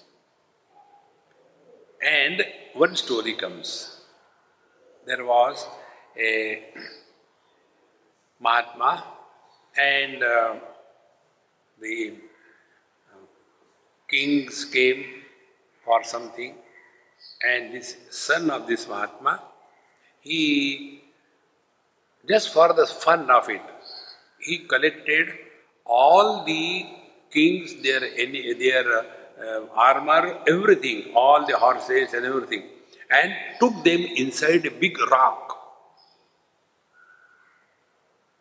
And 2.05 2.45
one 2.75 2.97
story 2.97 3.35
comes. 3.35 4.01
There 5.07 5.25
was 5.25 5.66
a 6.18 6.62
Mahatma 8.41 9.05
and 9.77 10.23
uh, 10.23 10.55
the 11.81 12.14
uh, 13.12 13.25
kings 14.09 14.64
came 14.64 15.05
for 15.85 16.05
something, 16.05 16.55
and 17.45 17.75
this 17.75 17.97
son 18.11 18.51
of 18.51 18.66
this 18.66 18.87
Mahatma, 18.89 19.43
he, 20.20 21.03
just 22.29 22.53
for 22.53 22.73
the 22.73 22.87
fun 22.87 23.31
of 23.31 23.49
it, 23.49 23.62
he 24.39 24.59
collected 24.59 25.29
all 25.85 26.45
the 26.45 26.87
kings, 27.33 27.83
their, 27.83 28.01
their 28.01 29.05
uh, 29.41 29.66
armor, 29.74 30.39
everything, 30.49 31.12
all 31.14 31.47
the 31.47 31.57
horses 31.57 32.12
and 32.14 32.26
everything, 32.26 32.64
and 33.11 33.35
took 33.61 33.85
them 33.85 34.01
inside 34.16 34.66
a 34.66 34.70
big 34.70 34.99
rock 35.11 35.53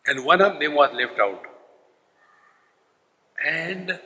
and 0.06 0.26
one 0.26 0.42
of 0.42 0.60
them 0.60 0.74
was 0.74 0.94
left 0.94 1.20
out. 1.20 1.44
And 3.46 4.00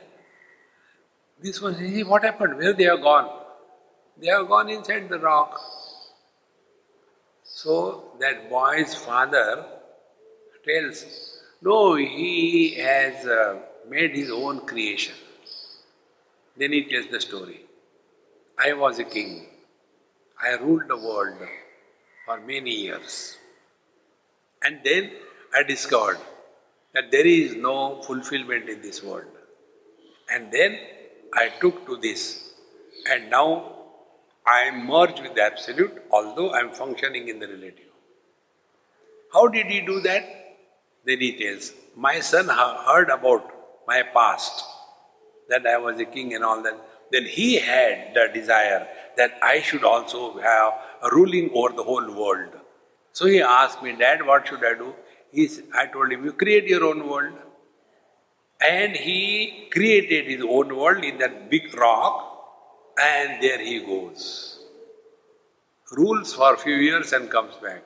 this 1.42 1.60
one 1.60 1.74
says, 1.74 2.04
What 2.04 2.24
happened? 2.24 2.56
Where 2.58 2.72
they 2.72 2.86
are 2.86 2.96
gone? 2.96 3.30
They 4.20 4.28
have 4.28 4.48
gone 4.48 4.70
inside 4.70 5.08
the 5.08 5.18
rock. 5.18 5.60
So 7.42 8.12
that 8.20 8.48
boy's 8.50 8.94
father 8.94 9.64
tells, 10.66 11.04
No, 11.62 11.94
he 11.94 12.74
has 12.74 13.26
uh, 13.26 13.60
made 13.88 14.14
his 14.14 14.30
own 14.30 14.60
creation. 14.60 15.14
Then 16.58 16.72
he 16.72 16.84
tells 16.84 17.08
the 17.08 17.20
story. 17.20 17.60
I 18.58 18.72
was 18.72 18.98
a 18.98 19.04
king. 19.04 19.46
I 20.42 20.52
ruled 20.54 20.88
the 20.88 20.96
world 20.96 21.36
for 22.24 22.40
many 22.40 22.70
years. 22.70 23.36
And 24.62 24.80
then 24.84 25.10
I 25.54 25.62
discovered 25.62 26.18
that 26.94 27.10
there 27.10 27.26
is 27.26 27.54
no 27.54 28.02
fulfillment 28.02 28.68
in 28.68 28.80
this 28.80 29.02
world. 29.02 29.26
And 30.30 30.50
then 30.50 30.78
I 31.34 31.50
took 31.60 31.86
to 31.86 31.96
this. 31.96 32.54
And 33.10 33.30
now 33.30 33.76
I 34.46 34.60
am 34.62 34.86
merged 34.86 35.22
with 35.22 35.34
the 35.34 35.42
Absolute, 35.42 36.02
although 36.10 36.50
I 36.50 36.60
am 36.60 36.70
functioning 36.70 37.28
in 37.28 37.38
the 37.38 37.48
relative. 37.48 37.92
How 39.32 39.48
did 39.48 39.66
he 39.66 39.80
do 39.80 40.00
that? 40.00 40.56
Then 41.04 41.20
he 41.20 41.32
tells, 41.36 41.72
My 41.94 42.20
son 42.20 42.48
heard 42.48 43.10
about 43.10 43.52
my 43.86 44.02
past, 44.02 44.64
that 45.48 45.66
I 45.66 45.78
was 45.78 45.98
a 46.00 46.04
king 46.04 46.34
and 46.34 46.44
all 46.44 46.62
that. 46.62 46.78
Then 47.12 47.24
he 47.24 47.58
had 47.58 48.14
the 48.14 48.28
desire 48.32 48.86
that 49.16 49.32
I 49.42 49.60
should 49.60 49.84
also 49.84 50.38
have 50.38 50.72
a 51.02 51.14
ruling 51.14 51.50
over 51.54 51.74
the 51.74 51.82
whole 51.82 52.12
world. 52.12 52.52
So 53.12 53.26
he 53.26 53.40
asked 53.40 53.82
me, 53.82 53.92
Dad, 53.96 54.26
what 54.26 54.46
should 54.46 54.64
I 54.64 54.74
do? 54.74 54.94
He's, 55.30 55.62
I 55.74 55.86
told 55.86 56.12
him, 56.12 56.24
You 56.24 56.32
create 56.32 56.66
your 56.66 56.84
own 56.84 57.08
world. 57.08 57.34
And 58.60 58.96
he 58.96 59.68
created 59.70 60.26
his 60.26 60.42
own 60.42 60.74
world 60.74 61.04
in 61.04 61.18
that 61.18 61.50
big 61.50 61.76
rock, 61.76 62.94
and 62.98 63.42
there 63.42 63.58
he 63.58 63.80
goes. 63.80 64.60
Rules 65.92 66.34
for 66.34 66.54
a 66.54 66.56
few 66.56 66.74
years 66.74 67.12
and 67.12 67.30
comes 67.30 67.54
back. 67.56 67.84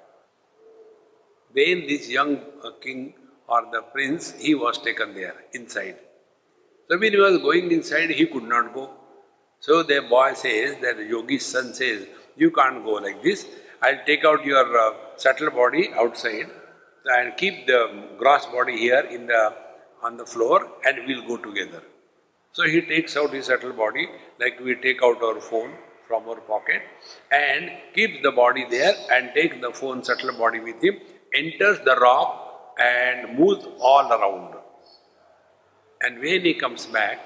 Then 1.54 1.86
this 1.88 2.08
young 2.08 2.40
king 2.80 3.14
or 3.48 3.68
the 3.72 3.82
prince, 3.82 4.32
he 4.38 4.54
was 4.54 4.78
taken 4.78 5.14
there, 5.14 5.34
inside. 5.52 5.96
So 6.91 6.99
when 6.99 7.12
he 7.12 7.18
was 7.18 7.38
going 7.38 7.70
inside, 7.70 8.11
he 8.11 8.26
could 8.26 8.43
not 8.43 8.74
go. 8.74 8.91
So 9.61 9.84
the 9.84 10.01
boy 10.01 10.32
says, 10.34 10.76
that 10.82 10.99
yogi's 11.09 11.47
son 11.47 11.72
says, 11.72 12.05
you 12.36 12.51
can't 12.51 12.84
go 12.84 12.95
like 12.95 13.22
this. 13.22 13.47
I'll 13.80 14.05
take 14.05 14.24
out 14.24 14.45
your 14.45 14.66
uh, 14.76 14.95
subtle 15.16 15.51
body 15.51 15.91
outside 15.95 16.51
and 17.07 17.36
keep 17.36 17.68
the 17.68 18.09
gross 18.18 18.47
body 18.47 18.76
here 18.76 19.07
in 19.09 19.28
the 19.28 19.55
on 20.03 20.16
the 20.16 20.26
floor 20.26 20.66
and 20.84 21.07
we'll 21.07 21.24
go 21.28 21.36
together. 21.36 21.80
So 22.53 22.64
he 22.64 22.80
takes 22.80 23.16
out 23.16 23.32
his 23.32 23.47
subtle 23.47 23.72
body 23.72 24.09
like 24.41 24.59
we 24.59 24.74
take 24.74 25.01
out 25.05 25.22
our 25.22 25.41
phone 25.41 25.74
from 26.09 26.28
our 26.28 26.41
pocket 26.41 26.82
and 27.30 27.70
keeps 27.95 28.20
the 28.22 28.32
body 28.32 28.66
there 28.68 28.95
and 29.12 29.30
takes 29.32 29.61
the 29.61 29.70
phone 29.70 30.03
subtle 30.03 30.36
body 30.36 30.59
with 30.59 30.82
him, 30.82 30.99
enters 31.34 31.78
the 31.84 31.95
rock 32.01 32.74
and 32.80 33.38
moves 33.38 33.64
all 33.78 34.11
around. 34.11 34.59
And 36.03 36.18
when 36.18 36.42
he 36.42 36.55
comes 36.55 36.86
back, 36.86 37.18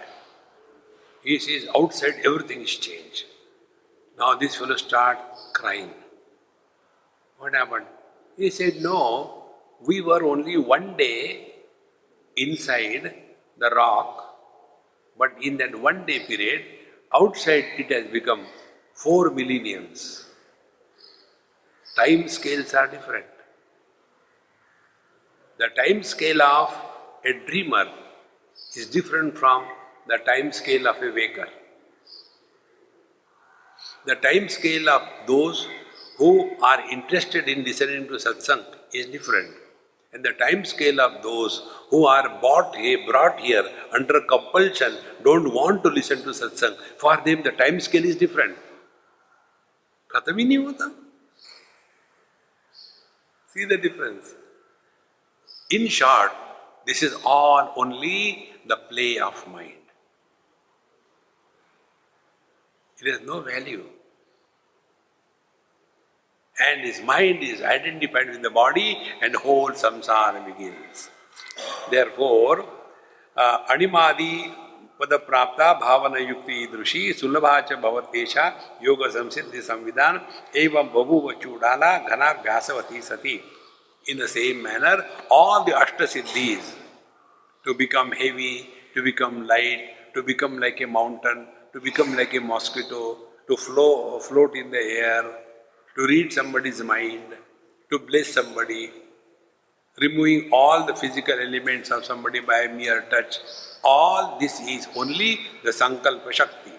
he 1.23 1.39
sees 1.39 1.67
outside 1.77 2.15
everything 2.25 2.63
is 2.63 2.77
changed. 2.77 3.25
Now 4.19 4.35
this 4.35 4.57
fellow 4.57 4.77
starts 4.77 5.51
crying. 5.55 5.91
What 7.39 7.55
happened? 7.55 7.87
He 8.37 8.51
said, 8.51 8.83
No, 8.83 9.45
we 9.87 10.01
were 10.01 10.25
only 10.25 10.57
one 10.57 10.97
day 10.97 11.55
inside 12.37 13.15
the 13.59 13.71
rock, 13.71 14.37
but 15.19 15.33
in 15.41 15.57
that 15.59 15.79
one 15.79 16.05
day 16.05 16.21
period, 16.27 16.63
outside 17.15 17.65
it 17.79 17.91
has 17.93 18.07
become 18.11 18.47
four 18.93 19.31
millenniums. 19.31 20.27
Time 21.97 22.27
scales 22.29 22.75
are 22.75 22.89
different. 22.89 23.27
The 25.59 25.69
time 25.69 26.03
scale 26.03 26.43
of 26.43 26.75
a 27.25 27.33
dreamer 27.47 27.87
is 28.76 28.88
different 28.88 29.38
from 29.38 29.66
the 30.08 30.18
time 30.18 30.52
scale 30.52 30.88
of 30.88 31.02
a 31.02 31.12
waker. 31.12 31.48
The 34.06 34.16
time 34.16 34.50
scale 34.50 34.90
of 34.90 35.02
those 35.28 35.68
who 36.18 36.52
are 36.62 36.82
interested 36.90 37.48
in 37.48 37.64
listening 37.64 38.08
to 38.08 38.14
satsang 38.14 38.64
is 38.94 39.08
different 39.08 39.54
and 40.14 40.24
the 40.26 40.34
time 40.34 40.66
scale 40.66 41.00
of 41.00 41.22
those 41.22 41.62
who 41.90 42.06
are 42.08 42.40
bought 42.42 42.76
here, 42.76 43.00
brought 43.06 43.40
here 43.40 43.64
under 43.94 44.22
compulsion, 44.22 44.98
don't 45.24 45.54
want 45.54 45.84
to 45.84 45.90
listen 45.90 46.24
to 46.24 46.30
satsang, 46.30 46.76
for 46.98 47.18
them 47.18 47.44
the 47.44 47.52
time 47.52 47.80
scale 47.80 48.06
is 48.06 48.16
different. 48.16 48.58
खत्म 50.14 50.38
ही 50.38 50.46
नहीं 50.46 50.58
होता 50.58 50.92
See 53.54 53.66
the 53.66 53.78
difference. 53.78 54.34
In 55.72 55.88
short, 55.88 56.32
this 56.86 57.04
is 57.04 57.16
all 57.26 57.74
only 57.76 58.50
the 58.68 58.78
play 58.90 59.20
of 59.20 59.48
mind. 59.48 59.74
It 62.98 63.12
has 63.12 63.22
no 63.26 63.42
value 63.42 63.86
and 66.58 66.82
his 66.82 67.02
mind 67.02 67.42
is 67.42 67.62
identified 67.62 68.30
with 68.30 68.42
the 68.42 68.50
body 68.50 68.98
and 69.22 69.36
whole 69.36 69.72
samsara 69.72 70.46
begins. 70.46 71.10
Therefore, 71.90 72.66
uh, 73.38 73.66
animadi 73.70 74.52
पद 75.00 75.14
प्राप्ता 75.28 75.72
भावना 75.82 76.20
युक्ति 76.20 76.66
दृषि 76.72 77.02
सुलभा 77.20 77.60
च 77.68 77.74
भवतेशा 77.84 78.48
योग 78.84 79.06
संसिद्धि 79.10 79.62
संविधान 79.62 80.20
एवं 80.62 80.88
बभुव 80.96 81.32
चूडाला 81.44 81.98
घना 81.98 82.32
व्यासवती 82.44 83.02
सती 83.02 83.38
in 84.07 84.19
the 84.25 84.29
same 84.29 84.63
manner 84.69 84.97
all 85.31 85.59
the 85.69 85.75
ashta 85.83 86.07
siddhis 86.15 86.73
to 87.67 87.75
become 87.83 88.11
heavy 88.23 88.55
to 88.95 89.03
become 89.11 89.37
light 89.53 89.85
to 90.15 90.23
become 90.33 90.59
like 90.65 90.81
a 90.81 90.91
mountain 90.99 91.47
to 91.73 91.81
become 91.89 92.11
like 92.21 92.35
a 92.35 92.41
mosquito 92.41 93.03
to 93.49 93.57
flow, 93.57 94.19
float 94.21 94.57
in 94.57 94.71
the 94.71 94.79
air 94.79 95.25
to 95.97 96.07
read 96.07 96.33
somebody's 96.33 96.83
mind, 96.83 97.23
to 97.91 97.99
bless 97.99 98.29
somebody, 98.29 98.91
removing 100.01 100.51
all 100.53 100.87
the 100.87 100.95
physical 100.95 101.39
elements 101.39 101.91
of 101.91 102.05
somebody 102.05 102.41
by 102.41 102.67
mere 102.67 103.03
touch. 103.11 103.39
All 103.85 104.39
this 104.41 104.61
is 104.61 104.89
only 104.97 105.41
the 105.63 105.71
Sankalpa 105.71 106.33
Shakti. 106.33 106.73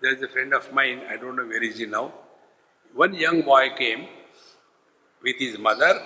There 0.00 0.14
is 0.14 0.22
a 0.22 0.28
friend 0.28 0.54
of 0.54 0.72
mine, 0.72 1.02
I 1.10 1.16
don't 1.16 1.36
know 1.36 1.44
where 1.44 1.62
is 1.62 1.78
he 1.78 1.86
now. 1.86 2.12
One 2.94 3.14
young 3.14 3.42
boy 3.42 3.70
came 3.76 4.08
with 5.22 5.36
his 5.38 5.58
mother 5.58 6.00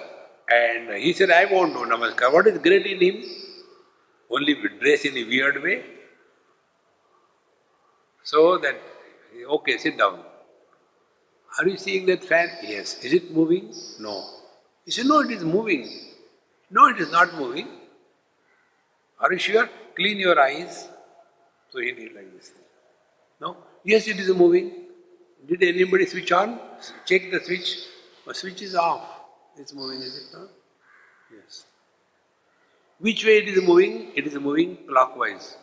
and 0.48 0.94
he 0.94 1.12
said, 1.12 1.30
I 1.30 1.46
won't 1.46 1.72
do 1.74 1.80
Namaskar. 1.80 2.32
What 2.32 2.46
is 2.46 2.58
great 2.58 2.86
in 2.86 3.00
him? 3.00 3.24
Only 4.30 4.54
dress 4.80 5.04
in 5.04 5.16
a 5.16 5.24
weird 5.24 5.62
way. 5.62 5.84
So 8.22 8.58
that, 8.58 8.76
okay, 9.48 9.78
sit 9.78 9.98
down. 9.98 10.20
Are 11.58 11.68
you 11.68 11.76
seeing 11.76 12.06
that 12.06 12.24
fan? 12.24 12.48
Yes. 12.62 12.98
Is 13.04 13.12
it 13.12 13.30
moving? 13.32 13.72
No. 14.00 14.24
He 14.84 14.90
said, 14.90 15.06
No, 15.06 15.20
it 15.20 15.30
is 15.30 15.44
moving. 15.44 15.88
No, 16.70 16.88
it 16.88 16.98
is 16.98 17.10
not 17.12 17.34
moving. 17.34 17.68
Are 19.20 19.32
you 19.32 19.38
sure? 19.38 19.68
Clean 19.94 20.18
your 20.18 20.38
eyes. 20.40 20.88
So 21.70 21.78
he 21.78 21.92
did 21.92 22.14
like 22.14 22.34
this. 22.36 22.52
No? 23.40 23.56
Yes, 23.84 24.08
it 24.08 24.18
is 24.18 24.28
moving. 24.34 24.72
Did 25.46 25.62
anybody 25.62 26.06
switch 26.06 26.32
on? 26.32 26.58
Check 27.06 27.30
the 27.30 27.40
switch. 27.40 27.86
The 28.26 28.34
switch 28.34 28.62
is 28.62 28.74
off. 28.74 29.02
It's 29.56 29.72
moving, 29.74 30.00
is 30.00 30.16
it 30.16 30.36
not? 30.36 30.48
Yes. 31.34 31.64
Which 32.98 33.24
way 33.24 33.38
it 33.38 33.48
is 33.48 33.62
moving? 33.62 34.12
It 34.14 34.26
is 34.26 34.34
moving 34.34 34.78
clockwise. 34.88 35.56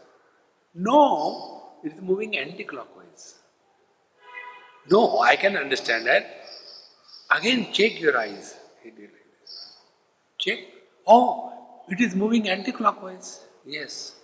No, 0.76 1.72
it 1.84 1.94
is 1.94 2.02
moving 2.02 2.38
anti-clockwise. 2.38 3.36
No, 4.90 5.20
I 5.20 5.36
can 5.36 5.58
understand 5.58 6.06
that. 6.08 6.46
Again, 7.30 7.72
check 7.72 8.00
your 8.00 8.18
eyes. 8.18 8.56
Check. 10.38 10.60
Oh, 11.06 11.54
it 11.88 12.00
is 12.00 12.16
moving 12.16 12.50
anti-clockwise. 12.50 13.42
Yes. 13.66 14.16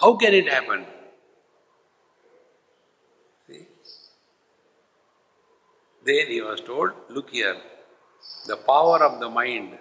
How 0.00 0.16
can 0.16 0.34
it 0.34 0.48
happen? 0.48 0.86
See? 3.46 3.66
Then 6.10 6.26
he 6.28 6.40
was 6.40 6.60
told, 6.60 6.90
look 7.08 7.30
here, 7.30 7.56
the 8.46 8.56
power 8.56 8.98
of 9.04 9.20
the 9.20 9.28
mind 9.28 9.78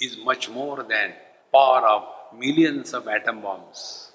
is 0.00 0.16
much 0.18 0.48
more 0.48 0.82
than 0.82 1.12
power 1.52 1.86
of 1.86 2.02
millions 2.36 2.92
of 2.92 3.06
atom 3.06 3.40
bombs. 3.42 4.10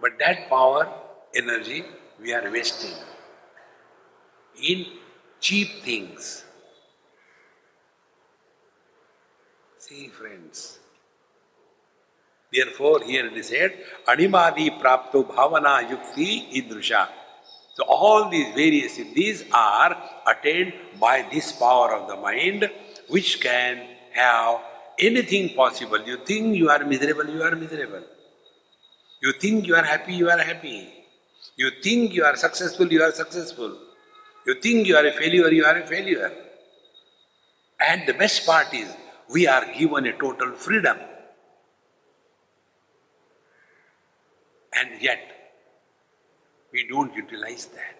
But 0.00 0.18
that 0.20 0.48
power, 0.48 0.88
energy, 1.34 1.84
we 2.20 2.32
are 2.32 2.48
wasting. 2.50 2.94
in 4.70 4.86
cheap 5.40 5.82
things. 5.82 6.44
See, 9.78 10.08
friends. 10.08 10.78
Therefore, 12.52 13.02
here 13.02 13.26
it 13.26 13.32
is 13.32 13.48
said, 13.48 13.72
Animadi 14.06 14.80
prapto 14.80 15.26
bhavana 15.26 15.74
yukti 15.90 16.52
idrusha. 16.60 17.08
So 17.74 17.84
all 17.84 18.28
these 18.28 18.54
various 18.54 18.96
these 18.96 19.44
are 19.52 19.96
attained 20.26 20.74
by 21.00 21.26
this 21.32 21.52
power 21.52 21.94
of 21.94 22.08
the 22.08 22.16
mind 22.16 22.70
which 23.08 23.40
can 23.40 23.88
have 24.12 24.60
anything 24.98 25.54
possible. 25.54 26.00
You 26.02 26.18
think 26.18 26.56
you 26.56 26.68
are 26.68 26.84
miserable, 26.84 27.28
you 27.28 27.42
are 27.42 27.56
miserable. 27.56 28.04
You 29.22 29.32
think 29.32 29.66
you 29.66 29.74
are 29.74 29.84
happy, 29.84 30.14
you 30.14 30.28
are 30.28 30.38
happy. 30.38 30.92
You 31.56 31.70
think 31.82 32.12
you 32.12 32.24
are 32.24 32.36
successful, 32.36 32.92
you 32.92 33.02
are 33.02 33.12
successful. 33.12 33.78
You 34.46 34.54
think 34.60 34.86
you 34.86 34.96
are 34.96 35.06
a 35.06 35.12
failure, 35.12 35.50
you 35.50 35.64
are 35.64 35.78
a 35.78 35.86
failure. 35.86 36.32
And 37.80 38.06
the 38.06 38.14
best 38.14 38.44
part 38.44 38.72
is, 38.74 38.94
we 39.30 39.46
are 39.46 39.72
given 39.72 40.06
a 40.06 40.12
total 40.18 40.52
freedom. 40.52 40.98
And 44.74 45.00
yet, 45.00 45.41
we 46.72 46.88
don't 46.88 47.14
utilize 47.14 47.66
that. 47.66 47.98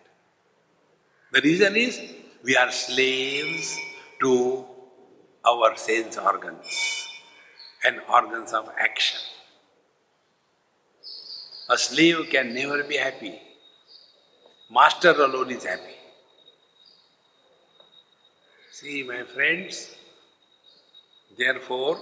The 1.33 1.41
reason 1.43 1.77
is, 1.77 2.01
we 2.43 2.57
are 2.57 2.71
slaves 2.71 3.79
to 4.21 4.65
our 5.45 5.77
sense 5.77 6.17
organs 6.19 7.09
and 7.85 8.01
organs 8.09 8.53
of 8.53 8.71
action. 8.79 9.21
A 11.71 11.79
slave 11.79 12.29
can 12.31 12.55
never 12.55 12.83
be 12.83 12.97
happy. 12.97 13.41
Master 14.71 15.11
alone 15.11 15.51
is 15.51 15.65
happy. 15.65 15.97
See, 18.71 19.03
my 19.03 19.23
friends, 19.23 19.95
therefore, 21.39 21.99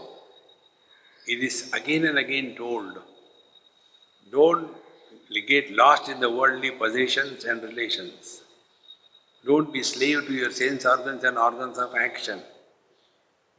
it 1.26 1.42
is 1.42 1.72
again 1.72 2.06
and 2.06 2.18
again 2.18 2.54
told 2.56 2.98
don't 4.32 4.68
get 5.38 5.70
lost 5.70 6.08
in 6.08 6.18
the 6.18 6.28
worldly 6.28 6.72
possessions 6.72 7.44
and 7.44 7.62
relations. 7.62 8.42
Don't 9.46 9.72
be 9.72 9.82
slave 9.82 10.26
to 10.26 10.32
your 10.32 10.50
sense 10.50 10.84
organs 10.84 11.22
and 11.24 11.38
organs 11.38 11.78
of 11.78 11.94
action. 11.94 12.42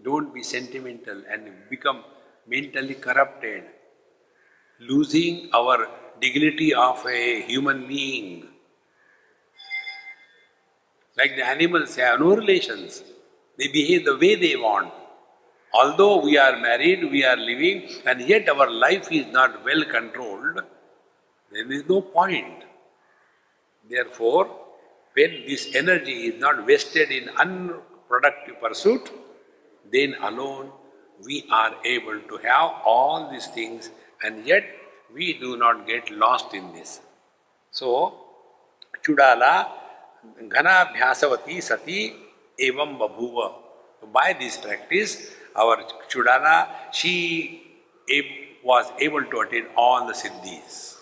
Don't 0.04 0.34
be 0.34 0.44
sentimental 0.44 1.22
and 1.30 1.50
become 1.70 2.04
mentally 2.48 2.96
corrupted, 2.96 3.64
losing 4.80 5.50
our 5.54 5.88
dignity 6.20 6.74
of 6.74 7.06
a 7.08 7.42
human 7.42 7.88
being. 7.88 8.48
Like 11.18 11.36
the 11.36 11.46
animals 11.46 11.96
have 11.96 12.20
no 12.20 12.36
relations. 12.36 13.04
They 13.58 13.68
behave 13.68 14.06
the 14.06 14.18
way 14.18 14.36
they 14.36 14.56
want. 14.56 14.92
Although 15.74 16.18
we 16.22 16.38
are 16.38 16.60
married, 16.60 17.10
we 17.12 17.24
are 17.24 17.38
living, 17.38 17.90
and 18.06 18.22
yet 18.22 18.50
our 18.50 18.70
life 18.70 19.12
is 19.12 19.28
not 19.28 19.64
well 19.64 19.84
controlled, 19.86 20.60
there 21.52 21.72
is 21.72 21.88
no 21.88 22.02
point. 22.02 22.64
Therefore, 23.90 24.50
when 25.14 25.44
this 25.48 25.76
energy 25.76 26.28
is 26.28 26.40
not 26.40 26.66
wasted 26.66 27.12
in 27.12 27.30
unproductive 27.30 28.62
pursuit, 28.62 29.12
then 29.92 30.16
alone 30.22 30.72
we 31.26 31.46
are 31.52 31.76
able 31.84 32.20
to 32.22 32.38
have 32.38 32.72
all 32.86 33.30
these 33.32 33.48
things 33.48 33.90
and 34.24 34.46
yet 34.46 34.64
we 35.14 35.34
do 35.34 35.58
not 35.58 35.86
get 35.86 36.10
lost 36.12 36.54
in 36.54 36.72
this. 36.72 37.02
So, 37.72 38.16
Chudala 39.04 39.68
Ghanabhyasavati 40.44 41.62
Sati 41.62 42.14
Evam 42.60 42.98
Babhuva. 42.98 43.54
By 44.14 44.36
this 44.40 44.58
practice, 44.58 45.32
our 45.56 45.78
Chudala, 46.10 46.68
she 46.92 47.62
was 48.64 48.92
able 49.00 49.24
to 49.26 49.40
attain 49.42 49.66
all 49.76 50.08
the 50.08 50.14
siddhis. 50.14 51.01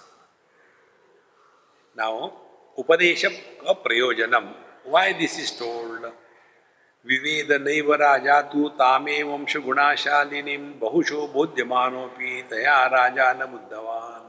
Now, 1.95 2.33
Upadesha 2.77 3.31
Prayojanam. 3.65 4.53
Why 4.85 5.13
this 5.13 5.37
is 5.39 5.51
told? 5.51 6.05
विवेद 7.07 7.51
नैव 7.65 7.93
राजा 7.99 8.39
तु 8.51 8.67
तामे 8.79 9.21
वंश 9.23 9.55
गुणाशालिनी 9.65 10.55
बहुशो 10.81 11.27
बोध्यमानोपि 11.33 12.41
तया 12.51 12.75
राजा 12.93 13.31
न 13.33 13.45
बुद्धवान 13.51 14.25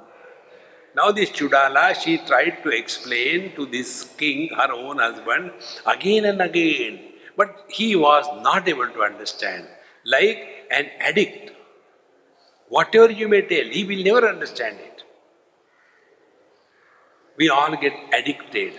Now 0.97 1.13
this 1.13 1.31
Chudala, 1.31 1.95
she 1.95 2.19
tried 2.19 2.65
to 2.65 2.71
explain 2.71 3.55
to 3.55 3.65
this 3.65 4.05
king, 4.19 4.49
her 4.57 4.73
own 4.73 4.99
husband, 4.99 5.53
again 5.87 6.25
and 6.25 6.41
again. 6.41 6.99
But 7.37 7.65
he 7.69 7.95
was 7.95 8.27
not 8.43 8.69
able 8.69 8.89
to 8.89 9.03
understand. 9.03 9.69
Like 10.05 10.67
an 10.69 10.87
addict. 10.99 11.53
Whatever 12.69 13.13
you 13.13 13.29
may 13.29 13.43
tell, 13.43 13.67
he 13.67 13.85
will 13.85 14.03
never 14.03 14.29
understand 14.29 14.79
it. 14.81 15.00
We 17.41 17.49
all 17.49 17.75
get 17.75 17.95
addicted. 18.13 18.75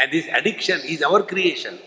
And 0.00 0.10
this 0.10 0.26
addiction 0.32 0.80
is 0.80 1.02
our 1.02 1.22
creation. 1.22 1.78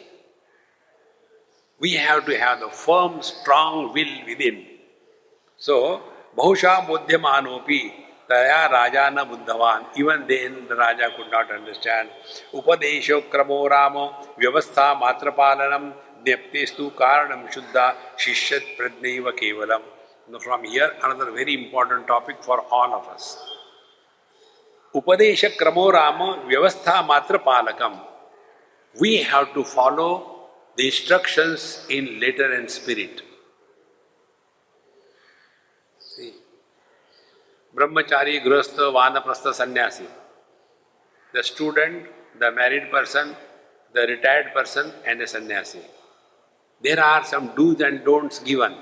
We 1.80 1.94
have 1.94 2.28
to 2.28 2.38
have 2.38 2.60
the 2.60 2.70
firm, 2.70 3.24
strong 3.24 3.92
will 3.94 4.14
within. 4.28 4.66
So, 5.58 6.04
Bahusha 6.38 6.86
Buddhyamanopi, 6.86 7.82
Taya 8.30 8.70
Raja 8.70 9.10
na 9.12 9.26
Buddhavan. 9.26 9.86
Even 9.98 10.28
then 10.28 10.68
the 10.68 10.76
Raja 10.76 11.10
could 11.18 11.32
not 11.32 11.52
understand. 11.52 12.10
Upadesho 12.54 13.28
Kramo 13.32 13.68
Ramo, 13.68 14.14
Vyavastha 14.40 15.02
Matrapalanam, 15.02 15.94
Deptestu 16.24 16.94
Karanam 16.94 17.52
Shuddha, 17.52 17.96
Shishyat 18.20 18.78
Pradneva 18.78 19.32
Kevalam. 19.32 19.82
From 20.42 20.64
here, 20.64 20.92
another 21.04 21.32
very 21.32 21.56
important 21.56 22.06
topic 22.06 22.44
for 22.44 22.62
all 22.72 22.94
of 22.94 23.08
us. 23.08 23.59
उपदेश 24.96 25.44
क्रमो 25.58 25.90
राम 25.92 26.22
व्यवस्था 26.48 27.02
मात्र 27.08 27.38
पालकम। 27.40 28.00
We 28.96 29.16
have 29.24 29.44
to 29.56 29.64
follow 29.66 30.08
the 30.78 30.82
instruction 30.82 31.56
in 31.94 32.08
letter 32.22 32.54
and 32.54 32.68
spirit 32.70 33.22
brahmachari, 37.76 38.40
grihastha, 38.40 38.80
vanaprastha, 38.94 39.48
sanyasi 39.58 40.08
the 41.34 41.42
student 41.44 42.10
the 42.38 42.54
married 42.56 42.92
person 42.92 43.36
the 43.96 44.06
retired 44.10 44.48
person 44.56 44.92
and 45.06 45.22
a 45.22 45.26
sanyasi. 45.28 45.80
There 46.84 47.00
are 47.00 47.24
some 47.26 47.48
dos 47.56 47.82
and 47.82 48.04
don'ts 48.06 48.44
given 48.44 48.76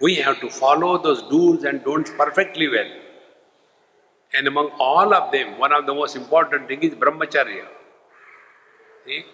we 0.00 0.14
have 0.14 0.34
to 0.40 0.48
follow 0.50 0.96
those 1.04 1.20
dos 1.30 1.66
and 1.66 1.82
don'ts 1.84 2.10
perfectly 2.18 2.66
well 2.68 2.99
And 4.32 4.46
among 4.46 4.70
all 4.78 5.12
of 5.12 5.32
them, 5.32 5.58
one 5.58 5.72
of 5.72 5.86
the 5.86 5.94
most 5.94 6.16
important 6.16 6.68
thing 6.68 6.82
is 6.82 6.94
brahmacharya. 6.94 7.66
See? 9.04 9.24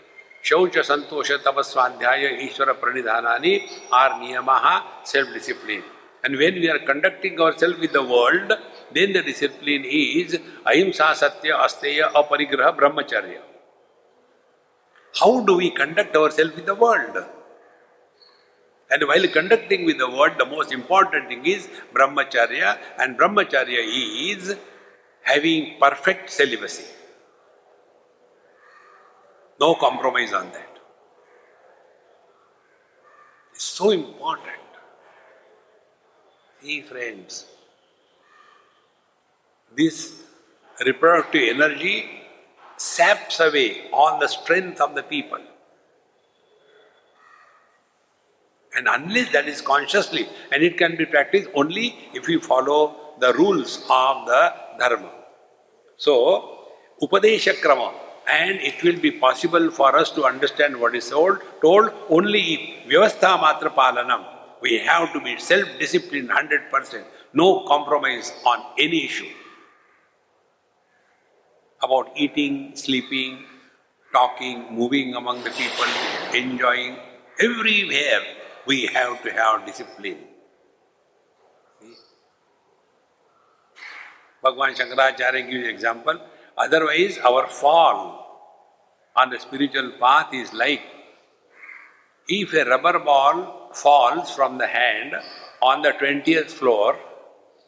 Shaucha, 0.42 0.80
Santosha, 0.84 1.38
Tapaswadhyaya, 1.42 2.40
Ishvara 2.48 2.74
Pranidhanani 2.74 3.68
are 3.92 4.10
niyamaha, 4.20 4.82
self-discipline. 5.04 5.82
And 6.24 6.36
when 6.36 6.54
we 6.54 6.68
are 6.70 6.78
conducting 6.78 7.40
ourselves 7.40 7.78
with 7.78 7.92
the 7.92 8.02
world, 8.02 8.52
then 8.92 9.12
the 9.12 9.22
discipline 9.22 9.84
is 9.84 10.38
ahimsa, 10.64 11.14
satya, 11.14 11.54
asteya, 11.54 12.12
aparigraha, 12.12 12.76
brahmacharya. 12.76 13.40
How 15.20 15.40
do 15.40 15.56
we 15.56 15.70
conduct 15.70 16.16
ourselves 16.16 16.54
with 16.54 16.66
the 16.66 16.74
world? 16.74 17.16
And 18.90 19.02
while 19.08 19.26
conducting 19.28 19.84
with 19.84 19.98
the 19.98 20.08
world, 20.08 20.34
the 20.38 20.46
most 20.46 20.72
important 20.72 21.28
thing 21.28 21.44
is 21.44 21.68
brahmacharya, 21.92 22.78
and 22.98 23.18
brahmacharya 23.18 23.82
is 24.30 24.56
having 25.26 25.74
perfect 25.80 26.30
celibacy. 26.30 26.84
No 29.60 29.74
compromise 29.74 30.32
on 30.32 30.50
that. 30.52 30.78
It's 33.52 33.64
so 33.64 33.90
important. 33.90 34.70
See, 36.62 36.82
friends, 36.82 37.46
this 39.76 40.22
reproductive 40.84 41.56
energy 41.56 42.22
saps 42.76 43.40
away 43.40 43.88
all 43.92 44.20
the 44.20 44.28
strength 44.28 44.80
of 44.80 44.94
the 44.94 45.02
people. 45.02 45.40
And 48.76 48.86
unless 48.88 49.32
that 49.32 49.48
is 49.48 49.60
consciously, 49.62 50.28
and 50.52 50.62
it 50.62 50.76
can 50.76 50.96
be 50.96 51.06
practiced 51.06 51.48
only 51.54 51.96
if 52.12 52.26
we 52.26 52.38
follow 52.38 53.14
the 53.18 53.32
rules 53.32 53.78
of 53.88 54.26
the 54.26 54.52
Dharma. 54.78 55.15
So, 55.96 56.66
Upadesha 57.02 57.54
Krama, 57.54 57.92
and 58.28 58.58
it 58.60 58.82
will 58.82 58.98
be 58.98 59.12
possible 59.12 59.70
for 59.70 59.96
us 59.96 60.10
to 60.12 60.24
understand 60.24 60.78
what 60.80 60.94
is 60.94 61.10
told, 61.10 61.38
told 61.62 61.90
only 62.08 62.40
if 62.40 62.90
Vyavastha 62.90 63.38
Matra 63.38 63.74
Palanam. 63.74 64.24
We 64.60 64.78
have 64.78 65.12
to 65.12 65.20
be 65.20 65.38
self 65.38 65.68
disciplined 65.78 66.30
100%, 66.30 67.04
no 67.34 67.64
compromise 67.66 68.32
on 68.44 68.62
any 68.78 69.04
issue. 69.04 69.28
about 71.82 72.10
eating, 72.16 72.74
sleeping, 72.74 73.44
talking, 74.12 74.66
moving 74.74 75.14
among 75.14 75.42
the 75.44 75.50
people, 75.50 75.84
enjoying. 76.34 76.96
Everywhere 77.40 78.22
we 78.66 78.86
have 78.86 79.22
to 79.22 79.32
have 79.32 79.66
discipline. 79.66 80.18
Bhagavan 84.46 84.76
Shankaracharya 84.76 85.50
gives 85.50 85.68
example. 85.68 86.20
Otherwise, 86.56 87.18
our 87.18 87.46
fall 87.48 87.98
on 89.16 89.30
the 89.30 89.38
spiritual 89.38 89.92
path 90.00 90.32
is 90.32 90.52
like 90.52 90.82
if 92.28 92.52
a 92.54 92.64
rubber 92.64 92.98
ball 92.98 93.70
falls 93.72 94.34
from 94.34 94.58
the 94.58 94.66
hand 94.66 95.14
on 95.62 95.82
the 95.82 95.92
20th 95.92 96.50
floor 96.50 96.96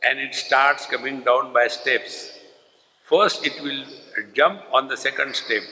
and 0.03 0.19
it 0.19 0.35
starts 0.35 0.87
coming 0.87 1.23
down 1.23 1.53
by 1.53 1.67
steps, 1.69 2.33
first 3.03 3.47
it 3.47 3.61
will 3.63 3.85
jump 4.35 4.63
on 4.73 4.89
the 4.89 4.97
second 4.97 5.35
step, 5.35 5.63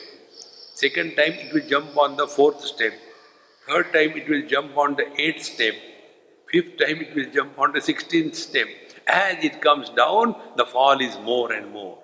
second 0.74 1.16
time 1.16 1.32
it 1.32 1.52
will 1.52 1.68
jump 1.68 1.96
on 1.96 2.16
the 2.16 2.26
fourth 2.26 2.60
step, 2.60 2.92
third 3.68 3.92
time 3.92 4.12
it 4.20 4.28
will 4.28 4.46
jump 4.46 4.76
on 4.76 4.96
the 4.96 5.08
eighth 5.20 5.44
step, 5.44 5.74
fifth 6.50 6.76
time 6.78 7.00
it 7.00 7.14
will 7.14 7.30
jump 7.32 7.58
on 7.58 7.72
the 7.72 7.80
sixteenth 7.80 8.34
step. 8.34 8.68
As 9.08 9.44
it 9.44 9.60
comes 9.60 9.90
down, 9.90 10.34
the 10.56 10.66
fall 10.66 11.00
is 11.00 11.16
more 11.18 11.52
and 11.52 11.72
more. 11.72 11.98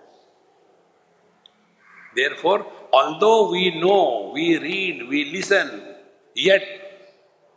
Therefore, 2.14 2.66
although 2.92 3.50
we 3.50 3.80
know, 3.80 4.30
we 4.34 4.58
read, 4.58 5.08
we 5.08 5.32
listen, 5.32 5.92
Yet, 6.34 6.64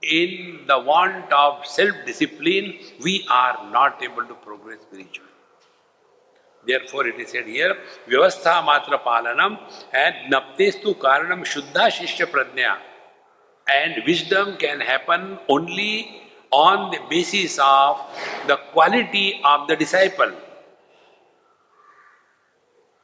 in 0.01 0.65
the 0.67 0.79
want 0.79 1.31
of 1.31 1.65
self 1.65 1.95
discipline, 2.05 2.75
we 3.01 3.25
are 3.29 3.71
not 3.71 4.03
able 4.03 4.25
to 4.25 4.33
progress 4.35 4.81
spiritually. 4.81 5.29
Therefore, 6.67 7.07
it 7.07 7.19
is 7.19 7.29
said 7.29 7.45
here, 7.45 7.77
Vyavastha 8.09 8.63
Matra 8.65 9.01
Palanam 9.01 9.59
and 9.93 10.33
Naptestu 10.33 10.95
Karanam 10.95 11.45
Shuddha 11.45 11.89
Shishya 11.89 12.25
Pradnya. 12.25 12.77
And 13.71 14.03
wisdom 14.05 14.57
can 14.57 14.79
happen 14.81 15.39
only 15.47 16.21
on 16.55 16.91
the 16.91 16.99
basis 17.09 17.59
of 17.61 18.01
the 18.47 18.57
quality 18.73 19.41
of 19.43 19.67
the 19.67 19.75
disciple, 19.75 20.31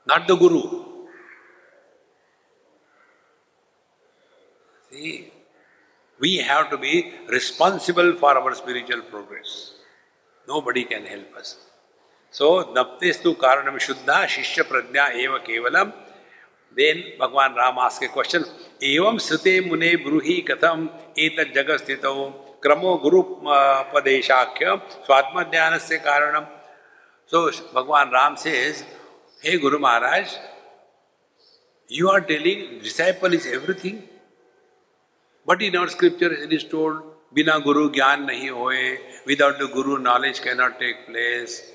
not 0.07 0.27
the 0.27 0.35
guru. 0.35 0.85
See, 4.91 5.31
we 6.19 6.37
have 6.37 6.69
to 6.69 6.77
be 6.77 7.13
responsible 7.27 8.15
for 8.15 8.37
our 8.37 8.53
spiritual 8.55 9.01
progress. 9.01 9.73
Nobody 10.47 10.83
can 10.83 11.05
help 11.05 11.35
us. 11.35 11.57
So, 12.31 12.73
Naptestu 12.75 13.35
Karanam 13.35 13.77
Shuddha 13.85 14.25
Shishya 14.25 14.63
Pradnya 14.63 15.13
Eva 15.15 15.39
Kevalam. 15.39 15.93
Then 16.75 17.03
Bhagavan 17.19 17.55
Ram 17.55 17.77
asks 17.77 18.05
a 18.05 18.07
question. 18.07 18.43
Evam 18.81 19.19
Srite 19.19 19.67
Mune 19.67 19.97
Bruhi 20.03 20.45
Katham 20.47 20.89
Eta 21.17 21.45
Jagastito 22.61 23.01
Kramo 23.01 23.01
Guru 23.01 23.41
Padeshakya 23.93 24.81
Swatmadhyanasya 25.07 26.03
Karanam. 26.03 26.47
So, 27.25 27.49
Bhagavan 27.49 28.11
Ram 28.11 28.37
says, 28.37 28.83
Hey 29.41 29.57
Guru 29.59 29.79
Maharaj, 29.79 30.27
you 31.87 32.09
are 32.09 32.21
telling 32.21 32.79
disciple 32.79 33.33
is 33.33 33.45
everything. 33.45 34.03
But 35.45 35.61
in 35.61 35.75
our 35.75 35.87
scripture 35.87 36.31
it 36.31 36.53
is 36.53 36.63
told, 36.63 37.01
Bina 37.33 37.61
Guru 37.61 37.91
Gyan 37.91 38.27
nahi 38.29 38.49
hoye, 38.49 38.97
without 39.25 39.57
the 39.57 39.67
Guru 39.67 39.97
knowledge 39.97 40.41
cannot 40.41 40.79
take 40.79 41.07
place. 41.07 41.71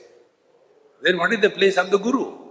Then 1.02 1.18
what 1.18 1.32
is 1.32 1.40
the 1.40 1.50
place 1.50 1.76
of 1.78 1.90
the 1.90 1.98
Guru? 1.98 2.45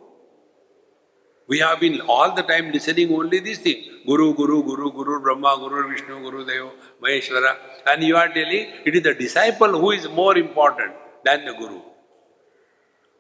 We 1.48 1.58
have 1.58 1.80
been 1.80 2.00
all 2.02 2.34
the 2.34 2.42
time 2.42 2.70
listening 2.70 3.12
only 3.12 3.40
this 3.40 3.58
thing 3.58 3.84
Guru, 4.06 4.34
Guru, 4.34 4.62
Guru, 4.62 4.92
Guru, 4.92 5.20
Brahma, 5.20 5.56
Guru, 5.58 5.90
Vishnu, 5.90 6.20
Guru, 6.22 6.46
Deva, 6.46 6.70
Maheshwara. 7.02 7.56
And 7.86 8.04
you 8.04 8.16
are 8.16 8.28
telling 8.28 8.68
it 8.84 8.94
is 8.94 9.02
the 9.02 9.14
disciple 9.14 9.78
who 9.78 9.90
is 9.90 10.08
more 10.08 10.38
important 10.38 10.92
than 11.24 11.44
the 11.44 11.52
Guru. 11.54 11.80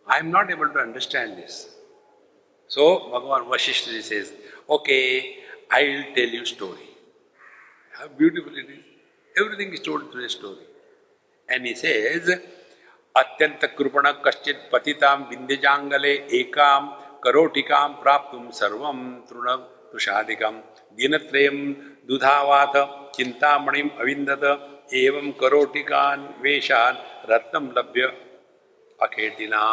I 0.06 0.18
am 0.18 0.30
not 0.30 0.50
able 0.50 0.68
to 0.68 0.78
understand 0.78 1.38
this. 1.38 1.68
So 2.68 3.10
Bhagavan 3.12 3.48
Vashishta 3.48 4.00
says, 4.00 4.32
Okay, 4.68 5.38
I 5.70 5.82
will 5.82 6.14
tell 6.14 6.28
you 6.28 6.44
story. 6.46 6.88
How 7.92 8.08
beautiful 8.08 8.52
it 8.56 8.70
is. 8.70 8.84
Everything 9.36 9.72
is 9.72 9.80
told 9.80 10.12
through 10.12 10.24
a 10.24 10.28
story. 10.28 10.66
And 11.48 11.66
he 11.66 11.74
says, 11.74 12.30
अत्यंत 13.16 13.64
कृपण 13.78 14.06
कश्चित 14.24 14.56
पतिताम 14.72 15.22
विंध्यजांगले 15.30 16.12
एकाम 16.40 16.90
करोटिकां 17.25 17.87
प्राप्त 18.01 18.33
सर्व 18.55 18.81
तृण 19.29 19.47
तुषादिकं। 19.91 20.55
दिनत्रयं 20.97 21.57
दुधावात 22.07 22.75
चिन्तामणिम् 23.15 23.89
अविन्दत, 24.01 24.43
एवं 24.93 25.31
करोटिकान् 25.41 26.27
वेषान् 26.43 26.97
रत्नं 27.31 27.71
लभ्य 27.77 28.11
अखेटिना। 28.99 29.63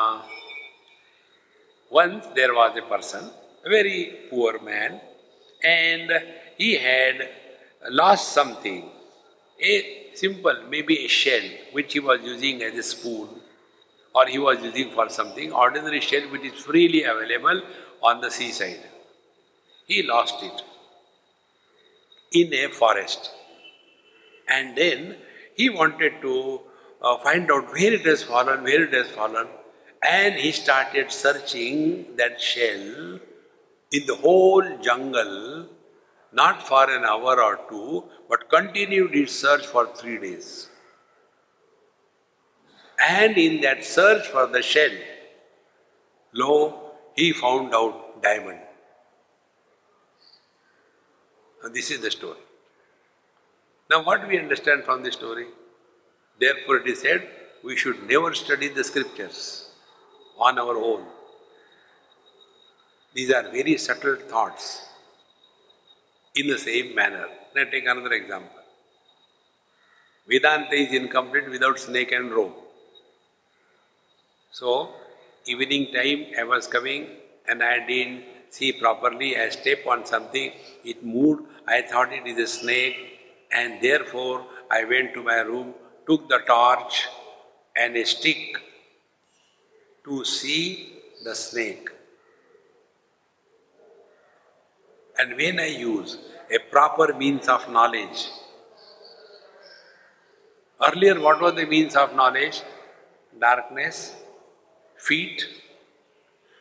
Once 1.93 2.33
there 2.37 2.55
was 2.59 2.79
a 2.79 2.81
person 2.91 3.29
a 3.67 3.69
very 3.73 4.01
poor 4.31 4.63
man 4.65 4.97
and 5.63 6.13
he 6.61 6.75
had 6.85 7.23
lost 7.83 8.27
something 8.35 8.83
a 9.61 9.75
simple 10.17 10.65
may 10.71 10.83
be 10.89 10.95
a 11.05 11.09
shell 11.21 11.49
which 11.77 11.95
he 11.95 12.01
was 12.09 12.27
using 12.29 12.63
as 12.63 12.79
a 12.79 12.83
spoon 12.93 13.42
or 14.15 14.27
he 14.27 14.39
was 14.39 14.63
using 14.63 14.91
for 14.91 15.09
something, 15.09 15.53
ordinary 15.53 16.01
shell 16.01 16.23
which 16.31 16.43
is 16.43 16.61
freely 16.61 17.05
available 17.05 17.63
on 18.03 18.21
the 18.21 18.31
seaside. 18.31 18.81
He 19.87 20.03
lost 20.03 20.43
it 20.43 20.63
in 22.33 22.53
a 22.53 22.69
forest. 22.69 23.31
And 24.49 24.77
then 24.77 25.17
he 25.55 25.71
wanted 25.71 26.21
to 26.23 26.61
uh, 27.01 27.19
find 27.19 27.51
out 27.51 27.73
where 27.73 27.93
it 27.93 28.07
has 28.07 28.23
fallen, 28.23 28.63
where 28.63 28.85
it 28.85 28.93
has 28.93 29.09
fallen, 29.09 29.47
and 30.03 30.35
he 30.35 30.53
started 30.53 31.11
searching 31.13 32.17
that 32.17 32.41
shell 32.41 33.19
in 33.93 34.07
the 34.07 34.17
whole 34.17 34.79
jungle 34.79 35.69
not 36.33 36.67
for 36.67 36.91
an 36.91 37.05
hour 37.05 37.43
or 37.43 37.61
two, 37.69 38.05
but 38.29 38.49
continued 38.49 39.15
his 39.15 39.39
search 39.39 39.67
for 39.67 39.87
three 39.95 40.19
days. 40.19 40.69
And 43.03 43.37
in 43.37 43.61
that 43.63 43.85
search 43.85 44.27
for 44.29 44.47
the 44.47 44.63
shell, 44.63 44.91
lo, 46.33 46.93
he 47.17 47.33
found 47.33 47.75
out 47.75 48.23
diamond. 48.23 48.61
Now, 51.63 51.71
this 51.71 51.91
is 51.91 52.01
the 52.01 52.11
story. 52.11 52.39
Now, 53.91 54.05
what 54.05 54.27
we 54.29 54.39
understand 54.39 54.85
from 54.85 55.03
this 55.03 55.15
story? 55.15 55.47
Therefore, 56.39 56.79
it 56.79 56.87
is 56.87 57.01
said 57.01 57.29
we 57.65 57.77
should 57.77 58.09
never 58.09 58.35
study 58.35 58.69
the 58.69 58.85
scriptures 58.85 59.71
on 60.39 60.59
our 60.59 60.77
own. 60.77 61.05
These 63.15 63.33
are 63.33 63.43
very 63.43 63.77
subtle 63.77 64.17
thoughts 64.17 64.87
in 66.35 66.47
the 66.47 66.59
same 66.59 66.95
manner. 66.95 67.27
Let 67.55 67.67
me 67.67 67.71
take 67.73 67.87
another 67.87 68.13
example. 68.13 68.59
Vedanta 70.27 70.75
is 70.75 70.93
incomplete 70.93 71.51
without 71.51 71.79
snake 71.79 72.13
and 72.13 72.31
rope. 72.31 72.62
So, 74.55 74.91
evening 75.47 75.95
time 75.95 76.27
I 76.39 76.45
was 76.45 76.67
coming 76.67 77.07
and 77.49 77.63
I 77.63 77.87
didn't 77.87 78.25
see 78.51 78.73
properly. 78.73 79.35
I 79.35 79.49
stepped 79.49 79.87
on 79.87 80.05
something, 80.05 80.53
it 80.85 81.03
moved. 81.03 81.45
I 81.67 81.81
thought 81.81 82.13
it 82.13 82.27
is 82.27 82.39
a 82.39 82.47
snake, 82.47 82.99
and 83.51 83.81
therefore 83.81 84.45
I 84.71 84.85
went 84.85 85.15
to 85.15 85.23
my 85.23 85.37
room, 85.37 85.73
took 86.07 86.29
the 86.29 86.41
torch 86.47 87.09
and 87.75 87.97
a 87.97 88.05
stick 88.05 88.59
to 90.05 90.23
see 90.27 91.01
the 91.25 91.35
snake. 91.35 91.89
And 95.19 95.35
when 95.35 95.61
I 95.61 95.69
use 95.69 96.19
a 96.51 96.59
proper 96.71 97.15
means 97.15 97.49
of 97.49 97.71
knowledge, 97.71 98.29
earlier 100.87 101.19
what 101.19 101.41
was 101.41 101.55
the 101.55 101.65
means 101.65 101.97
of 101.97 102.15
knowledge? 102.15 102.61
Darkness, 103.41 104.15
feet, 105.09 105.47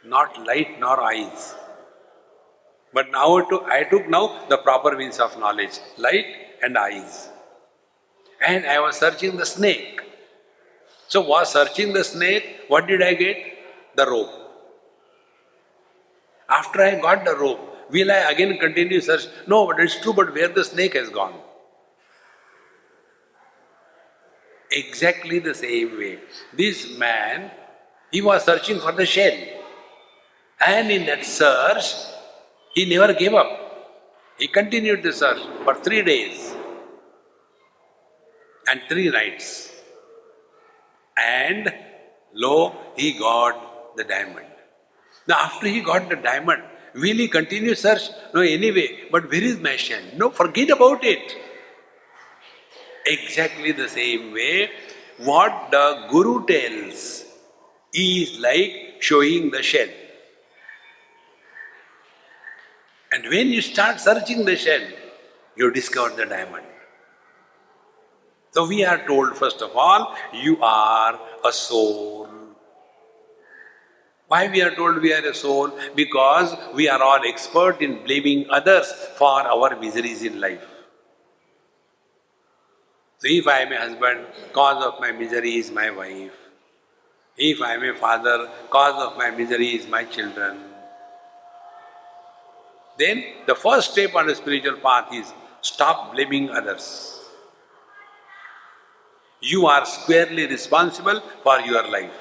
not 0.06 0.46
light 0.46 0.80
nor 0.80 1.00
eyes. 1.02 1.56
But 2.94 3.12
now 3.12 3.28
I 3.78 3.84
took 3.84 4.10
now 4.10 4.46
the 4.50 4.58
proper 4.58 4.98
means 4.98 5.20
of 5.20 5.38
knowledge, 5.40 5.80
light 5.98 6.26
and 6.62 6.78
eyes. 6.78 7.30
And 8.46 8.66
I 8.66 8.80
was 8.80 8.98
searching 8.98 9.38
the 9.38 9.46
snake. 9.46 10.02
So 11.08 11.22
was 11.22 11.52
searching 11.52 11.94
the 11.94 12.04
snake, 12.04 12.62
what 12.68 12.88
did 12.88 13.02
I 13.02 13.14
get? 13.14 13.38
The 13.96 14.06
rope. 14.10 14.32
After 16.50 16.82
I 16.82 16.96
got 17.00 17.24
the 17.26 17.36
rope, 17.36 17.72
Will 17.92 18.10
I 18.10 18.32
again 18.32 18.58
continue 18.58 19.02
search? 19.02 19.26
No, 19.48 19.68
but 19.68 19.80
it's 19.80 20.00
true, 20.00 20.14
but 20.14 20.34
where 20.34 20.48
the 20.48 20.64
snake 20.64 20.94
has 20.94 21.10
gone? 21.10 21.34
Exactly 24.72 25.40
the 25.40 25.54
same 25.54 25.98
way. 25.98 26.20
This 26.54 26.98
man, 26.98 27.52
he 28.12 28.22
was 28.22 28.44
searching 28.44 28.80
for 28.80 28.92
the 28.92 29.06
shell. 29.06 29.38
And 30.66 30.92
in 30.92 31.06
that 31.08 31.26
search, 31.26 31.86
he 32.74 32.86
never 32.86 33.14
gave 33.14 33.34
up. 33.34 33.50
He 34.38 34.48
continued 34.48 35.04
the 35.04 35.14
search 35.14 35.42
for 35.64 35.76
three 35.76 36.02
days 36.02 36.56
and 38.70 38.82
three 38.90 39.10
nights. 39.10 39.72
And 41.18 41.74
lo, 42.34 42.76
he 42.96 43.18
got 43.18 43.96
the 43.98 44.04
diamond. 44.04 44.48
Now, 45.28 45.36
after 45.40 45.68
he 45.68 45.82
got 45.82 46.10
the 46.10 46.16
diamond, 46.16 46.64
will 46.96 47.18
he 47.18 47.28
continue 47.28 47.76
search? 47.76 48.10
No, 48.34 48.42
anyway. 48.42 49.08
But 49.12 49.30
where 49.30 49.44
is 49.44 49.60
my 49.60 49.76
shell? 49.76 50.02
No, 50.16 50.30
forget 50.30 50.70
about 50.70 51.04
it. 51.04 51.36
Exactly 53.06 53.72
the 53.72 53.90
same 53.90 54.34
way, 54.34 54.70
what 55.18 55.70
the 55.72 56.08
Guru 56.10 56.46
tells 56.46 57.21
is 57.94 58.40
like 58.40 58.98
showing 59.00 59.52
the 59.52 59.62
shell. 59.62 59.88
And 63.12 63.24
when 63.30 63.48
you 63.50 63.62
start 63.62 64.00
searching 64.00 64.46
the 64.46 64.56
shell, 64.56 64.82
you 65.58 65.72
discover 65.72 66.16
the 66.16 66.26
diamond. 66.26 66.66
So 68.52 68.68
we 68.68 68.86
are 68.86 69.06
told, 69.06 69.38
first 69.38 69.62
of 69.62 69.76
all, 69.76 70.16
you 70.34 70.62
are 70.62 71.20
a 71.46 71.52
soul. 71.52 72.30
Why 74.28 74.50
we 74.50 74.62
are 74.62 74.74
told 74.74 75.02
we 75.02 75.14
are 75.14 75.26
a 75.26 75.34
soul? 75.34 75.78
Because 75.94 76.56
we 76.74 76.88
are 76.88 77.02
all 77.02 77.20
expert 77.26 77.82
in 77.82 78.04
blaming 78.06 78.46
others 78.50 78.92
for 79.18 79.42
our 79.42 79.78
miseries 79.78 80.24
in 80.24 80.40
life. 80.40 80.66
So 83.18 83.28
if 83.30 83.48
I 83.48 83.60
am 83.60 83.74
a 83.74 83.78
husband, 83.78 84.26
cause 84.54 84.84
of 84.84 85.00
my 85.00 85.12
misery 85.12 85.56
is 85.56 85.70
my 85.70 85.92
wife. 85.92 86.41
If 87.44 87.60
I 87.60 87.74
am 87.74 87.84
a 87.84 87.96
father, 87.96 88.48
cause 88.70 89.02
of 89.04 89.18
my 89.18 89.32
misery 89.32 89.70
is 89.70 89.88
my 89.88 90.04
children. 90.04 90.60
Then 93.00 93.24
the 93.48 93.56
first 93.56 93.94
step 93.94 94.14
on 94.14 94.28
the 94.28 94.36
spiritual 94.36 94.78
path 94.78 95.12
is 95.12 95.34
stop 95.62 96.14
blaming 96.14 96.52
others. 96.52 97.20
You 99.42 99.66
are 99.66 99.88
squarely 99.88 100.46
responsible 100.46 101.20
for 101.42 101.60
your 101.62 101.88
life. 101.88 102.14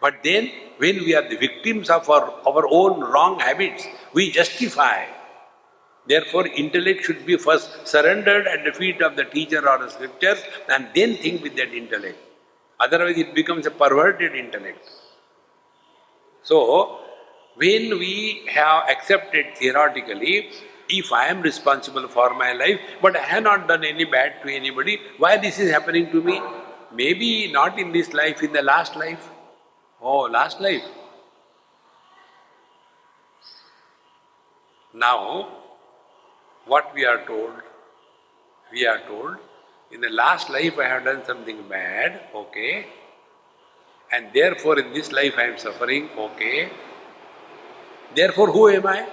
But 0.00 0.24
then, 0.24 0.50
when 0.78 1.04
we 1.04 1.14
are 1.14 1.28
the 1.28 1.36
victims 1.36 1.90
of 1.90 2.08
our, 2.08 2.30
our 2.46 2.66
own 2.70 3.00
wrong 3.00 3.40
habits, 3.40 3.86
we 4.14 4.30
justify. 4.30 5.04
Therefore, 6.06 6.46
intellect 6.46 7.04
should 7.04 7.24
be 7.24 7.36
first 7.36 7.86
surrendered 7.86 8.46
at 8.46 8.64
the 8.64 8.72
feet 8.72 9.00
of 9.00 9.16
the 9.16 9.24
teacher 9.24 9.66
or 9.68 9.78
the 9.78 9.90
scriptures 9.90 10.42
and 10.68 10.88
then 10.94 11.16
think 11.16 11.42
with 11.42 11.54
that 11.56 11.72
intellect. 11.72 12.18
Otherwise, 12.80 13.16
it 13.18 13.34
becomes 13.34 13.66
a 13.66 13.70
perverted 13.70 14.34
intellect. 14.34 14.88
So, 16.42 16.98
when 17.54 17.98
we 17.98 18.42
have 18.48 18.88
accepted 18.88 19.56
theoretically 19.56 20.50
if 20.88 21.12
I 21.12 21.26
am 21.26 21.40
responsible 21.42 22.08
for 22.08 22.34
my 22.34 22.52
life, 22.52 22.80
but 23.00 23.16
I 23.16 23.22
have 23.22 23.44
not 23.44 23.68
done 23.68 23.84
any 23.84 24.04
bad 24.04 24.42
to 24.42 24.52
anybody, 24.52 25.00
why 25.18 25.36
this 25.36 25.58
is 25.58 25.70
happening 25.70 26.10
to 26.10 26.20
me? 26.20 26.40
Maybe 26.92 27.50
not 27.50 27.78
in 27.78 27.92
this 27.92 28.12
life, 28.12 28.42
in 28.42 28.52
the 28.52 28.62
last 28.62 28.96
life. 28.96 29.30
Oh, 30.00 30.22
last 30.22 30.60
life. 30.60 30.82
Now, 34.92 35.61
what 36.66 36.94
we 36.94 37.04
are 37.04 37.24
told? 37.26 37.52
We 38.72 38.86
are 38.86 39.00
told, 39.06 39.36
in 39.90 40.00
the 40.00 40.08
last 40.08 40.48
life 40.48 40.78
I 40.78 40.84
have 40.84 41.04
done 41.04 41.24
something 41.24 41.68
bad, 41.68 42.20
okay, 42.34 42.86
and 44.10 44.28
therefore 44.32 44.78
in 44.78 44.92
this 44.92 45.12
life 45.12 45.34
I 45.36 45.44
am 45.44 45.58
suffering, 45.58 46.08
okay. 46.16 46.70
Therefore, 48.14 48.52
who 48.52 48.68
am 48.68 48.86
I? 48.86 49.08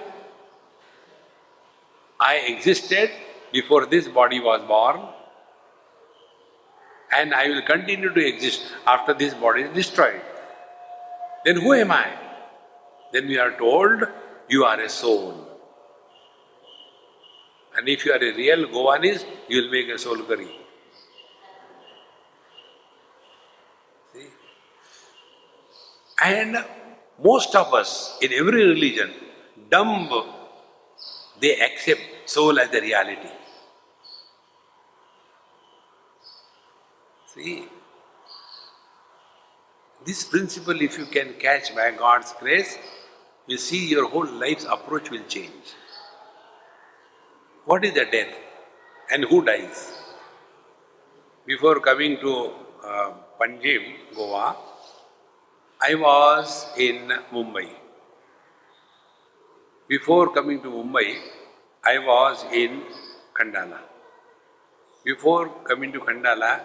I 2.20 2.34
existed 2.36 3.10
before 3.50 3.86
this 3.86 4.06
body 4.08 4.40
was 4.40 4.60
born 4.68 5.00
and 7.16 7.34
I 7.34 7.48
will 7.48 7.62
continue 7.62 8.12
to 8.12 8.26
exist 8.26 8.62
after 8.86 9.14
this 9.14 9.34
body 9.34 9.62
is 9.62 9.74
destroyed. 9.74 10.20
Then 11.44 11.56
who 11.56 11.72
am 11.72 11.90
I? 11.90 12.12
Then 13.12 13.26
we 13.26 13.38
are 13.38 13.56
told 13.56 14.02
you 14.48 14.64
are 14.64 14.78
a 14.78 14.88
soul. 14.88 15.49
And 17.76 17.88
if 17.88 18.04
you 18.04 18.12
are 18.12 18.22
a 18.22 18.34
real 18.34 18.66
Goanis, 18.66 19.24
you 19.48 19.62
will 19.62 19.70
make 19.70 19.88
a 19.88 19.98
soul 19.98 20.22
curry. 20.22 20.50
See? 24.12 24.26
And 26.22 26.64
most 27.22 27.54
of 27.54 27.72
us 27.74 28.18
in 28.20 28.32
every 28.32 28.66
religion, 28.66 29.12
dumb 29.70 30.10
they 31.40 31.58
accept 31.60 32.00
soul 32.26 32.58
as 32.58 32.70
the 32.70 32.80
reality. 32.80 33.28
See, 37.34 37.64
this 40.04 40.24
principle, 40.24 40.80
if 40.80 40.98
you 40.98 41.06
can 41.06 41.34
catch 41.34 41.74
by 41.74 41.92
God's 41.92 42.32
grace, 42.38 42.76
you 43.46 43.56
see 43.58 43.88
your 43.88 44.08
whole 44.08 44.26
life's 44.26 44.64
approach 44.64 45.10
will 45.10 45.24
change. 45.28 45.74
What 47.66 47.84
is 47.84 47.92
the 47.92 48.06
death 48.06 48.34
and 49.10 49.24
who 49.24 49.44
dies? 49.44 49.92
Before 51.46 51.78
coming 51.80 52.18
to 52.20 52.52
uh, 52.82 53.12
Panjim, 53.38 53.82
Goa, 54.16 54.56
I 55.82 55.94
was 55.94 56.68
in 56.78 57.12
Mumbai. 57.30 57.68
Before 59.88 60.32
coming 60.32 60.62
to 60.62 60.68
Mumbai, 60.68 61.18
I 61.84 61.98
was 61.98 62.44
in 62.52 62.82
Khandala. 63.34 63.80
Before 65.04 65.50
coming 65.64 65.92
to 65.92 66.00
Khandala, 66.00 66.60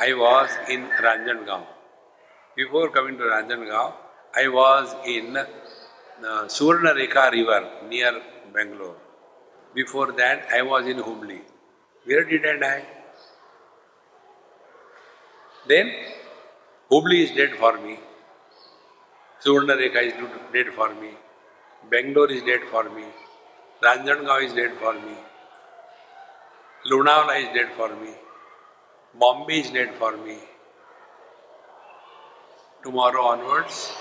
I 0.00 0.14
was 0.14 0.50
in 0.70 0.88
Ranjangaon. 1.02 1.66
Before 2.56 2.88
coming 2.90 3.18
to 3.18 3.24
Ranjangaon, 3.24 3.92
I 4.34 4.48
was 4.48 4.94
in 5.06 5.34
the 5.34 5.46
Suvarna 6.48 6.94
river 6.94 7.70
near 7.88 8.22
Bangalore. 8.54 9.07
Before 9.74 10.12
that, 10.12 10.48
I 10.52 10.62
was 10.62 10.86
in 10.86 10.98
Hubli. 10.98 11.40
Where 12.04 12.24
did 12.24 12.46
I 12.46 12.56
die? 12.58 12.84
Then, 15.68 15.92
Hubli 16.90 17.24
is 17.24 17.30
dead 17.36 17.54
for 17.56 17.78
me. 17.78 17.98
Suvarna 19.44 19.76
Rekha 19.76 20.02
is 20.02 20.14
dead 20.52 20.74
for 20.74 20.94
me. 20.94 21.10
Bangalore 21.90 22.30
is 22.30 22.42
dead 22.42 22.62
for 22.70 22.84
me. 22.90 23.04
Ranjangaon 23.82 24.44
is 24.44 24.54
dead 24.54 24.72
for 24.80 24.94
me. 24.94 25.16
Lunavala 26.90 27.40
is 27.40 27.48
dead 27.54 27.70
for 27.76 27.88
me. 27.96 28.10
Bombay 29.14 29.60
is 29.60 29.70
dead 29.70 29.94
for 29.98 30.16
me. 30.16 30.38
Tomorrow 32.82 33.22
onwards, 33.22 33.92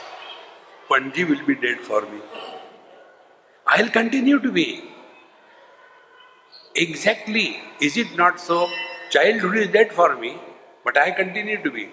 Panji 0.90 1.28
will 1.28 1.46
be 1.46 1.56
dead 1.56 1.80
for 1.80 2.02
me. 2.02 2.22
I'll 3.68 3.90
continue 3.90 4.40
to 4.40 4.52
be. 4.52 4.84
Exactly. 6.78 7.60
Is 7.82 7.98
it 7.98 8.16
not 8.16 8.40
so? 8.40 8.70
Childhood 9.10 9.58
is 9.58 9.68
dead 9.70 9.92
for 9.92 10.16
me, 10.16 10.38
but 10.84 10.98
I 10.98 11.12
continue 11.12 11.62
to 11.64 11.72
be. 11.72 11.90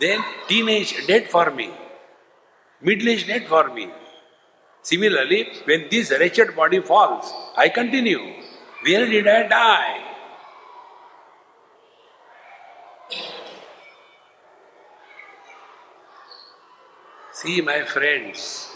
Then 0.00 0.24
teenage 0.48 1.06
dead 1.06 1.28
for 1.28 1.50
me. 1.50 1.70
Middle 2.80 3.08
age 3.08 3.26
dead 3.26 3.46
for 3.46 3.68
me. 3.72 3.90
Similarly, 4.82 5.48
when 5.64 5.88
this 5.90 6.10
wretched 6.10 6.56
body 6.56 6.80
falls, 6.80 7.32
I 7.56 7.68
continue. 7.68 8.22
Where 8.82 9.06
did 9.06 9.28
I 9.28 9.48
die? 9.48 10.02
See, 17.32 17.60
my 17.60 17.82
friends, 17.84 18.70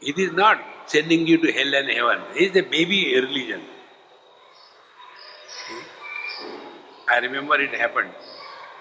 it 0.00 0.18
is 0.18 0.32
not 0.32 0.60
sending 0.86 1.26
you 1.26 1.38
to 1.38 1.52
hell 1.52 1.74
and 1.74 1.90
heaven. 1.90 2.20
It 2.34 2.50
is 2.50 2.56
a 2.56 2.68
baby 2.68 3.14
religion. 3.14 3.62
I 7.08 7.18
remember 7.18 7.60
it 7.60 7.74
happened 7.74 8.10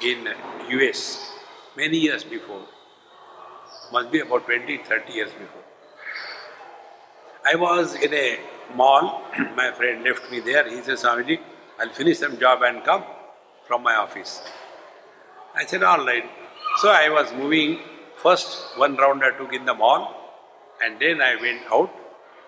in 0.01 0.27
US 0.69 1.31
many 1.77 1.97
years 1.97 2.23
before 2.23 2.61
must 3.91 4.11
be 4.11 4.19
about 4.19 4.45
20, 4.45 4.77
30 4.77 5.13
years 5.13 5.31
before. 5.31 5.63
I 7.45 7.55
was 7.55 7.95
in 7.95 8.13
a 8.13 8.39
mall, 8.75 9.23
my 9.55 9.71
friend 9.71 10.03
left 10.03 10.31
me 10.31 10.39
there. 10.39 10.67
He 10.69 10.81
said, 10.81 10.97
Swamiji, 10.97 11.39
I'll 11.79 11.89
finish 11.89 12.19
some 12.19 12.39
job 12.39 12.61
and 12.63 12.83
come 12.83 13.03
from 13.67 13.83
my 13.83 13.95
office. 13.95 14.41
I 15.55 15.65
said, 15.65 15.83
all 15.83 16.05
right. 16.05 16.25
So 16.77 16.89
I 16.89 17.09
was 17.09 17.31
moving. 17.33 17.79
First, 18.17 18.77
one 18.77 18.95
round 18.95 19.23
I 19.23 19.37
took 19.37 19.53
in 19.53 19.65
the 19.65 19.73
mall, 19.73 20.24
and 20.83 20.99
then 20.99 21.21
I 21.21 21.35
went 21.41 21.61
out 21.71 21.91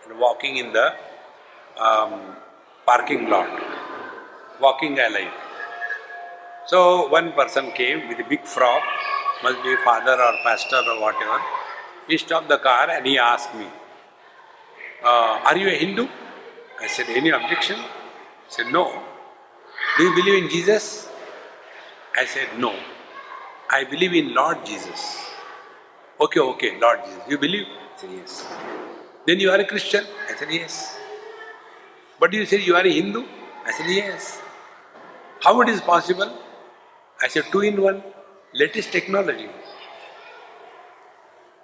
and 0.07 0.19
walking 0.19 0.57
in 0.57 0.73
the 0.73 0.93
um, 1.79 2.35
parking 2.85 3.29
lot, 3.29 3.49
walking 4.61 4.99
alley. 4.99 5.27
So 6.67 7.07
one 7.07 7.33
person 7.33 7.71
came 7.71 8.09
with 8.09 8.19
a 8.19 8.23
big 8.29 8.45
frock 8.45 8.83
must 9.43 9.61
be 9.63 9.75
father 9.83 10.13
or 10.13 10.33
pastor 10.43 10.81
or 10.87 10.99
whatever. 11.01 11.39
He 12.07 12.17
stopped 12.17 12.49
the 12.49 12.57
car 12.57 12.89
and 12.89 13.05
he 13.05 13.17
asked 13.17 13.53
me, 13.55 13.67
uh, 15.03 15.39
Are 15.45 15.57
you 15.57 15.67
a 15.67 15.77
Hindu? 15.77 16.07
I 16.81 16.87
said, 16.87 17.07
Any 17.09 17.29
objection? 17.29 17.77
He 17.77 18.49
said, 18.49 18.67
No. 18.71 19.03
Do 19.97 20.03
you 20.03 20.15
believe 20.15 20.43
in 20.43 20.49
Jesus? 20.49 21.09
I 22.17 22.25
said, 22.25 22.47
No. 22.57 22.73
I 23.69 23.83
believe 23.83 24.13
in 24.13 24.33
Lord 24.33 24.65
Jesus. 24.65 25.17
Okay, 26.19 26.39
okay, 26.39 26.79
Lord 26.79 26.99
Jesus. 27.05 27.21
You 27.29 27.37
believe? 27.37 27.67
I 27.97 27.99
said, 27.99 28.11
Yes. 28.11 28.45
Then 29.25 29.39
you 29.39 29.49
are 29.49 29.59
a 29.59 29.65
Christian? 29.65 30.05
I 30.29 30.35
said, 30.35 30.51
Yes. 30.51 30.97
But 32.19 32.31
you 32.31 32.45
said 32.45 32.61
you 32.61 32.75
are 32.75 32.85
a 32.85 32.91
Hindu? 32.91 33.25
I 33.65 33.71
said, 33.71 33.87
Yes. 33.89 34.39
How 35.41 35.59
it 35.61 35.69
is 35.69 35.81
possible? 35.81 36.31
I 37.23 37.27
said, 37.27 37.45
Two 37.51 37.61
in 37.61 37.81
one. 37.81 38.03
Latest 38.53 38.91
technology. 38.91 39.49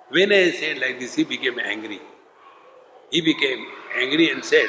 When 0.09 0.31
I 0.31 0.51
said 0.51 0.79
like 0.79 0.99
this, 0.99 1.13
he 1.15 1.23
became 1.23 1.59
angry. 1.59 2.01
He 3.11 3.21
became 3.21 3.67
angry 3.95 4.31
and 4.31 4.43
said, 4.43 4.67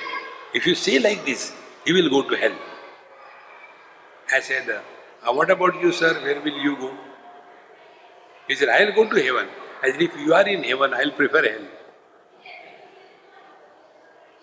If 0.52 0.66
you 0.66 0.74
say 0.74 0.98
like 0.98 1.24
this, 1.24 1.50
you 1.86 1.94
will 1.94 2.10
go 2.10 2.28
to 2.28 2.36
hell. 2.36 2.54
I 4.30 4.40
said, 4.40 4.68
uh, 4.68 5.32
What 5.32 5.50
about 5.50 5.80
you, 5.80 5.92
sir? 5.92 6.12
Where 6.20 6.40
will 6.42 6.58
you 6.58 6.76
go? 6.76 6.92
He 8.48 8.54
said, 8.54 8.68
I'll 8.68 8.92
go 8.92 9.08
to 9.08 9.22
heaven. 9.22 9.48
Said, 9.84 10.00
If 10.00 10.16
you 10.16 10.34
are 10.34 10.48
in 10.48 10.64
heaven, 10.64 10.94
I'll 10.94 11.10
prefer 11.10 11.42
hell. 11.48 11.66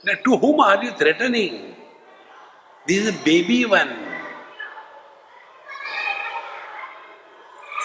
Now, 0.04 0.14
to 0.26 0.38
whom 0.38 0.60
are 0.60 0.84
you 0.84 0.92
threatening? 0.92 1.76
This 2.88 3.06
is 3.06 3.16
a 3.16 3.24
baby 3.24 3.66
one. 3.66 3.92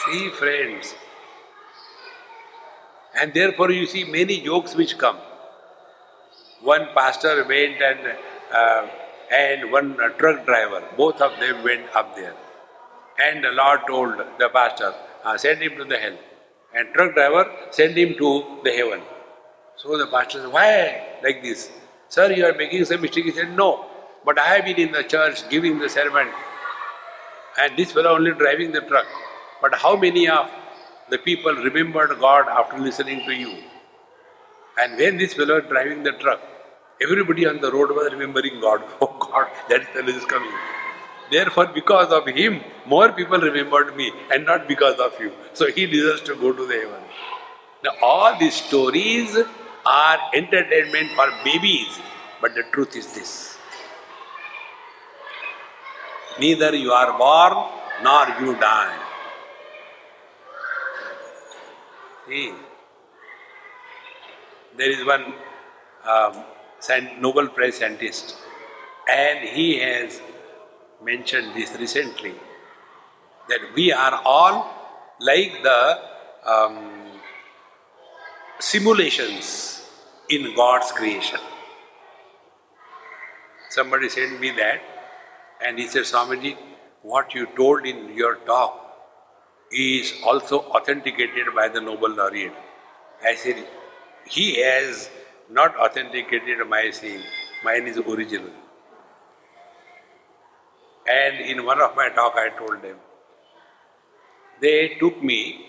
See, 0.05 0.29
friends. 0.31 0.95
And 3.19 3.33
therefore, 3.33 3.71
you 3.71 3.87
see 3.87 4.05
many 4.05 4.41
jokes 4.41 4.75
which 4.75 4.99
come. 4.99 5.17
One 6.63 6.89
pastor 6.95 7.45
went 7.49 7.81
and 7.81 8.17
uh, 8.53 8.89
and 9.31 9.73
one 9.73 9.97
truck 10.19 10.47
driver, 10.47 10.83
both 10.97 11.21
of 11.21 11.39
them 11.41 11.65
went 11.65 11.95
up 11.95 12.15
there. 12.15 12.35
And 13.19 13.45
the 13.45 13.51
Lord 13.51 13.81
told 13.89 14.19
the 14.39 14.49
pastor, 14.49 14.95
uh, 15.25 15.37
send 15.37 15.63
him 15.63 15.77
to 15.79 15.85
the 15.85 15.99
hell. 15.99 16.17
And 16.77 16.93
truck 16.95 17.15
driver, 17.15 17.45
send 17.71 17.97
him 17.97 18.15
to 18.19 18.59
the 18.63 18.71
heaven. 18.71 19.01
So 19.77 19.97
the 19.97 20.07
pastor 20.07 20.43
said, 20.43 20.53
why 20.53 21.19
like 21.23 21.43
this? 21.43 21.71
Sir, 22.09 22.31
you 22.33 22.45
are 22.45 22.55
making 22.55 22.85
some 22.85 23.01
mistake. 23.01 23.25
He 23.25 23.33
said, 23.33 23.57
no. 23.57 23.87
But 24.25 24.39
I 24.39 24.49
have 24.57 24.65
been 24.67 24.77
in 24.77 24.93
the 24.93 25.03
church 25.03 25.49
giving 25.49 25.79
the 25.79 25.89
sermon. 25.89 26.29
And 27.59 27.77
this 27.79 27.93
fellow 27.93 28.15
only 28.15 28.33
driving 28.33 28.73
the 28.73 28.83
truck. 28.83 29.07
But 29.63 29.75
how 29.75 29.97
many 29.97 30.29
of 30.29 30.51
the 31.09 31.19
people 31.19 31.55
remembered 31.55 32.19
God 32.21 32.47
after 32.49 32.79
listening 32.79 33.25
to 33.25 33.33
you? 33.35 33.57
And 34.79 34.99
when 34.99 35.17
this 35.17 35.33
fellow 35.33 35.61
driving 35.63 36.03
the 36.03 36.13
truck, 36.13 36.41
everybody 37.01 37.47
on 37.47 37.63
the 37.63 37.73
road 37.73 37.91
was 37.91 38.13
remembering 38.13 38.61
God. 38.61 38.83
Oh 39.01 39.17
God, 39.19 39.49
that 39.71 39.85
fellow 39.95 40.09
is 40.09 40.25
coming. 40.27 40.53
Therefore, 41.31 41.67
because 41.67 42.13
of 42.13 42.27
him, 42.27 42.61
more 42.87 43.11
people 43.13 43.39
remembered 43.39 43.97
me 43.97 44.13
and 44.33 44.45
not 44.45 44.69
because 44.69 44.99
of 45.01 45.19
you. 45.21 45.33
So 45.55 45.67
he 45.67 45.87
deserves 45.87 46.23
to 46.23 46.37
go 46.37 46.53
to 46.53 46.67
the 46.67 46.75
heaven. 46.75 47.03
Now, 47.85 47.91
all 48.03 48.39
these 48.39 48.55
stories 48.55 49.37
are 49.85 50.19
entertainment 50.35 51.11
for 51.13 51.29
babies, 51.45 51.99
but 52.41 52.55
the 52.55 52.63
truth 52.73 52.97
is 52.97 53.13
this. 53.15 53.59
Neither 56.39 56.75
you 56.77 56.93
are 56.93 57.17
born 57.19 57.73
nor 58.03 58.27
you 58.41 58.55
die. 58.61 58.99
See, 62.29 62.53
there 64.77 64.91
is 64.91 65.05
one 65.07 65.33
um, 66.05 66.45
Nobel 67.21 67.49
Prize 67.49 67.79
scientist, 67.79 68.37
and 69.09 69.49
he 69.49 69.79
has 69.79 70.21
mentioned 71.09 71.55
this 71.55 71.73
recently 71.79 72.35
that 73.49 73.61
we 73.75 73.93
are 73.93 74.21
all 74.25 74.57
like 75.21 75.63
the 75.63 75.81
um, 76.55 76.79
simulations 78.59 79.89
in 80.29 80.55
God's 80.55 80.93
creation. 80.93 81.41
Somebody 83.71 84.09
sent 84.09 84.41
me 84.41 84.51
that, 84.53 84.81
and 85.65 85.79
he 85.79 85.87
said, 85.87 86.03
Swamiji, 86.03 86.57
what 87.03 87.35
you 87.35 87.47
told 87.57 87.87
in 87.87 88.15
your 88.15 88.37
talk 88.51 88.83
is 89.71 90.13
also 90.25 90.61
authenticated 90.79 91.55
by 91.55 91.69
the 91.69 91.81
Nobel 91.81 92.11
laureate. 92.11 92.53
I 93.25 93.35
said, 93.35 93.67
he 94.27 94.61
has 94.63 95.11
not 95.51 95.77
authenticated 95.77 96.67
my 96.69 96.91
saying, 96.91 97.23
mine 97.65 97.87
is 97.87 97.99
original. 97.99 98.51
And 101.09 101.41
in 101.41 101.65
one 101.65 101.81
of 101.81 101.95
my 101.97 102.09
talk 102.11 102.35
I 102.37 102.49
told 102.51 102.83
them, 102.83 102.97
they 104.61 104.97
took 105.01 105.23
me 105.23 105.67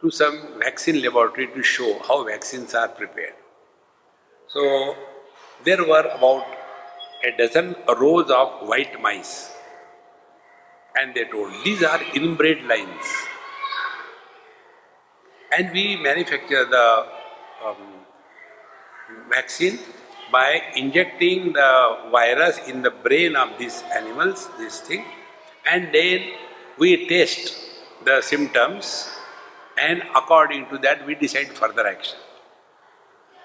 to 0.00 0.10
some 0.10 0.58
vaccine 0.58 1.00
laboratory 1.00 1.46
to 1.48 1.62
show 1.62 1.98
how 2.06 2.24
vaccines 2.24 2.74
are 2.74 2.88
prepared. 2.88 3.34
So 4.48 4.96
there 5.64 5.84
were 5.84 6.08
about 6.16 6.44
a 7.24 7.36
dozen 7.36 7.76
rows 8.00 8.30
of 8.30 8.66
white 8.68 9.00
mice. 9.00 9.52
And 10.98 11.14
they 11.14 11.24
told, 11.24 11.52
these 11.64 11.82
are 11.82 12.00
inbred 12.14 12.64
lines. 12.64 13.06
And 15.56 15.70
we 15.72 15.96
manufacture 15.96 16.64
the 16.64 17.06
um, 17.64 17.76
vaccine 19.30 19.78
by 20.32 20.62
injecting 20.74 21.52
the 21.52 21.70
virus 22.10 22.58
in 22.66 22.82
the 22.82 22.90
brain 22.90 23.36
of 23.36 23.50
these 23.58 23.84
animals, 23.94 24.48
this 24.58 24.80
thing, 24.80 25.04
and 25.70 25.94
then 25.94 26.22
we 26.78 27.06
test 27.06 27.54
the 28.04 28.20
symptoms 28.22 29.10
and 29.78 30.02
according 30.16 30.68
to 30.70 30.78
that 30.78 31.06
we 31.06 31.14
decide 31.14 31.48
further 31.48 31.86
action. 31.86 32.18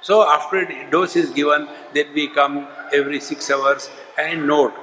So 0.01 0.27
after 0.27 0.65
dose 0.89 1.15
is 1.15 1.31
given, 1.31 1.67
then 1.93 2.13
we 2.13 2.27
come 2.29 2.67
every 2.93 3.19
six 3.19 3.51
hours 3.51 3.89
and 4.17 4.47
note 4.47 4.73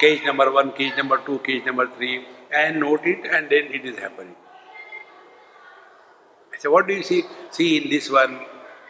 case 0.00 0.24
number 0.24 0.50
one, 0.50 0.72
case 0.72 0.96
number 0.96 1.18
two, 1.24 1.38
case 1.40 1.64
number 1.64 1.86
three, 1.96 2.26
and 2.52 2.80
note 2.80 3.04
it, 3.04 3.26
and 3.30 3.48
then 3.48 3.64
it 3.72 3.84
is 3.84 3.98
happening. 3.98 4.34
I 6.52 6.58
So 6.58 6.70
what 6.70 6.86
do 6.86 6.94
you 6.94 7.02
see? 7.02 7.22
See 7.50 7.82
in 7.82 7.90
this 7.90 8.10
one, 8.10 8.40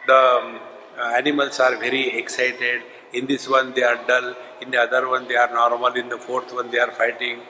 the 0.07 0.15
um, 0.15 0.59
Uh, 0.97 1.13
animals 1.15 1.59
are 1.59 1.75
very 1.77 2.17
excited. 2.17 2.81
In 3.13 3.25
this 3.25 3.47
one 3.47 3.73
they 3.73 3.83
are 3.83 3.99
dull. 4.07 4.35
In 4.61 4.71
the 4.71 4.79
other 4.79 5.07
one 5.09 5.27
they 5.27 5.35
are 5.35 5.51
normal. 5.51 5.93
In 5.93 6.09
the 6.09 6.17
fourth 6.17 6.53
one 6.53 6.71
they 6.71 6.79
are 6.79 6.91
fighting. 6.91 7.41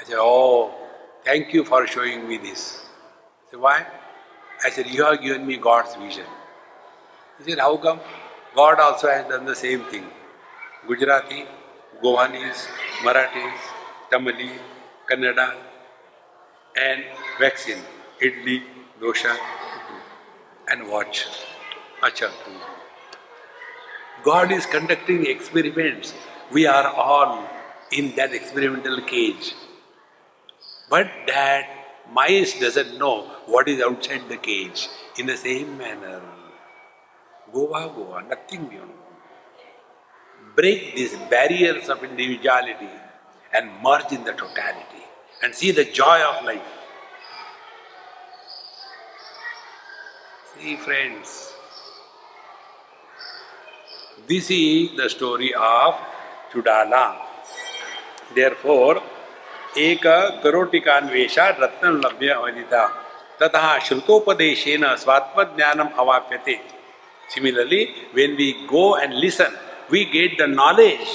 I 0.00 0.04
said, 0.04 0.16
oh, 0.18 0.72
thank 1.24 1.52
you 1.52 1.64
for 1.64 1.86
showing 1.86 2.26
me 2.26 2.38
this. 2.38 2.84
I 3.46 3.50
said, 3.50 3.60
why? 3.60 3.86
I 4.64 4.70
said, 4.70 4.86
you 4.86 5.04
have 5.04 5.20
given 5.20 5.46
me 5.46 5.56
God's 5.56 5.94
vision. 5.96 6.26
He 7.38 7.50
said, 7.50 7.58
how 7.58 7.76
come? 7.76 8.00
God 8.54 8.80
also 8.80 9.08
has 9.08 9.26
done 9.26 9.44
the 9.44 9.54
same 9.54 9.84
thing. 9.84 10.06
Gujarati, 10.86 11.44
Goanis, 12.02 12.66
Marathis, 13.02 13.58
Tamil, 14.10 14.52
Kannada, 15.10 15.54
and 16.76 17.04
vaccine 17.38 17.78
idli, 18.20 18.62
dosha, 19.00 19.36
and 20.68 20.88
watch. 20.88 21.26
Acha. 22.02 22.30
God 24.24 24.52
is 24.52 24.64
conducting 24.66 25.26
experiments. 25.26 26.14
We 26.50 26.66
are 26.66 26.86
all 26.86 27.46
in 27.92 28.14
that 28.16 28.32
experimental 28.32 29.02
cage. 29.02 29.54
But 30.88 31.08
that 31.26 31.68
mice 32.12 32.58
doesn't 32.58 32.98
know 32.98 33.28
what 33.46 33.68
is 33.68 33.82
outside 33.82 34.28
the 34.28 34.38
cage. 34.38 34.88
In 35.18 35.26
the 35.26 35.36
same 35.36 35.76
manner, 35.76 36.22
Goa, 37.52 37.92
Goa, 37.94 38.22
nothing 38.28 38.66
beyond. 38.66 38.92
Break 40.56 40.94
these 40.94 41.16
barriers 41.30 41.88
of 41.88 42.02
individuality 42.02 42.90
and 43.52 43.70
merge 43.82 44.12
in 44.12 44.24
the 44.24 44.32
totality 44.32 45.04
and 45.42 45.54
see 45.54 45.70
the 45.70 45.84
joy 45.84 46.20
of 46.22 46.44
life. 46.44 46.62
See, 50.56 50.76
friends, 50.76 51.49
this 54.29 54.49
is 54.49 54.95
the 54.97 55.09
story 55.09 55.53
of 55.53 55.95
Chudala. 56.51 57.15
Therefore, 58.33 59.01
एक 59.77 60.05
करोटिकान्वेषा 60.43 61.47
रत्न 61.59 61.89
लभ्य 62.03 62.29
अवदिता 62.33 62.85
तथा 63.41 63.77
श्रुतोपदेशेन 63.87 64.85
स्वात्मज्ञानम 65.03 65.89
अवाप्यते 65.99 66.59
Similarly, 67.29 67.89
when 68.13 68.35
we 68.35 68.67
go 68.67 68.95
and 68.95 69.13
listen, 69.15 69.51
we 69.89 70.05
get 70.05 70.37
the 70.37 70.47
knowledge. 70.47 71.07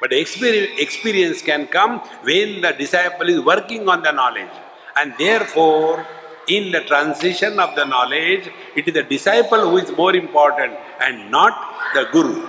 But 0.00 0.12
experience 0.12 1.42
can 1.42 1.66
come 1.66 1.98
when 2.22 2.60
the 2.60 2.72
disciple 2.72 3.28
is 3.28 3.40
working 3.40 3.88
on 3.88 4.02
the 4.02 4.12
knowledge. 4.12 4.54
And 4.96 5.12
therefore, 5.18 6.06
in 6.47 6.71
the 6.71 6.81
transition 6.81 7.59
of 7.59 7.75
the 7.75 7.85
knowledge, 7.85 8.49
it 8.75 8.87
is 8.87 8.93
the 8.93 9.03
disciple 9.03 9.69
who 9.69 9.77
is 9.77 9.91
more 9.97 10.15
important 10.15 10.73
and 11.01 11.31
not 11.31 11.53
the 11.93 12.07
guru. 12.11 12.47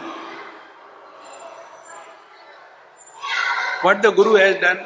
What 3.83 4.03
the 4.03 4.11
guru 4.11 4.35
has 4.35 4.61
done? 4.61 4.85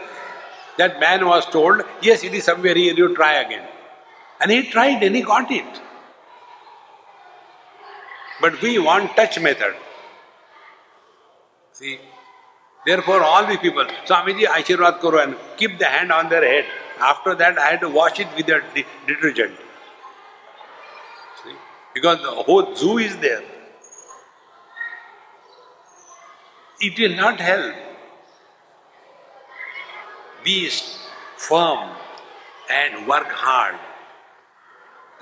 That 0.79 1.01
man 1.01 1.27
was 1.27 1.47
told, 1.47 1.83
yes, 2.03 2.25
it 2.25 2.35
is 2.35 2.45
somewhere 2.45 2.75
here, 2.75 2.95
you 2.95 3.15
try 3.15 3.35
again. 3.35 3.67
And 4.41 4.51
he 4.51 4.63
tried 4.71 5.03
and 5.03 5.15
he 5.15 5.23
got 5.23 5.51
it. 5.51 5.81
But 8.41 8.61
we 8.63 8.79
want 8.79 9.15
touch 9.17 9.39
method. 9.39 9.75
See? 11.73 11.99
Therefore, 12.87 13.23
all 13.23 13.47
the 13.47 13.59
people, 13.59 13.85
Swamiji, 14.07 14.45
Ashirwad 14.45 15.01
Kuru, 15.01 15.19
and 15.19 15.37
keep 15.59 15.79
the 15.79 15.85
hand 15.85 16.11
on 16.11 16.31
their 16.31 16.43
head. 16.43 16.65
After 17.01 17.35
that, 17.35 17.59
I 17.59 17.71
had 17.71 17.81
to 17.81 17.89
wash 17.89 18.21
it 18.21 18.29
with 18.37 18.49
a 18.49 18.61
de- 18.75 18.87
detergent. 19.07 19.57
See? 21.43 21.55
Because 21.95 22.23
the 22.23 22.31
whole 22.31 22.75
zoo 22.75 22.99
is 22.99 23.17
there. 23.19 23.43
It 26.81 26.99
will 26.99 27.17
not 27.17 27.41
help. 27.41 27.75
Be 30.45 30.71
firm 31.37 31.91
and 32.71 33.07
work 33.07 33.29
hard. 33.29 33.79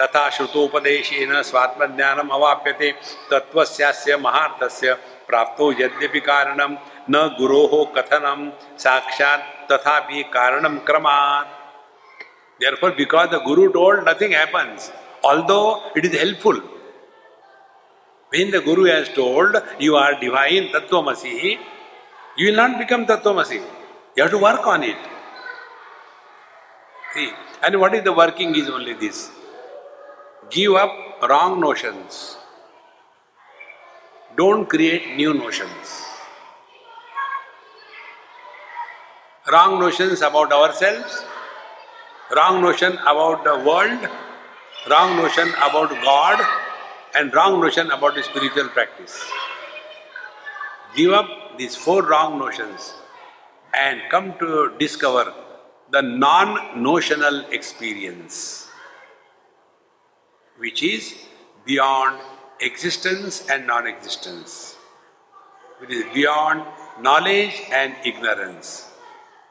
तथा 0.00 0.28
श्रुतोपदेशेन 0.30 1.40
स्वात्मज्ञानम 1.42 2.28
अवाप्यते 2.34 2.90
तत्वस्यास्य 3.30 4.16
महार्थस्य 4.16 4.92
प्राप्तो 5.28 5.70
यद्यपि 5.80 6.20
कारणम 6.28 6.76
न 7.10 7.26
गुरो 7.38 7.84
कथनम 7.96 8.48
साक्षात 8.84 9.40
तथापि 9.72 10.22
कारणम 10.34 10.78
क्रमात् 10.86 11.57
Therefore, 12.60 12.92
because 12.92 13.30
the 13.30 13.40
Guru 13.40 13.72
told, 13.72 14.04
nothing 14.04 14.32
happens, 14.32 14.90
although 15.22 15.90
it 15.94 16.04
is 16.04 16.16
helpful. 16.18 16.60
When 18.30 18.50
the 18.50 18.60
Guru 18.60 18.84
has 18.84 19.08
told, 19.10 19.56
you 19.78 19.96
are 19.96 20.18
divine, 20.20 20.68
Tattvamasi, 20.68 21.58
you 22.36 22.48
will 22.48 22.56
not 22.56 22.78
become 22.78 23.06
Tattvamasi. 23.06 23.64
You 24.16 24.22
have 24.24 24.32
to 24.32 24.38
work 24.38 24.66
on 24.66 24.82
it. 24.82 24.96
See, 27.14 27.30
and 27.62 27.80
what 27.80 27.94
is 27.94 28.04
the 28.04 28.12
working 28.12 28.54
is 28.54 28.68
only 28.68 28.94
this. 28.94 29.30
Give 30.50 30.74
up 30.74 30.92
wrong 31.28 31.60
notions. 31.60 32.36
Don't 34.36 34.68
create 34.68 35.16
new 35.16 35.32
notions. 35.34 36.04
Wrong 39.50 39.80
notions 39.80 40.20
about 40.20 40.52
ourselves, 40.52 41.24
wrong 42.36 42.62
notion 42.62 42.92
about 42.98 43.44
the 43.44 43.56
world, 43.58 44.08
wrong 44.90 45.16
notion 45.16 45.48
about 45.68 45.90
God, 46.02 46.40
and 47.14 47.34
wrong 47.34 47.60
notion 47.60 47.90
about 47.90 48.14
the 48.14 48.22
spiritual 48.22 48.68
practice. 48.68 49.24
Give 50.94 51.12
up 51.12 51.58
these 51.58 51.76
four 51.76 52.02
wrong 52.02 52.38
notions 52.38 52.94
and 53.74 54.00
come 54.10 54.38
to 54.38 54.72
discover 54.78 55.32
the 55.90 56.02
non 56.02 56.82
notional 56.82 57.44
experience 57.50 58.68
which 60.58 60.82
is 60.82 61.14
beyond 61.64 62.20
existence 62.60 63.46
and 63.48 63.66
non 63.66 63.86
existence, 63.86 64.76
which 65.78 65.90
is 65.90 66.04
beyond 66.12 66.64
knowledge 67.00 67.62
and 67.70 67.94
ignorance, 68.04 68.90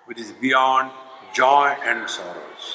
which 0.05 0.19
is 0.19 0.31
beyond 0.33 0.91
joy 1.37 1.69
and 1.85 2.09
sorrows. 2.09 2.65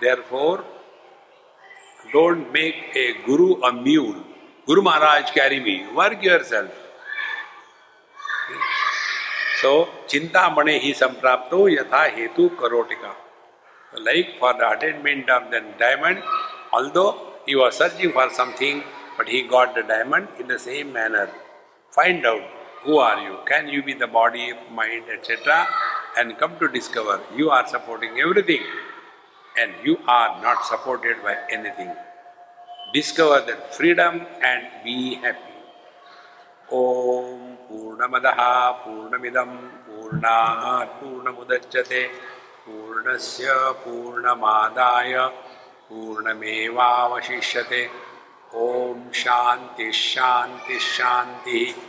Therefore, 0.00 0.64
don't 2.12 2.52
make 2.52 2.96
a 2.96 3.06
guru 3.26 3.48
a 3.62 3.72
mule. 3.72 4.20
Guru 4.66 4.82
Maharaj, 4.82 5.30
carry 5.30 5.60
me. 5.60 5.86
Work 5.94 6.22
yourself. 6.22 6.70
So, 9.60 9.88
Chintamane 10.08 10.74
hi 10.84 10.92
samprapto 11.02 11.60
yatha 11.78 12.04
hetu 12.18 12.50
karotika. 12.62 13.12
Like 14.06 14.38
for 14.38 14.54
the 14.54 14.70
attainment 14.70 15.28
of 15.28 15.50
the 15.50 15.60
diamond, 15.78 16.22
although 16.72 17.10
he 17.46 17.54
was 17.54 17.76
searching 17.76 18.12
for 18.12 18.30
something, 18.30 18.82
but 19.18 19.28
he 19.28 19.42
got 19.42 19.74
the 19.74 19.82
diamond 19.82 20.28
in 20.38 20.48
the 20.48 20.58
same 20.58 20.92
manner. 20.92 21.28
Find 21.90 22.24
out 22.24 22.59
who 22.83 22.97
are 22.97 23.21
you? 23.21 23.37
Can 23.47 23.67
you 23.67 23.83
be 23.83 23.93
the 23.93 24.07
body, 24.07 24.53
mind, 24.71 25.05
etc.? 25.11 25.67
And 26.17 26.37
come 26.37 26.57
to 26.59 26.67
discover 26.67 27.21
you 27.35 27.49
are 27.49 27.67
supporting 27.67 28.19
everything 28.19 28.61
and 29.57 29.73
you 29.83 29.97
are 30.07 30.41
not 30.41 30.65
supported 30.65 31.21
by 31.23 31.37
anything. 31.51 31.91
Discover 32.93 33.41
that 33.47 33.75
freedom 33.75 34.21
and 34.43 34.63
be 34.83 35.15
happy. 35.15 35.51
Om 36.71 37.55
पूर्णमदः 37.69 38.39
पूर्णमिदं 38.83 39.51
पूर्णात् 39.85 40.93
पूर्णमुदच्यते 40.99 42.01
पूर्णस्य 42.65 43.53
पूर्णमादाय 43.83 45.13
पूर्णमेवावशिष्यते 45.89 47.83
ॐ 48.55 49.11
शान्तिः 49.21 49.91
शान्तिः 49.91 50.79
शान्तिः 50.95 51.88